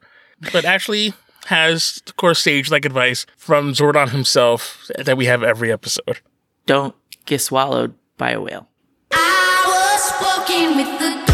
But 0.52 0.66
Ashley 0.66 1.14
has, 1.48 2.02
of 2.08 2.16
course, 2.18 2.42
sage 2.42 2.72
like 2.72 2.86
advice 2.86 3.26
from 3.38 3.74
Zordon 3.74 4.10
himself 4.10 4.90
that 4.98 5.16
we 5.18 5.26
have 5.26 5.44
every 5.44 5.72
episode. 5.72 6.20
don't 6.66 6.96
get 7.26 7.42
swallowed 7.42 7.94
by 8.18 8.32
a 8.32 8.42
whale. 8.42 8.68
I 9.12 9.64
was 9.68 10.14
walking 10.22 10.76
with 10.78 11.00
the 11.00 11.25